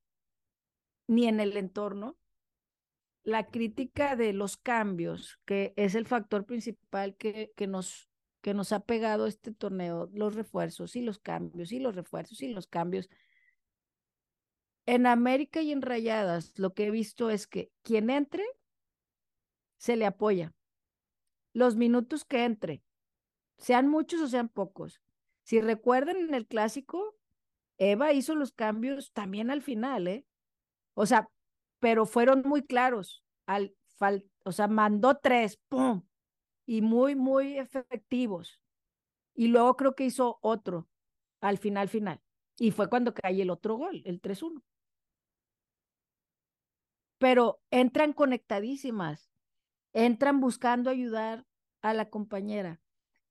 [1.07, 2.17] ni en el entorno.
[3.23, 8.09] La crítica de los cambios, que es el factor principal que, que, nos,
[8.41, 12.49] que nos ha pegado este torneo, los refuerzos y los cambios y los refuerzos y
[12.49, 13.09] los cambios
[14.89, 18.43] en América y en Rayadas, lo que he visto es que quien entre,
[19.77, 20.51] se le apoya.
[21.53, 22.81] Los minutos que entre,
[23.59, 24.99] sean muchos o sean pocos.
[25.43, 27.15] Si recuerdan en el clásico,
[27.77, 30.25] Eva hizo los cambios también al final, ¿eh?
[30.95, 31.29] O sea,
[31.79, 33.23] pero fueron muy claros.
[33.45, 33.75] Al,
[34.43, 36.01] o sea, mandó tres, ¡pum!
[36.65, 38.63] Y muy, muy efectivos.
[39.35, 40.89] Y luego creo que hizo otro
[41.41, 42.19] al final, final.
[42.57, 44.63] Y fue cuando cae el otro gol, el 3-1
[47.19, 49.29] pero entran conectadísimas,
[49.93, 51.45] entran buscando ayudar
[51.81, 52.81] a la compañera.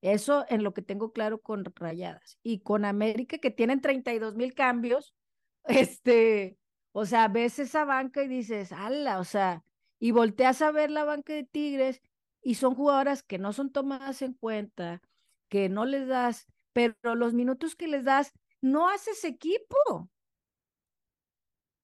[0.01, 2.39] Eso en lo que tengo claro con Rayadas.
[2.43, 5.15] Y con América, que tienen 32 mil cambios,
[5.65, 6.59] este,
[6.93, 9.65] o sea, ves esa banca y dices, ala, o sea,
[9.98, 12.01] y volteas a ver la banca de Tigres
[12.43, 15.02] y son jugadoras que no son tomadas en cuenta,
[15.48, 20.10] que no les das, pero los minutos que les das, no haces equipo.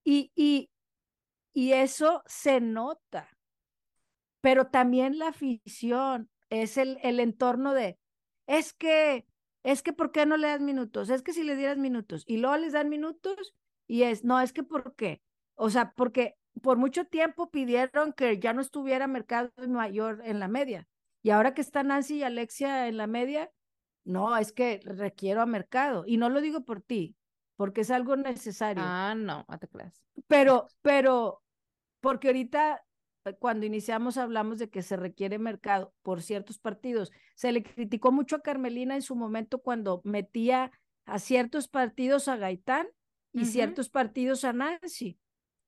[0.05, 0.71] Y, y,
[1.55, 3.31] y eso se nota.
[4.43, 7.99] Pero también la afición es el, el entorno de,
[8.47, 9.27] es que,
[9.63, 11.09] es que, ¿por qué no le das minutos?
[11.09, 13.55] Es que si le dieras minutos y luego les dan minutos
[13.87, 15.23] y es, no, es que, ¿por qué?
[15.55, 20.49] O sea, porque por mucho tiempo pidieron que ya no estuviera Mercado Mayor en la
[20.49, 20.87] media.
[21.23, 23.51] Y ahora que están Nancy y Alexia en la media,
[24.05, 26.05] no, es que requiero a Mercado.
[26.07, 27.17] Y no lo digo por ti,
[27.57, 28.83] porque es algo necesario.
[28.85, 30.03] Ah, no, no te creas.
[30.27, 31.43] Pero, pero,
[32.05, 32.85] porque ahorita
[33.25, 37.11] eh, cuando iniciamos hablamos de que se requiere mercado por ciertos partidos.
[37.35, 40.71] Se le criticó mucho a Carmelina en su momento cuando metía
[41.07, 42.87] a ciertos partidos a Gaitán
[43.33, 45.19] y ciertos partidos a Nancy.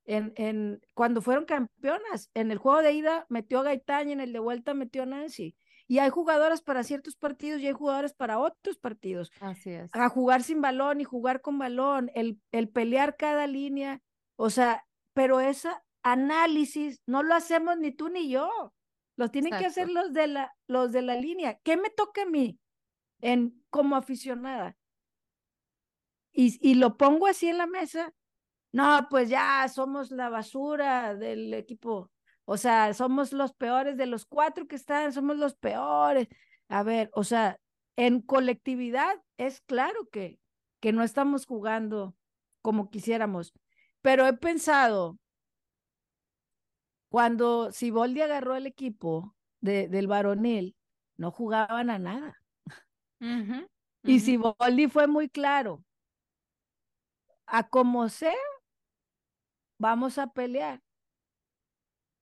[0.05, 4.21] En, en, cuando fueron campeonas, en el juego de ida metió a Gaitán y en
[4.21, 5.57] el de vuelta metió a Nancy.
[5.89, 9.33] Y hay jugadoras para ciertos partidos y hay jugadoras para otros partidos.
[9.41, 9.89] Así es.
[9.93, 14.03] A jugar sin balón y jugar con balón, el, el pelear cada línea.
[14.37, 14.85] O sea,
[15.17, 18.73] pero esa, análisis no lo hacemos ni tú ni yo.
[19.17, 21.59] Lo tienen que hacer los de la, los de la línea.
[21.63, 22.59] ¿Qué me toca a mí
[23.21, 24.77] en, como aficionada?
[26.33, 28.13] Y, y lo pongo así en la mesa.
[28.73, 32.11] No, pues ya somos la basura del equipo.
[32.45, 36.29] O sea, somos los peores de los cuatro que están, somos los peores.
[36.69, 37.59] A ver, o sea,
[37.97, 40.39] en colectividad es claro que,
[40.81, 42.15] que no estamos jugando
[42.61, 43.53] como quisiéramos,
[44.03, 45.19] pero he pensado,
[47.17, 50.77] cuando Siboldi agarró el equipo de, del varonil,
[51.17, 52.43] no jugaban a nada.
[54.03, 55.83] Y Siboldi fue muy claro,
[57.47, 58.35] a como sea,
[59.79, 60.83] vamos a pelear.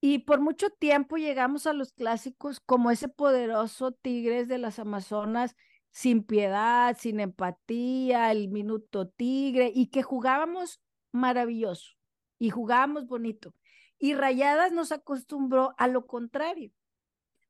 [0.01, 5.57] Y por mucho tiempo llegamos a los clásicos como ese poderoso Tigres de las Amazonas,
[5.91, 10.81] sin piedad, sin empatía, el minuto tigre, y que jugábamos
[11.11, 11.95] maravilloso
[12.39, 13.57] y jugábamos bonito.
[13.99, 16.73] Y Rayadas nos acostumbró a lo contrario.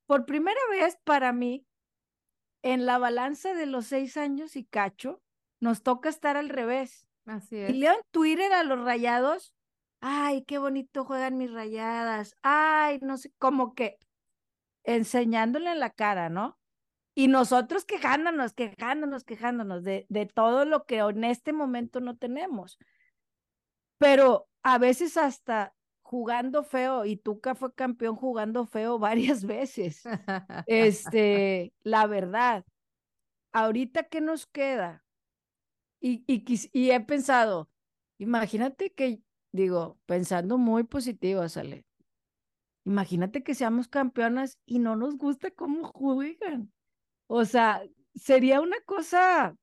[0.07, 1.67] Por primera vez para mí,
[2.63, 5.23] en la balanza de los seis años y cacho,
[5.61, 7.07] nos toca estar al revés.
[7.27, 7.71] Así es.
[7.71, 9.55] Y leo en Twitter a los rayados
[10.07, 13.99] ay, qué bonito juegan mis rayadas, ay, no sé, como que
[14.83, 16.59] enseñándole en la cara, ¿no?
[17.15, 22.79] Y nosotros quejándonos, quejándonos, quejándonos de, de todo lo que en este momento no tenemos.
[23.97, 25.75] Pero a veces hasta
[26.05, 30.03] jugando feo, y Tuca fue campeón jugando feo varias veces.
[30.69, 32.65] Este, la verdad,
[33.53, 35.05] ahorita qué nos queda.
[36.01, 37.71] Y, y, y he pensado,
[38.19, 39.23] imagínate que
[39.55, 41.87] digo, pensando muy positivo, sale.
[42.85, 46.73] Imagínate que seamos campeonas y no nos gusta cómo juegan.
[47.29, 47.83] O sea,
[48.17, 49.57] sería una cosa.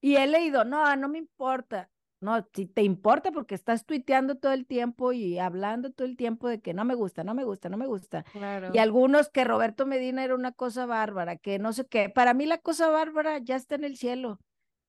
[0.00, 1.91] Y he leído, no, no me importa.
[2.22, 6.48] No, si te importa porque estás tuiteando todo el tiempo y hablando todo el tiempo
[6.48, 8.22] de que no me gusta, no me gusta, no me gusta.
[8.30, 8.70] Claro.
[8.72, 12.10] Y algunos que Roberto Medina era una cosa bárbara, que no sé qué.
[12.10, 14.38] Para mí la cosa bárbara ya está en el cielo.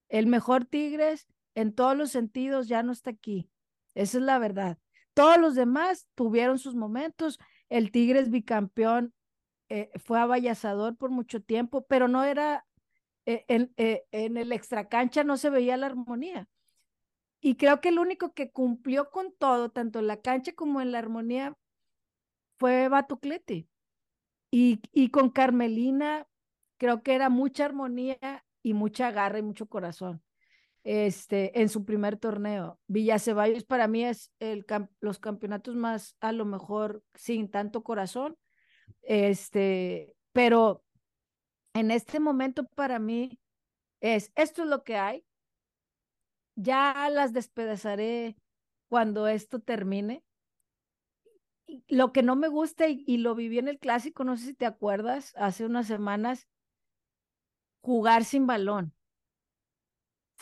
[0.09, 3.49] El mejor Tigres en todos los sentidos ya no está aquí.
[3.95, 4.77] Esa es la verdad.
[5.15, 7.39] Todos los demás tuvieron sus momentos.
[7.67, 9.11] El Tigres bicampeón
[9.69, 12.63] eh, fue avallasador por mucho tiempo, pero no era,
[13.25, 16.47] eh, en, eh, en el extracancha no se veía la armonía.
[17.45, 20.93] Y creo que el único que cumplió con todo, tanto en la cancha como en
[20.93, 21.57] la armonía,
[22.57, 23.67] fue Batucleti.
[24.49, 26.25] Y, y con Carmelina,
[26.77, 30.23] creo que era mucha armonía y mucha garra y mucho corazón
[30.85, 32.79] este, en su primer torneo.
[32.87, 34.65] Villa Ceballos para mí es el,
[35.01, 38.37] los campeonatos más, a lo mejor, sin tanto corazón,
[39.01, 40.81] este, pero
[41.73, 43.37] en este momento para mí
[43.99, 45.25] es, esto es lo que hay,
[46.55, 48.35] ya las despedazaré
[48.89, 50.23] cuando esto termine.
[51.87, 54.53] Lo que no me gusta y, y lo viví en el clásico, no sé si
[54.53, 56.47] te acuerdas, hace unas semanas,
[57.81, 58.93] jugar sin balón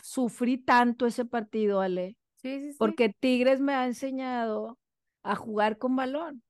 [0.02, 2.16] sufrí tanto ese partido, Ale.
[2.36, 2.78] Sí, sí, sí.
[2.78, 4.78] Porque Tigres me ha enseñado
[5.22, 6.42] a jugar con balón.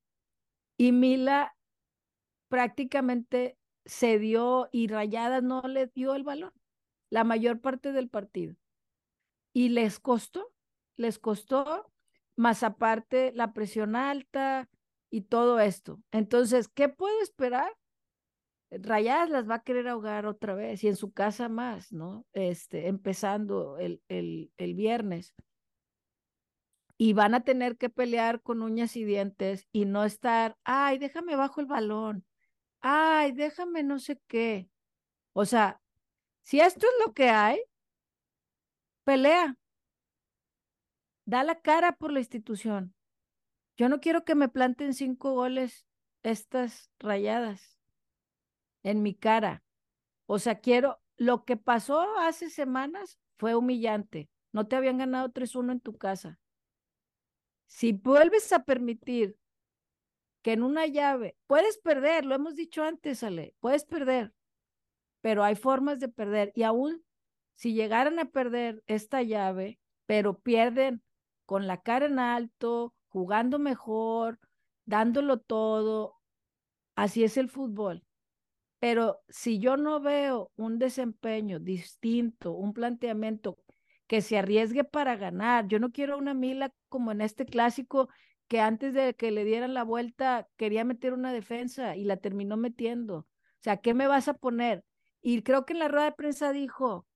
[0.78, 1.54] Y Mila
[2.48, 6.52] prácticamente se dio y Rayadas no le dio el balón
[7.10, 8.56] la mayor parte del partido.
[9.52, 10.52] Y les costó,
[10.96, 11.90] les costó,
[12.36, 14.68] más aparte la presión alta
[15.10, 16.00] y todo esto.
[16.10, 17.70] Entonces, ¿qué puedo esperar?
[18.70, 22.24] Rayadas las va a querer ahogar otra vez y en su casa más, ¿no?
[22.32, 25.34] Este, empezando el, el, el viernes.
[26.96, 31.36] Y van a tener que pelear con uñas y dientes y no estar, ay, déjame
[31.36, 32.24] bajo el balón,
[32.80, 34.70] ay, déjame no sé qué.
[35.32, 35.80] O sea,
[36.42, 37.60] si esto es lo que hay,
[39.04, 39.56] pelea.
[41.24, 42.94] Da la cara por la institución.
[43.76, 45.86] Yo no quiero que me planten cinco goles
[46.22, 47.78] estas rayadas
[48.82, 49.62] en mi cara.
[50.26, 54.28] O sea, quiero, lo que pasó hace semanas fue humillante.
[54.52, 56.38] No te habían ganado 3-1 en tu casa.
[57.66, 59.38] Si vuelves a permitir
[60.42, 64.34] que en una llave, puedes perder, lo hemos dicho antes, Ale, puedes perder,
[65.20, 66.52] pero hay formas de perder.
[66.54, 67.02] Y aún
[67.62, 71.00] si llegaran a perder esta llave, pero pierden
[71.46, 74.40] con la cara en alto, jugando mejor,
[74.84, 76.16] dándolo todo,
[76.96, 78.02] así es el fútbol.
[78.80, 83.56] Pero si yo no veo un desempeño distinto, un planteamiento
[84.08, 88.08] que se arriesgue para ganar, yo no quiero una Mila como en este clásico
[88.48, 92.56] que antes de que le dieran la vuelta quería meter una defensa y la terminó
[92.56, 93.18] metiendo.
[93.18, 93.26] O
[93.60, 94.84] sea, ¿qué me vas a poner?
[95.20, 97.06] Y creo que en la rueda de prensa dijo,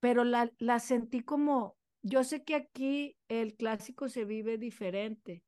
[0.00, 5.42] pero la, la sentí como, yo sé que aquí el clásico se vive diferente.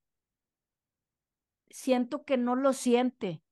[1.70, 3.42] Siento que no lo siente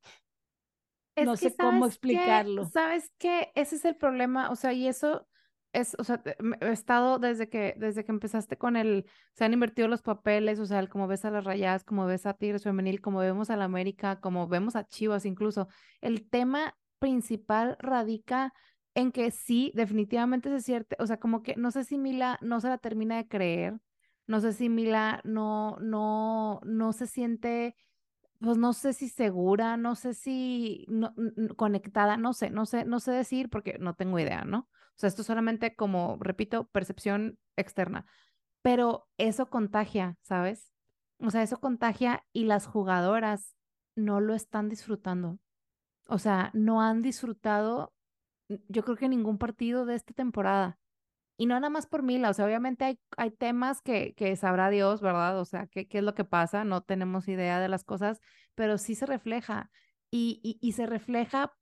[1.25, 2.67] no sé cómo explicarlo.
[2.67, 3.51] ¿Sabes qué?
[3.55, 5.27] Ese es el problema, o sea, y eso
[5.73, 6.23] es, o sea,
[6.61, 10.67] he estado desde que, desde que empezaste con el, se han invertido los papeles, o
[10.67, 13.57] sea, el, como ves a las rayadas, como ves a Tigres Femenil, como vemos a
[13.57, 15.69] la América, como vemos a Chivas incluso,
[16.01, 18.53] el tema principal radica
[18.97, 22.61] en que sí, definitivamente se cierto, o sea, como que no sé si Mila no
[22.61, 23.79] se la termina de creer,
[24.27, 27.77] no sé si Mila no, no, no se siente,
[28.41, 31.15] pues no sé si segura, no sé si no,
[31.57, 34.61] conectada, no sé, no sé, no sé decir porque no tengo idea, ¿no?
[34.61, 38.07] O sea, esto solamente como, repito, percepción externa,
[38.63, 40.73] pero eso contagia, ¿sabes?
[41.19, 43.57] O sea, eso contagia y las jugadoras
[43.95, 45.39] no lo están disfrutando.
[46.07, 47.93] O sea, no han disfrutado
[48.69, 50.79] yo creo que ningún partido de esta temporada.
[51.39, 54.71] Y no nada más por Mila, o sea, obviamente hay, hay temas que, que sabrá
[54.71, 55.39] Dios, ¿verdad?
[55.41, 56.65] O sea, ¿qué, qué es lo que pasa?
[56.65, 58.21] No tenemos idea de las cosas,
[58.55, 59.71] pero sí se refleja.
[60.11, 61.55] Y, y, y se refleja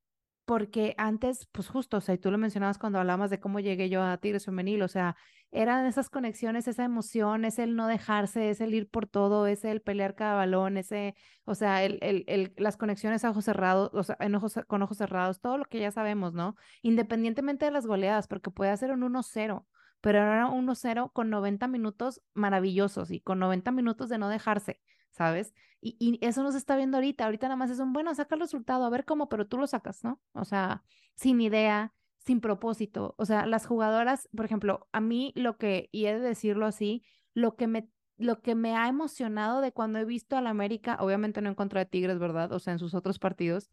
[0.45, 3.89] porque antes, pues justo, o sea, y tú lo mencionabas cuando hablabas de cómo llegué
[3.89, 5.17] yo a Tigres Femenil, o sea,
[5.51, 9.65] eran esas conexiones, esa emoción, es el no dejarse, es el ir por todo, es
[9.65, 11.15] el pelear cada balón, ese,
[11.45, 14.83] o sea, el, el, el las conexiones a ojos cerrados, o sea, en ojos, con
[14.83, 16.57] ojos cerrados, todo lo que ya sabemos, ¿no?
[16.83, 19.67] Independientemente de las goleadas, porque puede ser un 1-0,
[20.01, 24.81] pero era un 1-0 con 90 minutos maravillosos y con 90 minutos de no dejarse.
[25.15, 25.55] ¿Sabes?
[25.81, 27.25] Y, y, eso no se está viendo ahorita.
[27.25, 29.67] Ahorita nada más es un, bueno, saca el resultado, a ver cómo, pero tú lo
[29.67, 30.21] sacas, ¿no?
[30.33, 30.83] O sea,
[31.15, 33.15] sin idea, sin propósito.
[33.19, 37.05] O sea, las jugadoras, por ejemplo, a mí lo que, y he de decirlo así,
[37.35, 40.97] lo que me lo que me ha emocionado de cuando he visto a la América,
[41.01, 42.53] obviamente no en contra de Tigres, ¿verdad?
[42.53, 43.71] O sea, en sus otros partidos,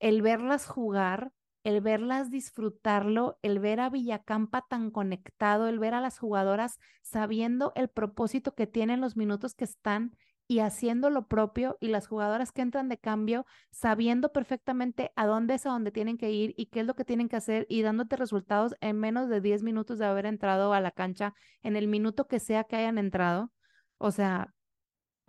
[0.00, 1.32] el verlas jugar,
[1.64, 7.72] el verlas disfrutarlo, el ver a Villacampa tan conectado, el ver a las jugadoras sabiendo
[7.74, 10.16] el propósito que tienen los minutos que están
[10.46, 15.54] y haciendo lo propio y las jugadoras que entran de cambio sabiendo perfectamente a dónde
[15.54, 17.82] es a dónde tienen que ir y qué es lo que tienen que hacer y
[17.82, 21.88] dándote resultados en menos de 10 minutos de haber entrado a la cancha, en el
[21.88, 23.52] minuto que sea que hayan entrado.
[23.98, 24.52] O sea,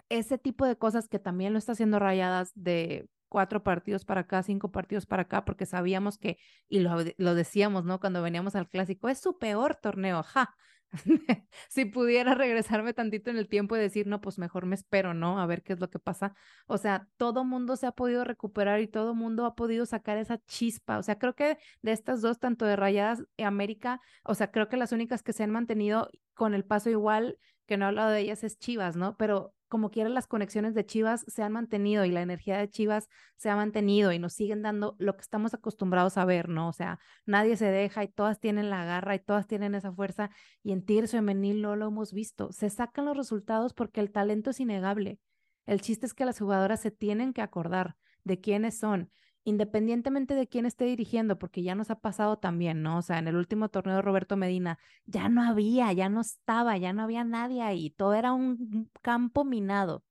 [0.10, 4.44] ese tipo de cosas que también lo está haciendo Rayadas de cuatro partidos para acá,
[4.44, 6.38] cinco partidos para acá, porque sabíamos que,
[6.68, 8.00] y lo, lo decíamos, ¿no?
[8.00, 10.56] Cuando veníamos al clásico, es su peor torneo, ja,
[11.70, 15.40] si pudiera regresarme tantito en el tiempo y decir, no, pues mejor me espero, ¿no?
[15.40, 16.36] A ver qué es lo que pasa.
[16.68, 20.40] O sea, todo mundo se ha podido recuperar y todo mundo ha podido sacar esa
[20.46, 20.98] chispa.
[20.98, 24.70] O sea, creo que de estas dos, tanto de Rayadas y América, o sea, creo
[24.70, 28.12] que las únicas que se han mantenido con el paso igual, que no he hablado
[28.12, 29.18] de ellas, es Chivas, ¿no?
[29.18, 33.10] Pero como quiera las conexiones de Chivas se han mantenido y la energía de Chivas
[33.36, 36.68] se ha mantenido y nos siguen dando lo que estamos acostumbrados a ver, ¿no?
[36.68, 40.30] O sea, nadie se deja y todas tienen la garra y todas tienen esa fuerza
[40.64, 42.52] y en Tigres Femenil no lo hemos visto.
[42.52, 45.20] Se sacan los resultados porque el talento es innegable.
[45.66, 49.12] El chiste es que las jugadoras se tienen que acordar de quiénes son
[49.46, 52.98] independientemente de quién esté dirigiendo, porque ya nos ha pasado también, ¿no?
[52.98, 56.94] O sea, en el último torneo Roberto Medina, ya no había, ya no estaba, ya
[56.94, 60.04] no había nadie ahí, todo era un campo minado.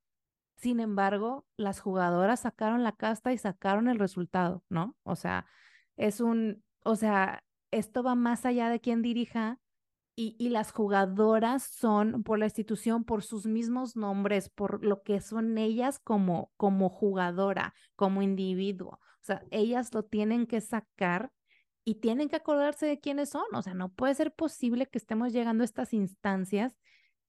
[0.56, 4.96] Sin embargo, las jugadoras sacaron la casta y sacaron el resultado, ¿no?
[5.02, 5.46] O sea,
[5.96, 9.58] es un, o sea, esto va más allá de quién dirija
[10.16, 15.20] y, y, las jugadoras son por la institución, por sus mismos nombres, por lo que
[15.20, 19.00] son ellas como, como jugadora, como individuo.
[19.24, 21.32] O sea, ellas lo tienen que sacar
[21.82, 23.46] y tienen que acordarse de quiénes son.
[23.54, 26.76] O sea, no puede ser posible que estemos llegando a estas instancias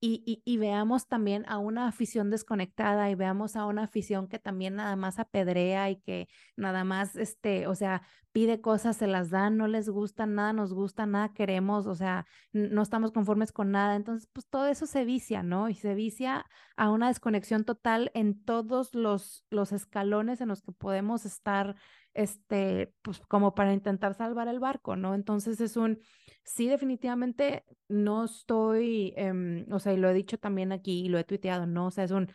[0.02, 4.76] y, y, veamos también a una afición desconectada y veamos a una afición que también
[4.76, 6.28] nada más apedrea y que
[6.58, 8.04] nada más, este, o sea,
[8.36, 12.26] pide cosas, se las dan, no les gusta, nada nos gusta, nada queremos, o sea,
[12.52, 13.96] no estamos conformes con nada.
[13.96, 15.70] Entonces, pues todo eso se vicia, ¿no?
[15.70, 16.46] Y se vicia
[16.76, 21.78] a una desconexión total en todos los, los escalones en los que podemos estar,
[22.14, 25.16] este, pues como para intentar salvar el barco, ¿no?
[25.16, 26.02] Entonces es un
[26.44, 31.20] sí, definitivamente no estoy, em, o sea, y lo he dicho también aquí y lo
[31.20, 31.88] he tuiteado, ¿no?
[31.88, 32.30] O sea, es un,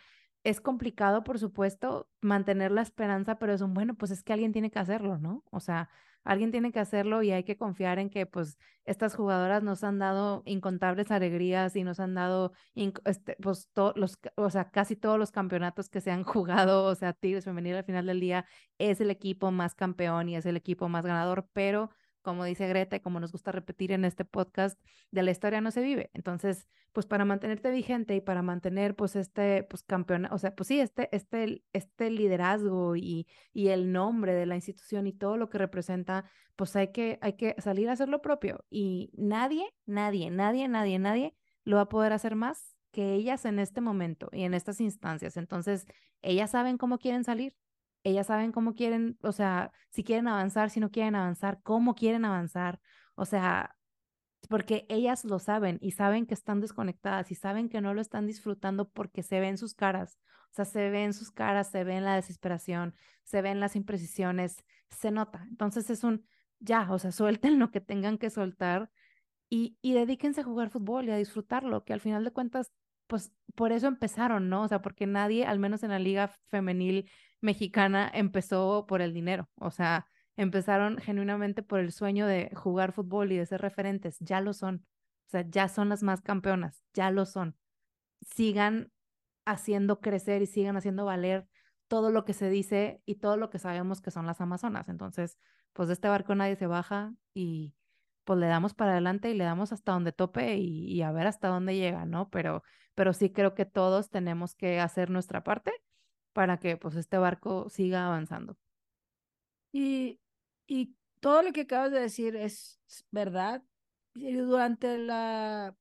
[0.45, 4.53] es complicado, por supuesto, mantener la esperanza, pero es un, bueno, pues es que alguien
[4.53, 5.45] tiene que hacerlo, ¿no?
[5.51, 5.91] O sea,
[6.25, 9.99] alguien tiene que hacerlo y hay que confiar en que, pues, estas jugadoras nos han
[9.99, 12.53] dado incontables alegrías y nos han dado,
[13.05, 16.25] este, pues, todos los, o sea, casi todos los campeonatos que se han
[16.69, 18.47] jugado, o sea, Tigres Femenil al final del día
[18.79, 21.91] es el equipo más campeón y es el equipo más ganador, pero
[22.23, 24.81] como dice Greta y como nos gusta repetir en este podcast,
[25.11, 26.11] de la historia no se vive.
[26.15, 30.69] Entonces, pues para mantenerte vigente y para mantener pues este pues campeón, o sea, pues
[30.69, 35.51] sí, este, este, este liderazgo y, y el nombre de la institución y todo lo
[35.51, 36.25] que representa,
[36.57, 38.65] pues hay que, hay que salir a hacer lo propio.
[38.71, 41.35] Y nadie, nadie, nadie, nadie, nadie
[41.65, 45.37] lo va a poder hacer más que ellas en este momento y en estas instancias.
[45.37, 45.87] Entonces,
[46.23, 47.55] ellas saben cómo quieren salir
[48.03, 52.25] ellas saben cómo quieren, o sea, si quieren avanzar, si no quieren avanzar, cómo quieren
[52.25, 52.81] avanzar.
[53.15, 53.77] O sea,
[54.49, 58.27] porque ellas lo saben y saben que están desconectadas y saben que no lo están
[58.27, 60.19] disfrutando porque se ven sus caras.
[60.51, 64.57] O sea, se ven sus caras, se ven la desesperación, se ven las imprecisiones,
[64.91, 65.47] se nota.
[65.49, 66.27] Entonces es un,
[66.59, 68.91] ya, o sea, suelten lo que tengan que soltar
[69.49, 72.73] y, y dedíquense a jugar fútbol y a disfrutarlo, que al final de cuentas,
[73.07, 74.63] pues por eso empezaron, ¿no?
[74.63, 77.11] O sea, porque nadie, al menos en la liga femenil
[77.41, 79.49] mexicana, empezó por el dinero.
[79.57, 80.07] O sea,
[80.37, 84.19] empezaron genuinamente por el sueño de jugar fútbol y de ser referentes.
[84.21, 84.87] Ya lo son.
[85.27, 87.57] O sea, ya son las más campeonas, ya lo son.
[88.21, 88.91] Sigan
[89.45, 91.47] haciendo crecer y sigan haciendo valer
[91.89, 94.89] todo lo que se dice y todo lo que sabemos que son las Amazonas.
[94.89, 95.39] Entonces,
[95.73, 97.75] pues de este barco nadie se baja y
[98.25, 101.49] pues le damos para adelante y le damos hasta donde tope y, a ver hasta
[101.49, 102.29] dónde llega, ¿no?
[102.31, 102.63] Pero,
[102.95, 105.73] pero sí creo que todos tenemos que hacer nuestra parte
[106.41, 108.57] para que pues este barco siga avanzando.
[109.75, 110.19] Y,
[110.67, 112.81] y todo lo que acabas de decir es
[113.11, 113.63] verdad.
[114.15, 115.77] Durante la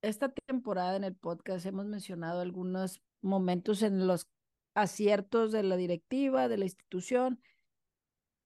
[0.00, 4.30] esta temporada en el podcast hemos mencionado algunos momentos en los
[4.74, 7.42] aciertos de la directiva, de la institución,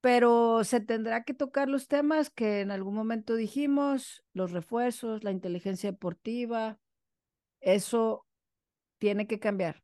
[0.01, 5.31] pero se tendrá que tocar los temas que en algún momento dijimos, los refuerzos, la
[5.31, 6.81] inteligencia deportiva,
[7.61, 8.27] eso
[8.99, 9.84] tiene que cambiar.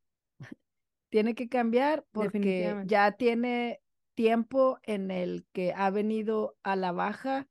[1.10, 3.80] Tiene que cambiar porque ya tiene
[4.14, 7.48] tiempo en el que ha venido a la baja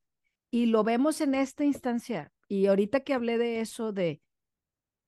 [0.50, 2.32] y lo vemos en esta instancia.
[2.48, 4.22] Y ahorita que hablé de eso, de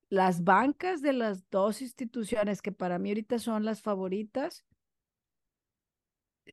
[0.09, 4.65] las bancas de las dos instituciones que para mí ahorita son las favoritas,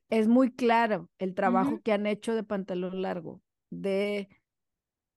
[0.09, 4.29] es muy claro el trabajo que han hecho de pantalón largo, de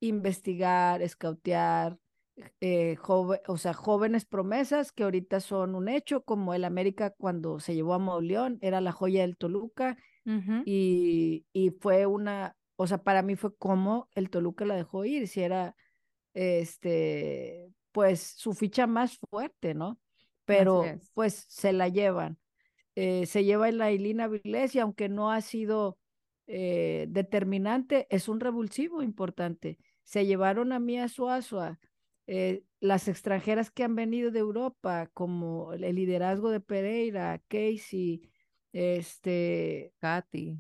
[0.01, 1.99] investigar, escautear,
[2.61, 7.75] eh, o sea, jóvenes promesas que ahorita son un hecho, como el América cuando se
[7.75, 9.97] llevó a Mauleón, era la joya del Toluca,
[10.65, 15.27] y, y, fue una, o sea, para mí fue como el Toluca la dejó ir,
[15.27, 15.75] si era,
[16.33, 20.01] este, pues su ficha más fuerte, ¿no?
[20.45, 20.85] Pero
[21.15, 22.39] pues se la llevan.
[22.95, 25.99] Eh, se lleva en la Ilina Vilés y aunque no ha sido
[26.47, 29.79] eh, determinante, es un revulsivo importante.
[30.05, 31.79] Se llevaron a Mía Suazua,
[32.27, 38.31] eh, las extranjeras que han venido de Europa, como el liderazgo de Pereira, Casey,
[38.73, 40.59] este, Katy.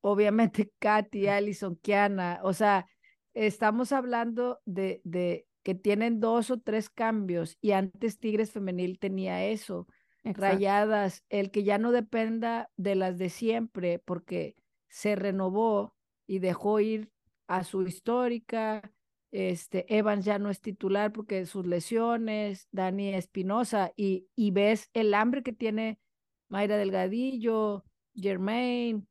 [0.00, 2.86] Obviamente Katy, Alison, Kiana, o sea,
[3.34, 9.44] estamos hablando de, de que tienen dos o tres cambios y antes Tigres Femenil tenía
[9.44, 9.86] eso,
[10.24, 14.56] rayadas, el que ya no dependa de las de siempre porque
[14.88, 15.96] se renovó
[16.26, 17.10] y dejó ir
[17.46, 18.92] a su histórica,
[19.30, 25.14] este, Evans ya no es titular porque sus lesiones, Dani Espinosa, y, y ves el
[25.14, 26.00] hambre que tiene
[26.48, 27.84] Mayra Delgadillo,
[28.14, 29.08] Germain,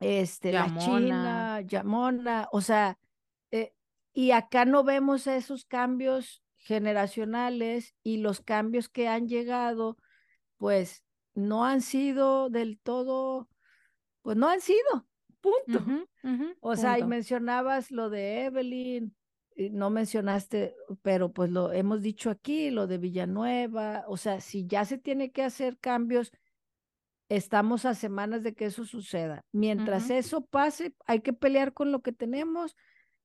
[0.00, 2.98] este, la China, Yamona, o sea,
[3.50, 3.74] eh,
[4.12, 9.96] y acá no vemos esos cambios generacionales y los cambios que han llegado,
[10.56, 11.04] pues
[11.34, 13.48] no han sido del todo,
[14.22, 15.06] pues no han sido,
[15.40, 15.84] punto.
[16.60, 19.14] o sea, y mencionabas lo de Evelyn,
[19.56, 24.84] no mencionaste, pero pues lo hemos dicho aquí, lo de Villanueva, o sea, si ya
[24.84, 26.32] se tiene que hacer cambios,
[27.28, 29.44] estamos a semanas de que eso suceda.
[29.52, 32.76] Mientras eso pase, hay que pelear con lo que tenemos,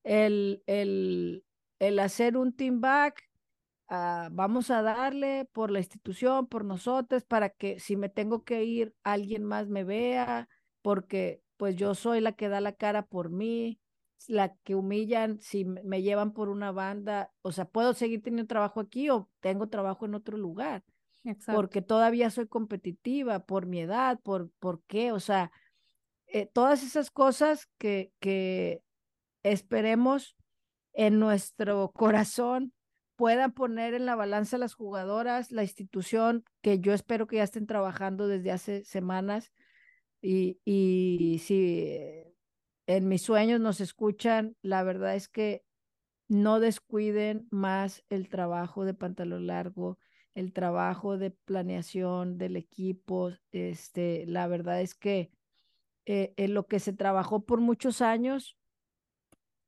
[0.04, 1.44] el, el,
[1.78, 3.28] el hacer un team back,
[3.88, 8.64] ah, vamos a darle por la institución, por nosotros, para que si me tengo que
[8.64, 10.48] ir, alguien más me vea,
[10.82, 13.80] porque pues yo soy la que da la cara por mí
[14.26, 18.80] la que humillan, si me llevan por una banda, o sea, puedo seguir teniendo trabajo
[18.80, 20.82] aquí o tengo trabajo en otro lugar.
[21.46, 25.52] Porque todavía soy competitiva por mi edad, por, por qué, o sea,
[26.26, 28.82] eh, todas esas cosas que, que
[29.42, 30.36] esperemos
[30.92, 32.72] en nuestro corazón
[33.16, 37.66] puedan poner en la balanza las jugadoras, la institución, que yo espero que ya estén
[37.66, 39.52] trabajando desde hace semanas.
[40.20, 41.98] Y, y si
[42.88, 45.62] en mis sueños nos escuchan, la verdad es que
[46.26, 49.98] no descuiden más el trabajo de pantalón largo,
[50.34, 53.30] el trabajo de planeación del equipo.
[53.52, 55.30] Este, la verdad es que
[56.06, 58.56] eh, en lo que se trabajó por muchos años,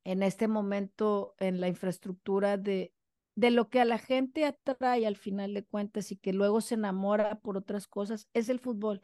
[0.03, 2.91] en este momento en la infraestructura de,
[3.35, 6.73] de lo que a la gente atrae al final de cuentas y que luego se
[6.73, 8.99] enamora por otras cosas, es el fútbol.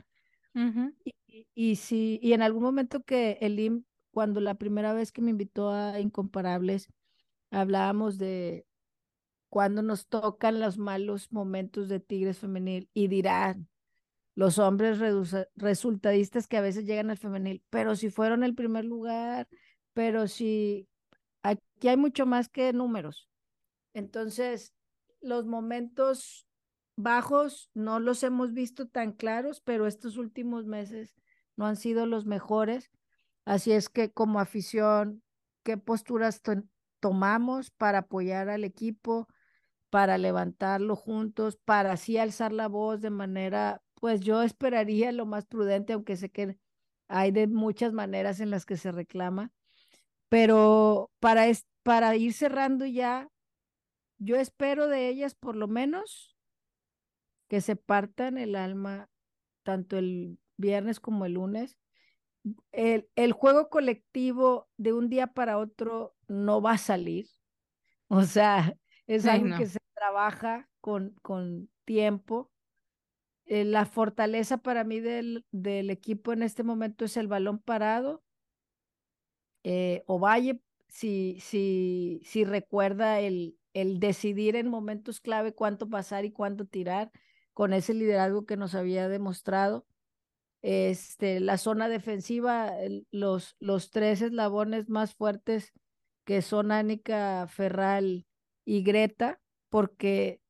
[1.05, 3.83] y, y, si, y en algún momento que el IM
[4.17, 6.91] cuando la primera vez que me invitó a Incomparables,
[7.51, 8.65] hablábamos de
[9.47, 13.69] cuando nos tocan los malos momentos de Tigres femenil y dirán
[14.33, 14.97] los hombres
[15.55, 19.47] resultadistas que a veces llegan al femenil, pero si fueron el primer lugar,
[19.93, 20.89] pero si
[21.43, 23.29] aquí hay mucho más que números.
[23.93, 24.73] Entonces,
[25.21, 26.47] los momentos
[26.95, 31.13] bajos no los hemos visto tan claros, pero estos últimos meses
[31.55, 32.89] no han sido los mejores.
[33.47, 35.23] Así es que como afición,
[35.63, 36.41] ¿qué posturas
[36.99, 39.29] tomamos para apoyar al equipo,
[39.89, 45.45] para levantarlo juntos, para así alzar la voz de manera, pues yo esperaría lo más
[45.45, 46.57] prudente, aunque sé que
[47.07, 49.53] hay de muchas maneras en las que se reclama,
[50.27, 51.45] pero para,
[51.83, 53.29] para ir cerrando ya,
[54.17, 56.35] yo espero de ellas por lo menos
[57.47, 59.07] que se partan el alma
[59.63, 61.77] tanto el viernes como el lunes.
[62.71, 67.27] El, el juego colectivo de un día para otro no va a salir.
[68.09, 68.73] O sea,
[69.05, 72.49] es algo que se trabaja con, con tiempo.
[73.45, 78.23] Eh, la fortaleza para mí del, del, equipo en este momento es el balón parado.
[79.63, 86.31] Eh, Ovalle, si, si, si recuerda el, el decidir en momentos clave cuánto pasar y
[86.31, 87.11] cuánto tirar,
[87.53, 89.85] con ese liderazgo que nos había demostrado.
[90.69, 92.73] Este, la zona defensiva,
[93.09, 95.71] los, los tres eslabones más fuertes
[96.25, 98.25] que son Ánica, Ferral
[98.65, 99.39] y Greta,
[99.69, 100.41] porque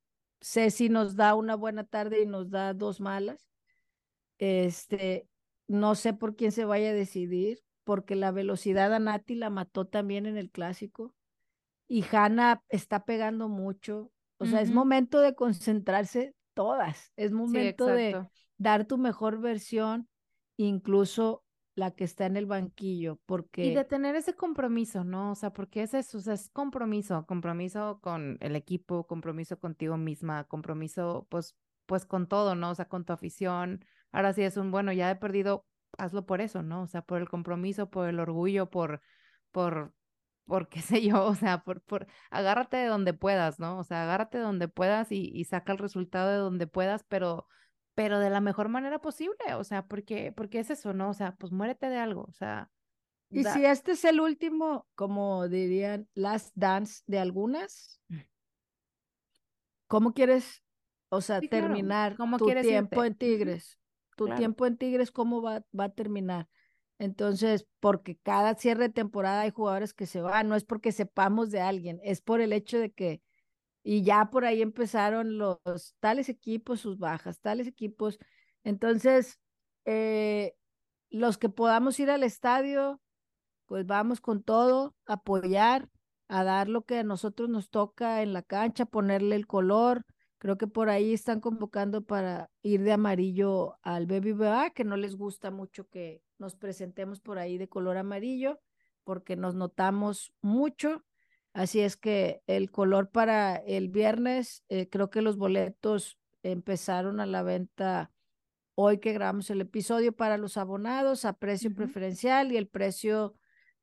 [0.41, 3.47] Ceci nos da una buena tarde y nos da dos malas.
[4.39, 5.27] Este,
[5.67, 9.85] no sé por quién se vaya a decidir, porque la velocidad a Nati la mató
[9.85, 11.13] también en el clásico.
[11.87, 14.11] Y Hanna está pegando mucho.
[14.39, 17.13] O sea, es momento de concentrarse todas.
[17.17, 18.25] Es momento de
[18.57, 20.07] dar tu mejor versión,
[20.57, 21.43] incluso
[21.77, 23.63] la que está en el banquillo, porque...
[23.65, 25.31] Y de tener ese compromiso, ¿no?
[25.31, 31.27] O sea, porque ese es, es compromiso, compromiso con el equipo, compromiso contigo misma, compromiso,
[31.29, 31.55] pues,
[31.85, 32.71] pues con todo, ¿no?
[32.71, 33.85] O sea, con tu afición.
[34.11, 35.67] Ahora sí es un, bueno, ya he perdido,
[35.99, 36.81] hazlo por eso, ¿no?
[36.81, 39.01] O sea, por el compromiso, por el orgullo, por,
[39.51, 39.93] por,
[40.45, 43.77] por qué sé yo, o sea, por, por, agárrate de donde puedas, ¿no?
[43.77, 47.47] O sea, agárrate de donde puedas y, y saca el resultado de donde puedas, pero
[47.97, 51.09] pero de la mejor manera posible, o sea, porque, porque es eso, ¿no?
[51.09, 52.69] O sea, pues muérete de algo, o sea.
[53.31, 58.17] Y si este es el último, como dirían, last dance de algunas, mm.
[59.87, 60.63] ¿cómo quieres,
[61.09, 63.79] o sea, terminar tu tiempo en Tigres?
[64.15, 66.47] Tu tiempo en Tigres, ¿cómo va, va a terminar?
[66.99, 71.49] Entonces, porque cada cierre de temporada hay jugadores que se van, no es porque sepamos
[71.49, 73.23] de alguien, es por el hecho de que
[73.89, 78.19] y ya por ahí empezaron los tales equipos, sus bajas, tales equipos.
[78.65, 79.39] Entonces,
[79.85, 80.55] eh,
[81.09, 82.99] los que podamos ir al estadio,
[83.65, 85.87] pues vamos con todo, apoyar,
[86.27, 90.03] a dar lo que a nosotros nos toca en la cancha, ponerle el color.
[90.37, 95.15] Creo que por ahí están convocando para ir de amarillo al BBA, que no les
[95.15, 98.59] gusta mucho que nos presentemos por ahí de color amarillo,
[99.05, 101.05] porque nos notamos mucho.
[101.57, 107.25] Así es que el color para el viernes, eh, creo que los boletos empezaron a
[107.25, 108.11] la venta
[108.75, 113.33] hoy que grabamos el episodio para los abonados a precio preferencial y el precio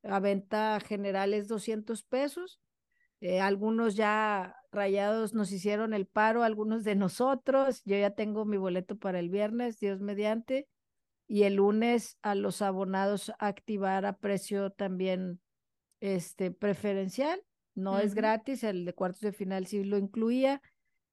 [0.04, 2.60] a venta general es 200 pesos.
[3.20, 7.82] Eh, algunos ya rayados nos hicieron el paro, algunos de nosotros.
[7.84, 10.68] Yo ya tengo mi boleto para el viernes, Dios mediante.
[11.26, 15.40] Y el lunes a los abonados activar a precio también
[15.98, 17.42] este preferencial
[17.74, 20.62] no es gratis, el de cuartos de final sí lo incluía,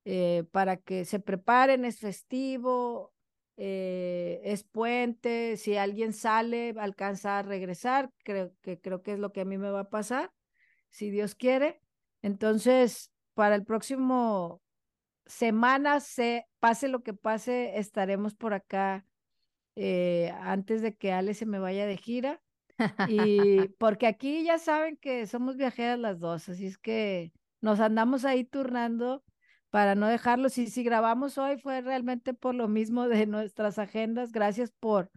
[0.06, 3.14] eh, para que se preparen, es festivo,
[3.58, 9.32] eh, es puente, si alguien sale, alcanza a regresar, creo que, creo que es lo
[9.32, 10.32] que a mí me va a pasar,
[10.90, 11.80] si Dios quiere.
[12.22, 14.62] Entonces, para el próximo
[15.26, 19.06] semana, se, pase lo que pase, estaremos por acá
[19.76, 22.42] eh, antes de que Ale se me vaya de gira.
[23.10, 27.32] Y porque aquí ya saben que somos viajeras las dos, así es que
[27.62, 29.24] nos andamos ahí turnando
[29.70, 30.58] para no dejarlos.
[30.58, 34.32] Y si grabamos hoy fue realmente por lo mismo de nuestras agendas.
[34.32, 35.10] Gracias por,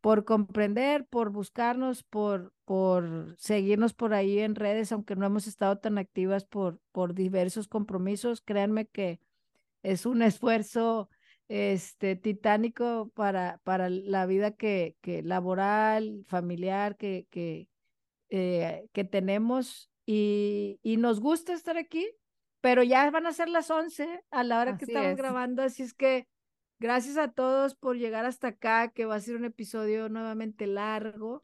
[0.00, 5.78] por comprender, por buscarnos, por, por seguirnos por ahí en redes, aunque no hemos estado
[5.78, 8.42] tan activas por, por diversos compromisos.
[8.42, 9.20] Créanme que
[9.82, 11.08] es un esfuerzo
[11.48, 17.68] este, titánico para, para la vida que, que laboral, familiar que, que,
[18.30, 22.06] eh, que tenemos y, y, nos gusta estar aquí,
[22.60, 25.94] pero ya van a ser las 11 a la hora que estamos grabando, así es
[25.94, 26.26] que
[26.78, 31.40] gracias a todos por llegar hasta acá, que va a ser un episodio nuevamente largo,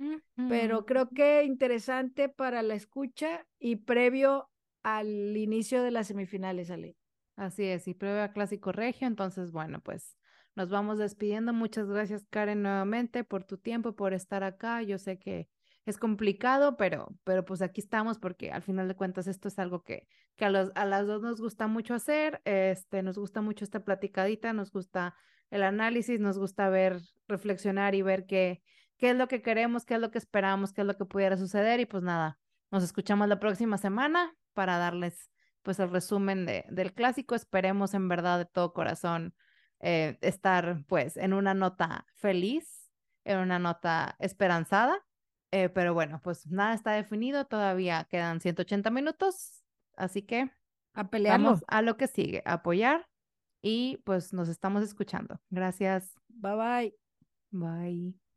[0.49, 4.51] pero creo que interesante para la escucha y previo
[4.83, 6.97] al inicio de las semifinales, Ale.
[7.37, 9.07] Así es, y prueba Clásico Regio.
[9.07, 10.17] Entonces, bueno, pues
[10.55, 11.53] nos vamos despidiendo.
[11.53, 14.83] Muchas gracias, Karen, nuevamente por tu tiempo, por estar acá.
[14.83, 15.49] Yo sé que
[15.87, 19.83] es complicado, pero, pero pues aquí estamos porque al final de cuentas esto es algo
[19.83, 23.65] que, que a, los, a las dos nos gusta mucho hacer, este, nos gusta mucho
[23.65, 25.15] esta platicadita, nos gusta
[25.51, 28.63] el análisis, nos gusta ver, reflexionar y ver qué,
[28.99, 31.37] qué es lo que queremos, qué es lo que esperamos, qué es lo que pudiera
[31.37, 32.39] suceder y pues nada,
[32.71, 35.31] nos escuchamos la próxima semana para darles
[35.63, 37.35] pues el resumen de, del clásico.
[37.35, 39.35] Esperemos en verdad de todo corazón
[39.81, 42.91] eh, estar pues en una nota feliz,
[43.25, 45.05] en una nota esperanzada.
[45.53, 49.65] Eh, pero bueno, pues nada está definido, todavía quedan 180 minutos,
[49.97, 50.49] así que
[50.95, 51.09] a.
[51.13, 53.09] Vamos a lo que sigue, apoyar
[53.61, 55.41] y pues nos estamos escuchando.
[55.51, 56.15] Gracias.
[56.29, 56.97] Bye bye.
[57.51, 58.30] Bye.